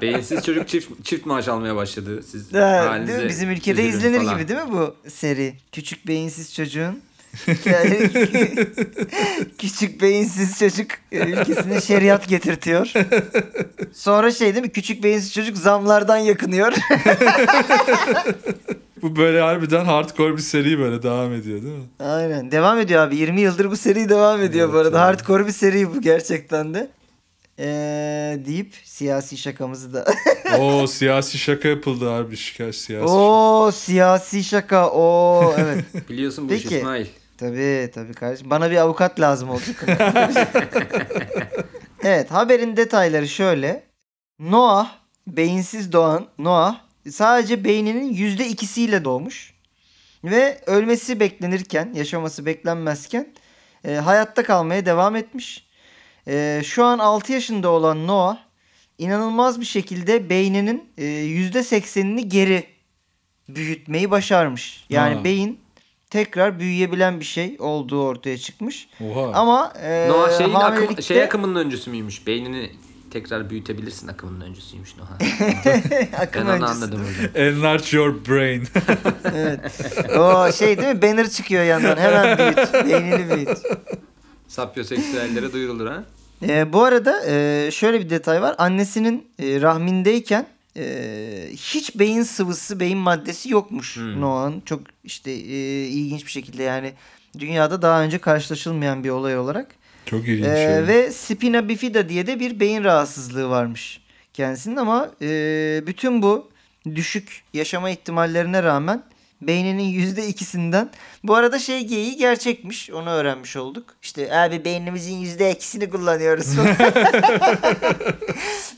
Beyinsiz 0.02 0.46
çocuk 0.46 0.68
çift 0.68 1.06
çift 1.06 1.26
maaş 1.26 1.48
almaya 1.48 1.76
başladı. 1.76 2.24
Siz 2.32 2.54
Ha, 2.54 2.98
değil 3.08 3.20
mi? 3.24 3.30
Bizim 3.30 3.50
ülkede 3.52 3.84
izlenir 3.86 4.18
falan. 4.18 4.34
gibi 4.38 4.48
değil 4.48 4.60
mi 4.60 4.72
bu 4.72 4.96
seri? 5.10 5.54
Küçük 5.72 6.08
beyinsiz 6.08 6.54
çocuğun 6.54 7.02
Küçük 9.58 10.02
beyinsiz 10.02 10.60
çocuk 10.60 10.88
e, 11.12 11.18
ülkesine 11.18 11.82
şeriat 11.82 12.28
getirtiyor. 12.28 12.92
Sonra 13.94 14.32
şey 14.32 14.54
değil 14.54 14.66
mi? 14.66 14.72
Küçük 14.72 15.04
beyinsiz 15.04 15.34
çocuk 15.34 15.58
zamlardan 15.58 16.18
yakınıyor. 16.18 16.74
Bu 19.02 19.16
böyle 19.16 19.42
harbiden 19.42 19.86
hardcore 19.86 20.34
bir 20.34 20.42
seri 20.42 20.80
böyle 20.80 21.04
devam 21.04 21.34
ediyor 21.34 21.62
değil 21.64 21.74
mi? 21.76 21.84
Aynen. 22.00 22.52
Devam 22.52 22.80
ediyor 22.80 23.08
abi. 23.08 23.16
20 23.16 23.42
yıldır 23.42 23.72
bu 23.72 23.78
seri 23.78 24.10
devam 24.10 24.42
ediyor 24.42 24.74
bu 24.74 24.76
Evet, 24.76 24.86
arada. 24.86 24.98
evet. 24.98 25.08
Hardcore 25.08 25.48
bir 25.48 25.52
seri 25.52 25.96
bu 25.96 26.02
gerçekten 26.02 26.74
de. 26.74 26.88
Ee, 27.60 28.40
deyip 28.46 28.74
siyasi 28.84 29.38
şakamızı 29.38 29.94
da. 29.94 30.06
Oo 30.60 30.88
siyasi 30.88 31.38
şaka 31.38 31.68
yapıldı 31.68 32.12
abi 32.12 32.38
şikayet 32.38 32.76
siyasi. 32.76 33.06
Oo 33.14 33.72
siyasi 33.72 34.44
şaka. 34.44 34.90
Oo 34.90 35.54
evet. 35.58 36.10
Biliyorsun 36.10 36.46
bu 36.46 36.50
Peki. 36.50 36.78
İsmail. 36.78 37.06
Tabii 37.38 37.92
tabii 37.94 38.14
kardeşim. 38.14 38.50
Bana 38.50 38.72
bir 38.72 38.78
avukat 38.78 39.20
lazım 39.20 39.50
olacak. 39.50 39.86
evet 42.04 42.32
haberin 42.32 42.78
detayları 42.78 43.28
şöyle. 43.28 43.84
Noah, 44.40 44.92
beyinsiz 45.28 45.92
doğan 45.92 46.28
Noah 46.38 46.82
sadece 47.10 47.64
beyninin 47.64 48.14
yüzde 48.14 48.48
ikisiyle 48.48 49.06
doğmuş. 49.06 49.56
Ve 50.24 50.62
ölmesi 50.66 51.20
beklenirken, 51.20 51.94
yaşaması 51.94 52.46
beklenmezken 52.46 53.34
e, 53.88 53.94
hayatta 53.96 54.44
kalmaya 54.44 54.86
devam 54.86 55.16
etmiş. 55.16 55.66
E, 56.28 56.62
şu 56.66 56.84
an 56.86 57.00
6 57.00 57.34
yaşında 57.34 57.70
olan 57.70 58.08
Noah 58.08 58.38
inanılmaz 58.98 59.60
bir 59.60 59.66
şekilde 59.66 60.30
beyninin 60.30 60.90
e, 60.98 61.06
yüzde 61.06 61.64
seksenini 61.64 62.30
geri 62.30 62.64
büyütmeyi 63.50 64.12
başarmış. 64.12 64.86
Yani 64.90 65.16
Ha. 65.16 65.24
beyin 65.24 65.60
tekrar 66.10 66.60
büyüyebilen 66.60 67.20
bir 67.20 67.26
şey 67.26 67.56
olduğu 67.60 68.04
ortaya 68.04 68.38
çıkmış. 68.38 68.88
Oha. 69.02 69.32
Ama 69.34 69.74
e, 69.82 70.08
Noah 70.10 70.38
şeyin 70.38 70.54
akım, 70.54 70.86
hamilelikte- 70.86 71.02
şey 71.02 71.24
akımının 71.24 71.56
öncüsü 71.66 71.90
müymüş? 71.92 72.28
Beynini 72.28 72.72
tekrar 73.12 73.50
büyütebilirsin 73.50 74.08
akımının 74.08 74.42
öncüsüymüş 74.46 74.96
Noah. 74.98 75.10
akım 76.22 76.42
ben 76.42 76.46
onu 76.46 76.52
öncüsü. 76.54 76.72
anladım 76.72 77.02
orada. 77.02 77.40
Enlarge 77.40 77.98
your 77.98 78.16
brain. 78.30 78.68
O 80.20 80.52
şey 80.52 80.78
değil 80.78 80.96
mi? 80.96 81.02
Banner 81.02 81.30
çıkıyor 81.30 81.64
yandan. 81.64 81.98
Hemen 81.98 82.38
büyüt. 82.38 82.74
Beynini 82.74 83.36
büyüt. 83.36 83.58
Sapyoseksüellere 84.48 85.54
duyurulur 85.54 85.88
ha. 85.88 86.04
Ee, 86.48 86.74
bu 86.74 86.84
arada 86.84 87.22
e, 87.28 87.70
şöyle 87.72 88.00
bir 88.00 88.10
detay 88.10 88.42
var. 88.42 88.56
Annesinin 88.58 89.28
e, 89.40 89.62
rahmindeyken 89.62 90.48
e, 90.78 91.50
hiç 91.52 91.96
beyin 92.00 92.24
sıvısı, 92.24 92.80
beyin 92.80 92.98
maddesi 92.98 93.50
yokmuş 93.50 93.96
Hmm. 93.96 94.22
Noah'ın. 94.22 94.62
Çok 94.66 94.82
işte 95.04 95.32
e, 95.32 95.86
ilginç 95.88 96.26
bir 96.26 96.32
şekilde 96.32 96.64
yani 96.64 96.94
dünyada 97.40 97.82
daha 97.82 98.02
önce 98.04 98.18
karşılaşılmayan 98.18 99.04
bir 99.04 99.10
olay 99.10 99.38
olarak. 99.38 99.76
Çok 100.06 100.28
ilginç. 100.28 100.46
Şey. 100.46 100.88
ve 100.88 101.12
spina 101.12 101.70
bifida 101.70 102.10
diye 102.10 102.28
de 102.28 102.40
bir 102.40 102.60
beyin 102.60 102.84
rahatsızlığı 102.84 103.50
varmış 103.50 104.02
kendisinin 104.34 104.76
ama 104.76 105.12
e, 105.22 105.28
bütün 105.88 106.22
bu 106.22 106.50
düşük 106.96 107.44
yaşama 107.54 107.90
ihtimallerine 107.90 108.64
rağmen 108.64 109.04
beyninin 109.42 109.84
yüzde 109.84 110.28
ikisinden 110.28 110.90
bu 111.24 111.36
arada 111.36 111.60
şey 111.60 111.88
geyiği 111.88 112.18
gerçekmiş 112.18 112.92
onu 112.92 113.10
öğrenmiş 113.10 113.56
olduk. 113.56 113.84
İşte 114.02 114.38
abi 114.38 114.66
beynimizin 114.66 115.16
yüzde 115.16 115.52
ikisini 115.52 115.90
kullanıyoruz. 115.90 116.48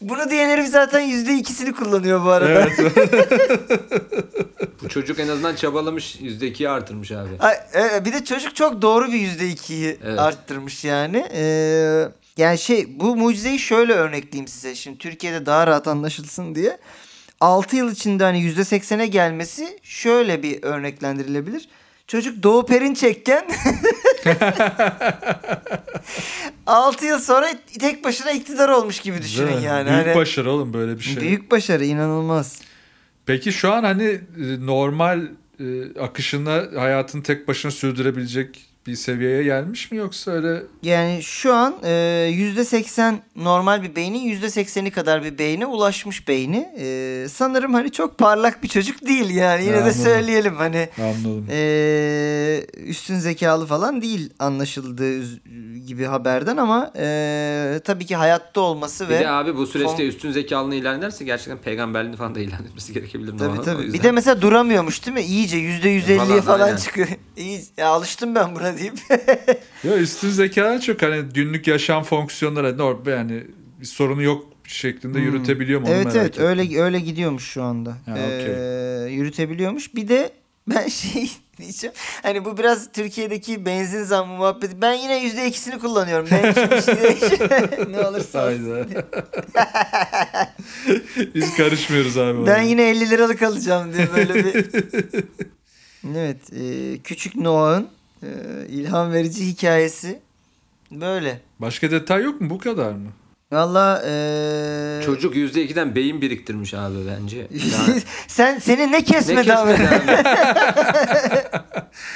Bunu 0.01 0.29
diyen 0.29 0.49
herif 0.49 0.67
zaten 0.67 0.99
yüzde 0.99 1.33
ikisini 1.33 1.73
kullanıyor 1.73 2.25
bu 2.25 2.29
arada. 2.29 2.67
Bu 4.83 4.89
çocuk 4.89 5.19
en 5.19 5.27
azından 5.27 5.55
çabalamış. 5.55 6.15
%2'yi 6.15 6.69
artırmış 6.69 7.11
abi. 7.11 7.29
Ay, 7.39 7.55
e, 7.75 8.05
bir 8.05 8.13
de 8.13 8.25
çocuk 8.25 8.55
çok 8.55 8.81
doğru 8.81 9.07
bir 9.07 9.19
yüzde 9.19 9.47
ikiyi 9.47 9.97
Evet. 10.03 10.19
arttırmış 10.19 10.85
yani. 10.85 11.27
Ee, 11.33 12.03
yani 12.37 12.57
şey 12.57 12.99
bu 12.99 13.15
mucizeyi 13.15 13.59
şöyle 13.59 13.93
örnekleyeyim 13.93 14.47
size. 14.47 14.75
Şimdi 14.75 14.97
Türkiye'de 14.97 15.45
daha 15.45 15.67
rahat 15.67 15.87
anlaşılsın 15.87 16.55
diye. 16.55 16.77
6 17.41 17.75
yıl 17.75 17.91
içinde 17.91 18.23
hani 18.23 18.41
yüzde 18.41 18.65
seksene 18.65 19.07
gelmesi 19.07 19.79
şöyle 19.83 20.43
bir 20.43 20.63
örneklendirilebilir. 20.63 21.69
Çocuk 22.07 22.43
Doğu 22.43 22.65
Perinçekken 22.65 23.45
6 26.67 27.05
yıl 27.05 27.19
sonra 27.19 27.47
tek 27.79 28.03
başına 28.03 28.31
iktidar 28.31 28.69
olmuş 28.69 28.99
gibi 28.99 29.21
düşünün 29.21 29.59
yani. 29.59 29.89
Büyük 29.89 30.05
Hani 30.07 30.15
başarı 30.15 30.51
oğlum 30.51 30.73
böyle 30.73 30.97
bir 30.97 31.03
şey. 31.03 31.21
Büyük 31.21 31.51
başarı 31.51 31.85
inanılmaz. 31.85 32.61
Peki 33.25 33.51
şu 33.53 33.73
an 33.73 33.83
hani 33.83 34.03
e, 34.03 34.19
normal 34.65 35.21
e, 35.59 35.99
akışında 36.01 36.69
hayatını 36.81 37.23
tek 37.23 37.47
başına 37.47 37.71
sürdürebilecek 37.71 38.66
bir 38.88 38.95
seviyeye 38.95 39.43
gelmiş 39.43 39.91
mi 39.91 39.97
yoksa 39.97 40.31
öyle 40.31 40.63
Yani 40.83 41.23
şu 41.23 41.53
an 41.53 41.75
e, 41.83 41.89
%80 42.31 43.15
normal 43.35 43.83
bir 43.83 43.95
beynin 43.95 44.41
%80'i 44.41 44.91
kadar 44.91 45.23
bir 45.23 45.38
beyne 45.38 45.65
ulaşmış 45.65 46.27
beyni. 46.27 46.69
E, 46.79 47.27
sanırım 47.29 47.73
hani 47.73 47.91
çok 47.91 48.17
parlak 48.17 48.63
bir 48.63 48.67
çocuk 48.67 49.07
değil 49.07 49.29
yani 49.29 49.63
yine 49.63 49.73
de 49.73 49.77
Anladım. 49.81 50.01
söyleyelim 50.03 50.55
hani 50.55 50.89
anladım. 50.97 51.45
e, 51.49 52.65
üstün 52.85 53.15
zekalı 53.15 53.65
falan 53.65 54.01
değil 54.01 54.29
anlaşıldığı 54.39 55.21
gibi 55.88 56.05
haberden 56.05 56.57
ama 56.57 56.91
e, 56.97 57.81
tabii 57.85 58.05
ki 58.05 58.15
hayatta 58.15 58.61
olması 58.61 59.09
Bir 59.09 59.13
ve 59.15 59.19
de 59.19 59.29
abi 59.29 59.55
bu 59.55 59.67
süreçte 59.67 59.97
Son- 59.97 60.05
üstün 60.05 60.31
zekalılığını 60.31 60.75
ilan 60.75 60.99
ederse 60.99 61.25
gerçekten 61.25 61.57
peygamberliğini 61.57 62.17
falan 62.17 62.35
da 62.35 62.39
ilan 62.39 62.63
etmesi 62.65 62.93
gerekebilir. 62.93 63.38
Tabii 63.38 63.61
tabii. 63.61 63.93
Bir 63.93 64.03
de 64.03 64.11
mesela 64.11 64.41
duramıyormuş 64.41 65.05
değil 65.05 65.17
mi? 65.17 65.23
İyice 65.23 65.57
%150'ye 65.57 66.17
Falan, 66.17 66.41
falan, 66.41 66.75
çıkıyor. 66.77 67.07
İyi, 67.38 67.61
ya 67.77 67.88
alıştım 67.88 68.35
ben 68.35 68.55
buna 68.55 68.76
deyip. 68.78 68.93
Ya 69.84 69.97
üstün 69.97 70.30
zekadan 70.30 70.80
çok 70.80 71.01
hani 71.01 71.21
günlük 71.34 71.67
yaşam 71.67 72.03
fonksiyonları 72.03 72.78
normal 72.78 73.11
yani 73.11 73.43
bir 73.82 73.86
sorunu 73.86 74.23
yok 74.23 74.45
şeklinde 74.63 75.19
yürütebiliyor 75.19 75.82
mu 75.82 75.88
Hmm. 75.88 75.93
evet 75.93 76.07
evet 76.15 76.28
ettim. 76.28 76.45
öyle 76.45 76.82
öyle 76.82 76.99
gidiyormuş 76.99 77.43
şu 77.43 77.63
anda. 77.63 77.89
Ha, 78.05 78.17
Ee, 78.17 79.07
yürütebiliyormuş. 79.09 79.95
Bir 79.95 80.07
de 80.07 80.32
ben 80.67 80.88
şey 80.88 81.32
diyeceğim. 81.57 81.93
Hani 82.23 82.45
bu 82.45 82.57
biraz 82.57 82.91
Türkiye'deki 82.91 83.65
benzin 83.65 84.03
zammı 84.03 84.34
muhabbeti. 84.34 84.82
Ben 84.82 84.93
yine 84.93 85.17
yüzde 85.23 85.47
ikisini 85.47 85.80
kullanıyorum. 85.80 86.28
Ben 86.32 86.51
hiçbir 86.51 86.82
şey 86.82 87.03
değişmiyor. 87.03 87.91
ne 87.91 88.01
olursa 88.07 88.47
olsun. 88.47 88.88
Biz 91.36 91.55
karışmıyoruz 91.57 92.17
abi. 92.17 92.38
Ben 92.47 92.53
ona. 92.53 92.61
yine 92.61 92.89
50 92.89 93.09
liralık 93.09 93.41
alacağım 93.41 93.93
diye 93.93 94.07
böyle 94.15 94.36
bir. 94.36 94.65
evet. 96.17 96.53
e, 96.53 96.97
küçük 97.03 97.36
Noah'ın 97.36 97.88
e, 98.24 98.28
ilham 98.70 99.11
verici 99.13 99.47
hikayesi 99.47 100.20
böyle. 100.91 101.39
Başka 101.59 101.91
detay 101.91 102.24
yok 102.24 102.41
mu? 102.41 102.49
Bu 102.49 102.57
kadar 102.57 102.91
mı? 102.91 103.09
Valla 103.51 104.01
e, 104.05 105.01
Çocuk 105.05 105.36
%2'den 105.36 105.95
beyin 105.95 106.22
biriktirmiş 106.22 106.74
abi 106.74 106.95
bence. 107.07 107.38
Yani 107.51 108.01
sen 108.28 108.59
senin 108.59 108.88
ne 108.88 108.97
ne 108.97 109.03
kesmedi 109.03 109.53
abi? 109.53 109.76
kesmedi 109.76 109.89
abi? 109.89 110.28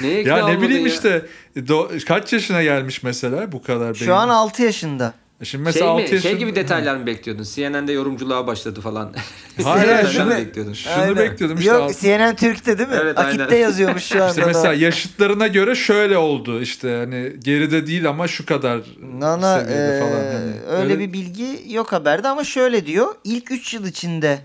Neye 0.00 0.22
Ya 0.22 0.46
ne 0.48 0.62
bileyim 0.62 0.86
ya? 0.86 0.92
işte 0.92 1.26
do- 1.56 2.04
kaç 2.04 2.32
yaşına 2.32 2.62
gelmiş 2.62 3.02
mesela 3.02 3.52
bu 3.52 3.62
kadar 3.62 3.94
Şu 3.94 4.00
beyin? 4.00 4.10
an 4.12 4.28
6 4.28 4.62
yaşında. 4.62 5.12
Şimdi 5.44 5.64
mesela 5.64 5.84
Şey, 5.84 5.88
6 5.88 5.96
mi, 6.02 6.02
yaşında. 6.02 6.20
şey 6.20 6.36
gibi 6.38 6.56
detaylar 6.56 6.96
mı 6.96 7.06
bekliyordun? 7.06 7.44
CNN'de 7.54 7.92
yorumculuğa 7.92 8.46
başladı 8.46 8.80
falan. 8.80 9.14
Hayır, 9.64 9.86
CNN'den 9.86 10.06
şunu- 10.10 10.30
bekliyordun? 10.30 10.72
Şunu 10.72 11.16
bekliyordum 11.16 11.58
işte 11.58 11.70
Yok 11.70 11.92
CNN 12.00 12.36
Türk'te 12.36 12.78
değil 12.78 12.88
mi? 12.88 12.96
Evet, 13.02 13.18
Akit'te 13.18 13.44
aynen. 13.44 13.56
yazıyormuş 13.62 14.02
şu 14.04 14.22
anda. 14.22 14.28
İşte 14.30 14.44
mesela 14.46 14.74
yaşıtlarına 14.74 15.46
göre 15.46 15.74
şöyle 15.74 16.18
oldu 16.18 16.60
işte 16.60 16.96
hani 16.96 17.32
geride 17.40 17.86
değil 17.86 18.08
ama 18.08 18.28
şu 18.28 18.46
kadar 18.46 18.80
Nana 19.18 19.60
seviyede 19.60 19.96
e, 19.96 20.00
falan. 20.00 20.12
Hani 20.32 20.80
öyle 20.82 20.98
bir 20.98 21.12
bilgi 21.12 21.62
yok 21.74 21.92
haberde 21.92 22.28
ama 22.28 22.44
şöyle 22.44 22.86
diyor. 22.86 23.14
İlk 23.24 23.50
3 23.50 23.74
yıl 23.74 23.86
içinde 23.86 24.38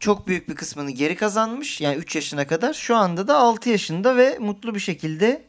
çok 0.00 0.28
büyük 0.28 0.48
bir 0.48 0.54
kısmını 0.54 0.90
geri 0.90 1.16
kazanmış. 1.16 1.80
Yani 1.80 1.96
3 1.96 2.16
yaşına 2.16 2.46
kadar. 2.46 2.72
Şu 2.74 2.96
anda 2.96 3.28
da 3.28 3.36
6 3.36 3.70
yaşında 3.70 4.16
ve 4.16 4.38
mutlu 4.40 4.74
bir 4.74 4.80
şekilde 4.80 5.42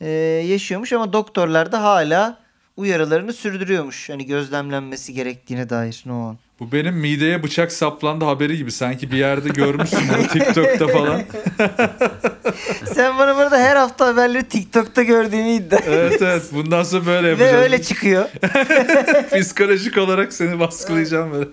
e, 0.00 0.08
yaşıyormuş 0.46 0.92
ama 0.92 1.12
doktorlar 1.12 1.72
da 1.72 1.82
hala 1.82 2.41
uyarılarını 2.76 3.32
sürdürüyormuş. 3.32 4.10
Hani 4.10 4.26
gözlemlenmesi 4.26 5.14
gerektiğine 5.14 5.70
dair 5.70 6.02
Noah'ın. 6.06 6.38
Bu 6.60 6.72
benim 6.72 6.94
mideye 6.94 7.42
bıçak 7.42 7.72
saplandı 7.72 8.24
haberi 8.24 8.56
gibi. 8.56 8.72
Sanki 8.72 9.10
bir 9.10 9.16
yerde 9.16 9.48
görmüşsün 9.48 10.00
bunu 10.18 10.26
TikTok'ta 10.32 10.86
falan. 10.88 11.22
Sen 12.94 13.18
bana 13.18 13.36
burada 13.36 13.58
her 13.58 13.76
hafta 13.76 14.06
haberleri 14.06 14.44
TikTok'ta 14.48 15.02
gördüğümü 15.02 15.48
iddia 15.50 15.78
Evet 15.86 16.22
evet. 16.22 16.42
Bundan 16.52 16.82
sonra 16.82 17.06
böyle 17.06 17.26
Ve 17.26 17.30
yapacağız. 17.30 17.54
öyle 17.62 17.82
çıkıyor. 17.82 18.28
Psikolojik 19.40 19.98
olarak 19.98 20.32
seni 20.32 20.60
baskılayacağım 20.60 21.32
böyle. 21.32 21.48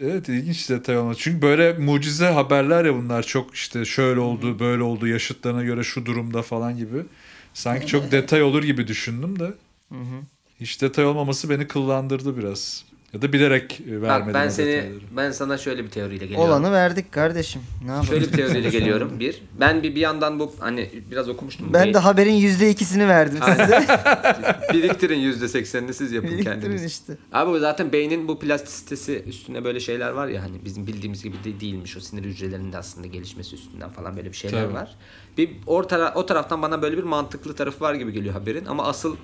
evet 0.00 0.28
ilginç 0.28 0.70
detay 0.70 0.98
olma. 0.98 1.14
Çünkü 1.14 1.42
böyle 1.42 1.72
mucize 1.72 2.26
haberler 2.26 2.84
ya 2.84 2.94
bunlar. 2.94 3.22
Çok 3.22 3.54
işte 3.54 3.84
şöyle 3.84 4.20
oldu, 4.20 4.58
böyle 4.58 4.82
oldu, 4.82 5.06
yaşıtlarına 5.06 5.62
göre 5.64 5.82
şu 5.84 6.06
durumda 6.06 6.42
falan 6.42 6.76
gibi. 6.76 6.98
Sanki 7.54 7.86
çok 7.86 8.12
detay 8.12 8.42
olur 8.42 8.62
gibi 8.62 8.86
düşündüm 8.88 9.38
de. 9.40 9.46
Hiç 10.60 10.82
detay 10.82 11.04
olmaması 11.06 11.50
beni 11.50 11.68
kıllandırdı 11.68 12.36
biraz. 12.38 12.84
Ya 13.12 13.22
da 13.22 13.32
bilerek 13.32 13.80
e, 13.80 14.02
vermedim 14.02 14.26
Bak 14.26 14.34
ben 14.34 14.48
seni 14.48 14.66
detayları. 14.66 15.00
ben 15.16 15.30
sana 15.30 15.58
şöyle 15.58 15.84
bir 15.84 15.90
teoriyle 15.90 16.24
geliyorum. 16.26 16.48
Olanı 16.50 16.72
verdik 16.72 17.12
kardeşim. 17.12 17.62
Ne 17.84 17.90
yapalım? 17.90 18.06
Şöyle 18.08 18.26
bir 18.26 18.32
teoriyle 18.32 18.70
geliyorum. 18.78 19.20
Bir, 19.20 19.42
ben 19.60 19.82
bir 19.82 19.94
bir 19.94 20.00
yandan 20.00 20.38
bu 20.40 20.52
hani 20.58 20.90
biraz 21.10 21.28
okumuştum. 21.28 21.72
Ben 21.72 21.82
Beyin- 21.84 21.94
de 21.94 21.98
haberin 21.98 22.32
yüzde 22.32 22.70
ikisini 22.70 23.08
verdim 23.08 23.38
size. 23.46 23.84
Biriktirin 24.72 25.18
yüzde 25.18 25.48
seksenini 25.48 25.94
siz 25.94 26.12
yapın 26.12 26.30
Biriktirin 26.30 26.60
kendiniz. 26.60 26.84
işte. 26.84 27.16
Abi 27.32 27.50
bu 27.50 27.58
zaten 27.58 27.92
beynin 27.92 28.28
bu 28.28 28.38
plastisitesi 28.38 29.22
üstüne 29.26 29.64
böyle 29.64 29.80
şeyler 29.80 30.10
var 30.10 30.28
ya 30.28 30.42
hani 30.42 30.64
bizim 30.64 30.86
bildiğimiz 30.86 31.22
gibi 31.24 31.36
de 31.44 31.60
değilmiş 31.60 31.96
o 31.96 32.00
sinir 32.00 32.24
hücrelerinin 32.24 32.72
de 32.72 32.78
aslında 32.78 33.06
gelişmesi 33.06 33.54
üstünden 33.54 33.90
falan 33.90 34.16
böyle 34.16 34.28
bir 34.32 34.36
şeyler 34.36 34.64
Tabii. 34.64 34.74
var. 34.74 34.96
Bir 35.38 35.50
o, 35.66 35.82
tara- 35.82 36.14
o 36.14 36.26
taraftan 36.26 36.62
bana 36.62 36.82
böyle 36.82 36.96
bir 36.96 37.02
mantıklı 37.02 37.54
tarafı 37.54 37.80
var 37.84 37.94
gibi 37.94 38.12
geliyor 38.12 38.34
haberin 38.34 38.64
ama 38.64 38.84
asıl 38.84 39.16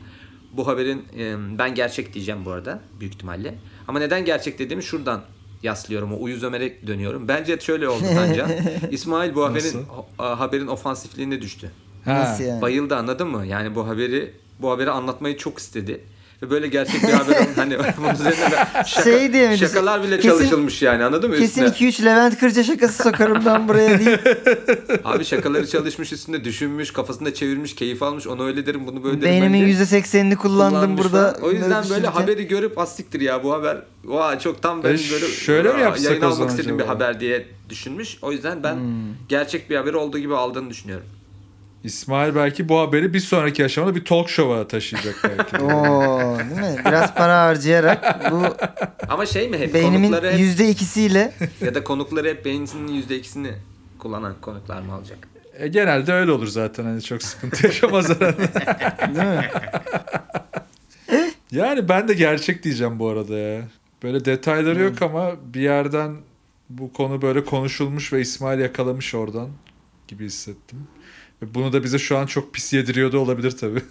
bu 0.52 0.66
haberin 0.66 1.04
e, 1.18 1.34
ben 1.58 1.74
gerçek 1.74 2.14
diyeceğim 2.14 2.44
bu 2.44 2.50
arada 2.50 2.80
büyük 3.00 3.14
ihtimalle. 3.14 3.54
Ama 3.88 3.98
neden 3.98 4.24
gerçek 4.24 4.58
dediğimi 4.58 4.82
şuradan 4.82 5.22
yaslıyorum. 5.62 6.12
O 6.12 6.22
uyuz 6.22 6.42
Ömer'e 6.42 6.86
dönüyorum. 6.86 7.28
Bence 7.28 7.60
şöyle 7.60 7.88
oldu 7.88 8.04
Tancan. 8.14 8.50
İsmail 8.90 9.34
bu 9.34 9.44
haberin 9.44 9.84
o- 10.18 10.24
haberin 10.38 10.66
ofansifliğine 10.66 11.40
düştü. 11.42 11.70
Ha. 12.04 12.14
Nasıl 12.14 12.44
yani? 12.44 12.62
Bayıldı 12.62 12.96
anladın 12.96 13.28
mı? 13.28 13.46
Yani 13.46 13.74
bu 13.74 13.88
haberi 13.88 14.32
bu 14.58 14.70
haberi 14.70 14.90
anlatmayı 14.90 15.36
çok 15.36 15.58
istedi. 15.58 16.00
Ve 16.42 16.50
böyle 16.50 16.68
gerçek 16.68 17.02
bir 17.02 17.08
haber 17.12 17.36
olun. 17.36 17.46
Hani 17.56 17.76
bunun 17.98 18.14
üzerine 18.14 18.50
de 18.50 18.56
şaka, 18.86 19.02
Şey 19.02 19.32
diye 19.32 19.48
mi 19.48 19.58
şakalar 19.58 20.02
bile 20.02 20.16
Kesin- 20.16 20.28
çalışılmış 20.38 20.82
yani 20.82 21.04
anladın 21.04 21.30
mı? 21.30 21.36
Kesin 21.38 21.64
Üstüne. 21.64 21.88
2-3 21.90 22.04
Levent 22.04 22.38
Kırca 22.38 22.62
şakası 22.64 23.02
sokarım 23.02 23.42
ben 23.46 23.68
buraya 23.68 23.98
değil. 23.98 24.18
Abi 25.04 25.24
şakaları 25.24 25.66
çalışmış 25.66 26.12
üstünde 26.12 26.44
düşünmüş 26.44 26.92
kafasında 26.92 27.34
çevirmiş 27.34 27.74
keyif 27.74 28.02
almış 28.02 28.26
onu 28.26 28.46
öyle 28.46 28.66
derim 28.66 28.86
bunu 28.86 29.04
böyle 29.04 29.20
derim. 29.22 29.32
Beynimin 29.32 29.62
bence. 29.78 29.96
%80'ini 29.96 30.36
kullandım 30.36 30.76
kullanmış 30.80 31.04
burada. 31.04 31.32
falan. 31.32 31.42
O 31.48 31.52
yüzden 31.52 31.84
böyle 31.90 32.06
haberi 32.06 32.46
görüp 32.48 32.78
astiktir 32.78 33.20
ya 33.20 33.44
bu 33.44 33.52
haber. 33.52 33.78
Oha 34.10 34.38
çok 34.38 34.62
tam 34.62 34.82
ben 34.84 34.88
E, 34.88 34.92
böyle 35.12 35.26
şöyle 35.26 35.72
mi 35.72 35.80
yapsak 35.80 36.04
yayın 36.04 36.22
almak 36.22 36.50
istediğim 36.50 36.78
bir 36.78 36.84
haber 36.84 37.20
diye 37.20 37.46
düşünmüş. 37.68 38.16
O 38.22 38.32
yüzden 38.32 38.62
ben 38.62 38.74
Hmm. 38.74 38.90
gerçek 39.28 39.70
bir 39.70 39.76
haber 39.76 39.94
olduğu 39.94 40.18
gibi 40.18 40.36
aldığını 40.36 40.70
düşünüyorum. 40.70 41.06
İsmail 41.84 42.34
belki 42.34 42.68
bu 42.68 42.78
haberi 42.78 43.14
bir 43.14 43.20
sonraki 43.20 43.64
aşamada 43.64 43.94
bir 43.94 44.04
talk 44.04 44.28
show'a 44.28 44.68
taşıyacak 44.68 45.16
belki. 45.24 45.56
Oo, 45.64 46.38
değil 46.38 46.60
mi? 46.60 46.82
Biraz 46.86 47.14
para 47.14 47.42
harcayarak 47.42 48.30
bu 48.30 48.42
Ama 49.08 49.26
şey 49.26 49.48
mi 49.48 49.58
hep 49.58 49.74
beynimin 49.74 50.10
konukları 50.10 50.32
hep, 50.32 50.40
%2'siyle 50.40 51.30
ya 51.64 51.74
da 51.74 51.84
konukları 51.84 52.28
hep 52.28 52.44
beyninin 52.44 52.88
yüzde 52.88 53.16
ikisini 53.16 53.52
kullanan 53.98 54.34
konuklar 54.40 54.82
mı 54.82 54.92
alacak? 54.94 55.18
E, 55.58 55.68
genelde 55.68 56.12
öyle 56.12 56.32
olur 56.32 56.46
zaten 56.46 56.84
hani 56.84 57.02
çok 57.02 57.22
sıkıntı 57.22 57.66
yaşamaz 57.66 58.08
herhalde. 58.20 58.48
değil 59.16 59.28
mi? 59.28 59.48
Yani 61.52 61.88
ben 61.88 62.08
de 62.08 62.14
gerçek 62.14 62.62
diyeceğim 62.62 62.98
bu 62.98 63.08
arada 63.08 63.38
ya. 63.38 63.62
Böyle 64.02 64.24
detayları 64.24 64.82
yok 64.82 65.02
ama 65.02 65.32
bir 65.54 65.60
yerden 65.60 66.16
bu 66.70 66.92
konu 66.92 67.22
böyle 67.22 67.44
konuşulmuş 67.44 68.12
ve 68.12 68.20
İsmail 68.20 68.60
yakalamış 68.60 69.14
oradan 69.14 69.48
gibi 70.08 70.24
hissettim. 70.24 70.78
Bunu 71.42 71.72
da 71.72 71.84
bize 71.84 71.98
şu 71.98 72.18
an 72.18 72.26
çok 72.26 72.54
pis 72.54 72.72
yediriyordu 72.72 73.18
olabilir 73.18 73.50
tabii. 73.50 73.82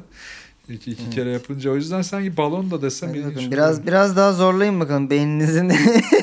iki, 0.68 0.90
iki 0.90 1.10
kere 1.10 1.30
yapınca 1.30 1.70
o 1.70 1.74
yüzden 1.76 2.02
sanki 2.02 2.36
balon 2.36 2.70
da 2.70 2.82
desem 2.82 3.08
Hadi 3.08 3.18
ilginç 3.18 3.30
bakalım. 3.32 3.46
olur. 3.46 3.52
Biraz 3.52 3.86
biraz 3.86 4.16
daha 4.16 4.32
zorlayın 4.32 4.80
bakalım 4.80 5.10
beyninizin 5.10 5.72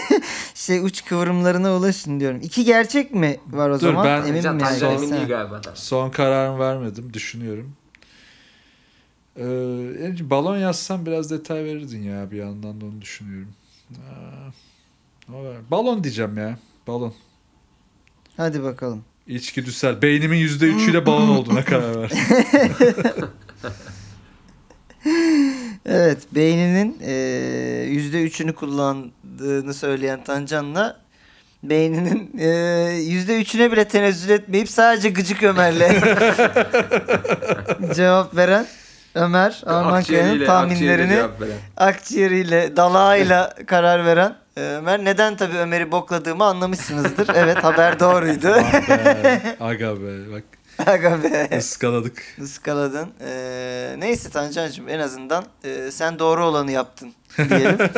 şey 0.55 0.79
uç 0.79 1.05
kıvrımlarına 1.05 1.75
ulaşın 1.77 2.19
diyorum. 2.19 2.39
İki 2.43 2.65
gerçek 2.65 3.13
mi 3.13 3.37
var 3.51 3.69
o 3.69 3.73
Dur, 3.73 3.79
zaman? 3.79 4.05
ben- 4.05 4.25
Emin? 4.27 4.41
Tancan 4.41 4.75
Son- 4.75 4.95
emin 4.95 5.11
değil 5.11 5.27
galiba 5.27 5.63
da. 5.63 5.75
Son 5.75 6.09
kararımı 6.09 6.59
vermedim 6.59 7.13
düşünüyorum. 7.13 7.73
Ee, 9.37 10.29
balon 10.29 10.57
yazsam 10.57 11.05
biraz 11.05 11.31
detay 11.31 11.63
verirdin 11.63 12.01
ya 12.01 12.31
bir 12.31 12.37
yandan 12.37 12.81
da 12.81 12.85
onu 12.85 13.01
düşünüyorum. 13.01 13.49
Aa, 13.91 14.51
ama 15.27 15.39
balon 15.71 16.03
diyeceğim 16.03 16.37
ya. 16.37 16.57
Balon. 16.87 17.13
Hadi 18.37 18.63
bakalım. 18.63 19.03
İçgüdüsel. 19.29 20.01
Beynimin 20.01 20.47
%3'üyle 20.47 21.05
balon 21.05 21.29
olduğuna 21.29 21.65
karar 21.65 22.01
ver. 22.01 22.11
Evet 25.85 26.17
beyninin 26.31 26.99
yüzde 27.89 28.23
üçünü 28.23 28.55
kullandığını 28.55 29.73
söyleyen 29.73 30.23
Tancan'la 30.23 30.99
beyninin 31.63 32.31
yüzde 32.99 33.41
üçüne 33.41 33.71
bile 33.71 33.87
tenezzül 33.87 34.29
etmeyip 34.29 34.69
sadece 34.69 35.09
gıcık 35.09 35.43
Ömer'le 35.43 35.89
cevap 37.95 38.35
veren 38.35 38.65
Ömer 39.15 39.61
Arman 39.65 40.03
Kaya'nın 40.03 40.45
tahminlerini 40.45 41.21
akciğeriyle 41.77 42.77
dalağıyla 42.77 43.53
karar 43.67 44.05
veren 44.05 44.29
e, 44.29 44.33
Ömer. 44.59 45.05
Neden 45.05 45.37
tabii 45.37 45.57
Ömer'i 45.57 45.91
bokladığımı 45.91 46.43
anlamışsınızdır. 46.43 47.27
Evet 47.35 47.63
haber 47.63 47.99
doğruydu. 47.99 48.47
Be, 48.47 49.41
Aga 49.59 49.95
be 50.01 50.31
bak 50.31 50.43
Aga 50.87 51.23
be. 51.23 51.49
ıskaladık. 51.57 52.23
Iskaladın. 52.37 53.09
Ee, 53.21 53.95
neyse 53.97 54.29
Tancancığım 54.29 54.89
en 54.89 54.99
azından 54.99 55.45
e, 55.63 55.91
sen 55.91 56.19
doğru 56.19 56.45
olanı 56.45 56.71
yaptın 56.71 57.13
diyelim. 57.37 57.77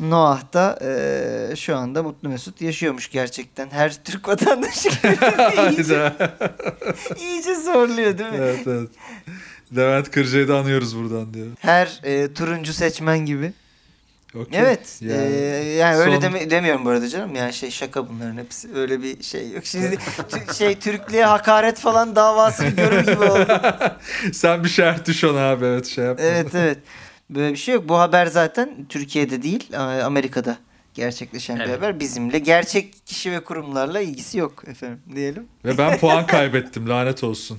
Noah 0.00 0.52
da 0.52 0.78
e, 0.82 1.56
şu 1.56 1.76
anda 1.76 2.02
mutlu 2.02 2.28
mesut 2.28 2.60
yaşıyormuş 2.60 3.10
gerçekten. 3.10 3.70
Her 3.70 4.04
Türk 4.04 4.28
vatandaşı 4.28 4.88
iyice, 5.70 6.12
iyice 7.20 7.54
zorluyor 7.54 8.18
değil 8.18 8.30
mi? 8.30 8.36
evet 8.38 8.66
evet. 8.66 8.88
Levent 9.76 10.10
Kırca'yı 10.10 10.48
da 10.48 10.56
anıyoruz 10.58 10.96
buradan 10.98 11.34
diyor. 11.34 11.46
Her 11.58 12.00
e, 12.04 12.32
turuncu 12.34 12.72
seçmen 12.72 13.18
gibi. 13.18 13.52
Okey. 14.40 14.60
Evet. 14.60 14.98
Yani 15.00 15.22
ee, 15.34 15.74
yani 15.74 15.96
öyle 15.96 16.12
son- 16.20 16.22
deme- 16.22 16.50
demiyorum 16.50 16.84
bu 16.84 16.88
arada 16.90 17.08
canım. 17.08 17.34
Yani 17.34 17.52
şey 17.52 17.70
şaka 17.70 18.08
bunların 18.08 18.36
hepsi. 18.36 18.68
Öyle 18.74 19.02
bir 19.02 19.22
şey 19.22 19.50
yok. 19.50 19.66
Şimdi 19.66 19.96
şey 20.58 20.78
Türklüğe 20.78 21.24
hakaret 21.24 21.78
falan 21.78 22.16
davasını 22.16 22.68
görür 22.68 23.00
gibi 23.00 23.24
oldu. 23.24 23.60
Sen 24.32 24.64
bir 24.64 24.68
şerh 24.68 25.04
düş 25.04 25.24
ona 25.24 25.40
abi 25.50 25.64
evet 25.64 25.86
şey 25.86 26.04
yapma. 26.04 26.24
Evet 26.24 26.54
evet. 26.54 26.78
Böyle 27.30 27.52
bir 27.52 27.58
şey 27.58 27.74
yok. 27.74 27.88
Bu 27.88 27.98
haber 27.98 28.26
zaten 28.26 28.70
Türkiye'de 28.88 29.42
değil 29.42 29.72
e, 29.72 29.76
Amerika'da 29.78 30.56
gerçekleşen 30.94 31.56
bir 31.56 31.64
Evet. 31.64 31.76
haber. 31.76 32.00
Bizimle 32.00 32.38
gerçek 32.38 33.06
kişi 33.06 33.32
ve 33.32 33.40
kurumlarla 33.40 34.00
ilgisi 34.00 34.38
yok 34.38 34.68
efendim 34.68 35.00
diyelim. 35.14 35.46
Ve 35.64 35.78
ben 35.78 35.98
puan 35.98 36.26
kaybettim 36.26 36.88
lanet 36.88 37.24
olsun. 37.24 37.58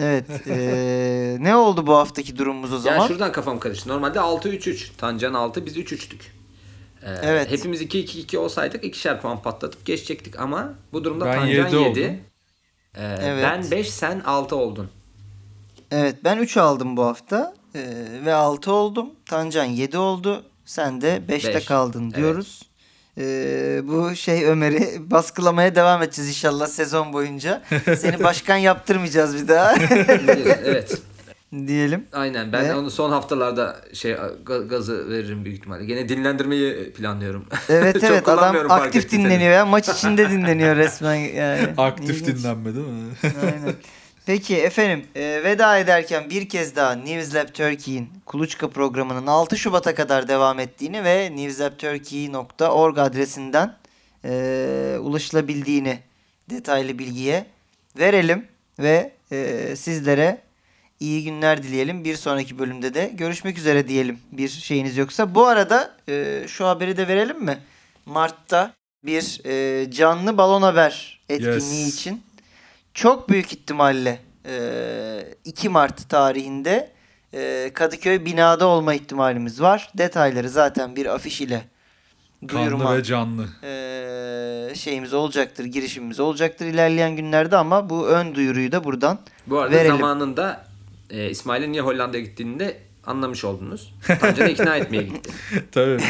Evet. 0.00 0.24
e, 0.46 1.36
ne 1.40 1.56
oldu 1.56 1.86
bu 1.86 1.96
haftaki 1.96 2.38
durumumuz 2.38 2.72
o 2.72 2.74
Ya 2.76 2.80
zaman? 2.80 3.06
şuradan 3.06 3.32
kafam 3.32 3.58
karıştı. 3.58 3.88
Normalde 3.88 4.18
6-3-3. 4.18 4.88
Tancan 4.98 5.34
6 5.34 5.66
biz 5.66 5.76
3-3'tük. 5.76 6.20
Ee, 7.02 7.10
Evet. 7.22 7.50
Hepimiz 7.50 7.82
2-2-2 7.82 8.36
olsaydık 8.36 8.84
ikişer 8.84 9.20
puan 9.20 9.42
patlatıp 9.42 9.86
geçecektik 9.86 10.40
ama 10.40 10.74
bu 10.92 11.04
durumda 11.04 11.24
Ben 11.26 11.34
Tancan 11.34 11.46
yedi 11.48 11.58
7. 11.58 11.76
oldum. 11.78 11.94
Ee, 12.94 13.16
Evet. 13.22 13.44
Ben 13.44 13.70
5 13.70 13.90
sen 13.90 14.20
6 14.20 14.56
oldun. 14.56 14.90
Evet 15.90 16.16
ben 16.24 16.38
3 16.38 16.56
aldım 16.56 16.96
bu 16.96 17.04
hafta 17.04 17.54
e, 17.74 17.80
ve 18.24 18.34
6 18.34 18.72
oldum. 18.72 19.10
Tancan 19.26 19.64
7 19.64 19.98
oldu. 19.98 20.44
Sen 20.64 21.00
de 21.00 21.22
5'te 21.28 21.54
Beş. 21.54 21.64
kaldın 21.64 22.12
Evet. 22.16 22.60
Diyoruz. 23.20 23.84
E, 23.84 23.88
bu 23.88 24.16
şey 24.16 24.44
Ömer'i 24.46 24.88
baskılamaya 25.10 25.74
devam 25.74 26.02
edeceğiz 26.02 26.28
inşallah 26.30 26.66
sezon 26.66 27.12
boyunca. 27.12 27.62
Seni 27.98 28.22
başkan 28.24 28.56
yaptırmayacağız 28.56 29.42
bir 29.42 29.48
daha 29.48 29.74
evet. 30.64 30.98
diyelim. 31.66 32.04
Aynen 32.12 32.52
ben 32.52 32.64
Ve- 32.64 32.74
onu 32.74 32.90
son 32.90 33.10
haftalarda 33.10 33.76
şey 33.92 34.12
ga- 34.46 34.68
gazı 34.68 35.08
veririm 35.10 35.44
büyük 35.44 35.58
ihtimalle. 35.58 35.84
Gene 35.84 36.08
dinlendirmeyi 36.08 36.92
planlıyorum. 36.92 37.44
Evet 37.68 37.94
Çok 37.94 38.04
evet 38.04 38.28
adam 38.28 38.56
aktif 38.70 39.10
dinleniyor 39.10 39.52
ya. 39.52 39.66
Maç 39.66 39.88
içinde 39.88 40.30
dinleniyor 40.30 40.76
resmen 40.76 41.14
yani. 41.14 41.68
Aktif 41.78 42.20
İlginç. 42.20 42.36
dinlenme 42.38 42.74
değil 42.74 42.86
mi? 42.86 43.12
Aynen. 43.42 43.74
Peki 44.26 44.56
efendim 44.56 45.06
e, 45.16 45.20
veda 45.44 45.78
ederken 45.78 46.30
bir 46.30 46.48
kez 46.48 46.76
daha 46.76 46.92
News 46.94 47.34
Lab 47.34 47.48
Turkey'in 47.48 48.08
Kuluçka 48.26 48.70
programının 48.70 49.26
6 49.26 49.56
Şubat'a 49.56 49.94
kadar 49.94 50.28
devam 50.28 50.58
ettiğini 50.58 51.04
ve 51.04 51.36
newslabturkey.org 51.36 52.98
adresinden 52.98 53.76
e, 54.24 54.96
ulaşılabildiğini 55.00 55.98
detaylı 56.50 56.98
bilgiye 56.98 57.46
verelim 57.98 58.46
ve 58.78 59.12
e, 59.32 59.76
sizlere 59.76 60.38
iyi 61.00 61.24
günler 61.24 61.62
dileyelim. 61.62 62.04
Bir 62.04 62.16
sonraki 62.16 62.58
bölümde 62.58 62.94
de 62.94 63.10
görüşmek 63.14 63.58
üzere 63.58 63.88
diyelim 63.88 64.18
bir 64.32 64.48
şeyiniz 64.48 64.96
yoksa. 64.96 65.34
Bu 65.34 65.46
arada 65.46 65.96
e, 66.08 66.44
şu 66.48 66.66
haberi 66.66 66.96
de 66.96 67.08
verelim 67.08 67.44
mi? 67.44 67.58
Mart'ta 68.06 68.72
bir 69.04 69.40
e, 69.46 69.90
canlı 69.90 70.38
balon 70.38 70.62
haber 70.62 71.20
etkinliği 71.28 71.84
Yes. 71.84 71.94
için 71.94 72.22
çok 73.00 73.28
büyük 73.28 73.52
ihtimalle 73.52 74.18
e, 74.46 74.54
2 75.44 75.68
Mart 75.68 76.08
tarihinde 76.08 76.92
e, 77.34 77.70
Kadıköy 77.74 78.24
binada 78.24 78.66
olma 78.66 78.94
ihtimalimiz 78.94 79.60
var. 79.62 79.90
Detayları 79.98 80.48
zaten 80.48 80.96
bir 80.96 81.06
afiş 81.06 81.40
ile 81.40 81.64
duyurma 82.48 82.84
Kanlı 82.84 82.98
ve 82.98 83.02
canlı. 83.02 83.48
e, 83.62 84.74
şeyimiz 84.74 85.14
olacaktır, 85.14 85.64
girişimimiz 85.64 86.20
olacaktır 86.20 86.66
ilerleyen 86.66 87.16
günlerde 87.16 87.56
ama 87.56 87.90
bu 87.90 88.06
ön 88.08 88.34
duyuruyu 88.34 88.72
da 88.72 88.84
buradan 88.84 89.18
Bu 89.46 89.58
arada 89.58 89.76
verelim. 89.76 89.96
zamanında 89.96 90.66
e, 91.10 91.30
İsmail'in 91.30 91.72
niye 91.72 91.82
Hollanda'ya 91.82 92.22
gittiğini 92.24 92.58
de 92.58 92.78
anlamış 93.06 93.44
oldunuz. 93.44 93.94
Tancan'ı 94.20 94.48
ikna 94.48 94.76
etmeye 94.76 95.02
gitti. 95.02 95.30
Tabii. 95.72 96.02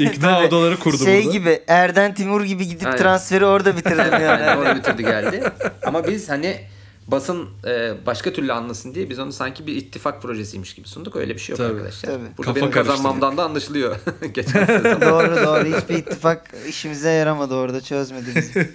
İkna 0.00 0.44
odaları 0.44 0.78
kurdu 0.78 1.04
şey 1.04 1.24
burada. 1.24 1.38
gibi 1.38 1.60
Erden 1.68 2.14
Timur 2.14 2.44
gibi 2.44 2.68
gidip 2.68 2.86
Aynen. 2.86 2.98
transferi 2.98 3.44
orada 3.46 3.76
bitirdim 3.76 4.12
yani. 4.12 4.26
Aynen 4.26 4.56
orada 4.56 4.76
bitirdi 4.76 5.02
geldi. 5.02 5.42
Ama 5.86 6.06
biz 6.06 6.28
hani 6.28 6.60
basın 7.08 7.48
e, 7.66 7.92
başka 8.06 8.32
türlü 8.32 8.52
anlasın 8.52 8.94
diye 8.94 9.10
biz 9.10 9.18
onu 9.18 9.32
sanki 9.32 9.66
bir 9.66 9.76
ittifak 9.76 10.22
projesiymiş 10.22 10.74
gibi 10.74 10.88
sunduk. 10.88 11.16
Öyle 11.16 11.34
bir 11.34 11.40
şey 11.40 11.52
yok 11.52 11.58
Tabii. 11.58 11.72
arkadaşlar. 11.72 12.10
Tabii. 12.10 12.24
Burada 12.38 12.42
Kafa 12.52 12.56
benim 12.60 12.70
kazanmamdan 12.70 13.36
da 13.36 13.44
anlaşılıyor. 13.44 13.96
Geçen 14.34 14.64
sezon. 14.66 15.00
doğru 15.00 15.36
doğru 15.46 15.76
hiçbir 15.76 15.94
ittifak 15.94 16.54
işimize 16.68 17.10
yaramadı 17.10 17.54
orada 17.54 17.80
çözmedi 17.80 18.26
bizi. 18.36 18.68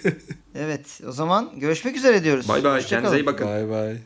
Evet 0.58 1.00
o 1.08 1.12
zaman 1.12 1.50
görüşmek 1.56 1.96
üzere 1.96 2.24
diyoruz. 2.24 2.48
Bay 2.48 2.64
bay. 2.64 2.82
Kendinize 2.82 3.16
iyi 3.16 3.26
bakın. 3.26 3.46
Bay 3.46 3.70
bay. 3.70 3.96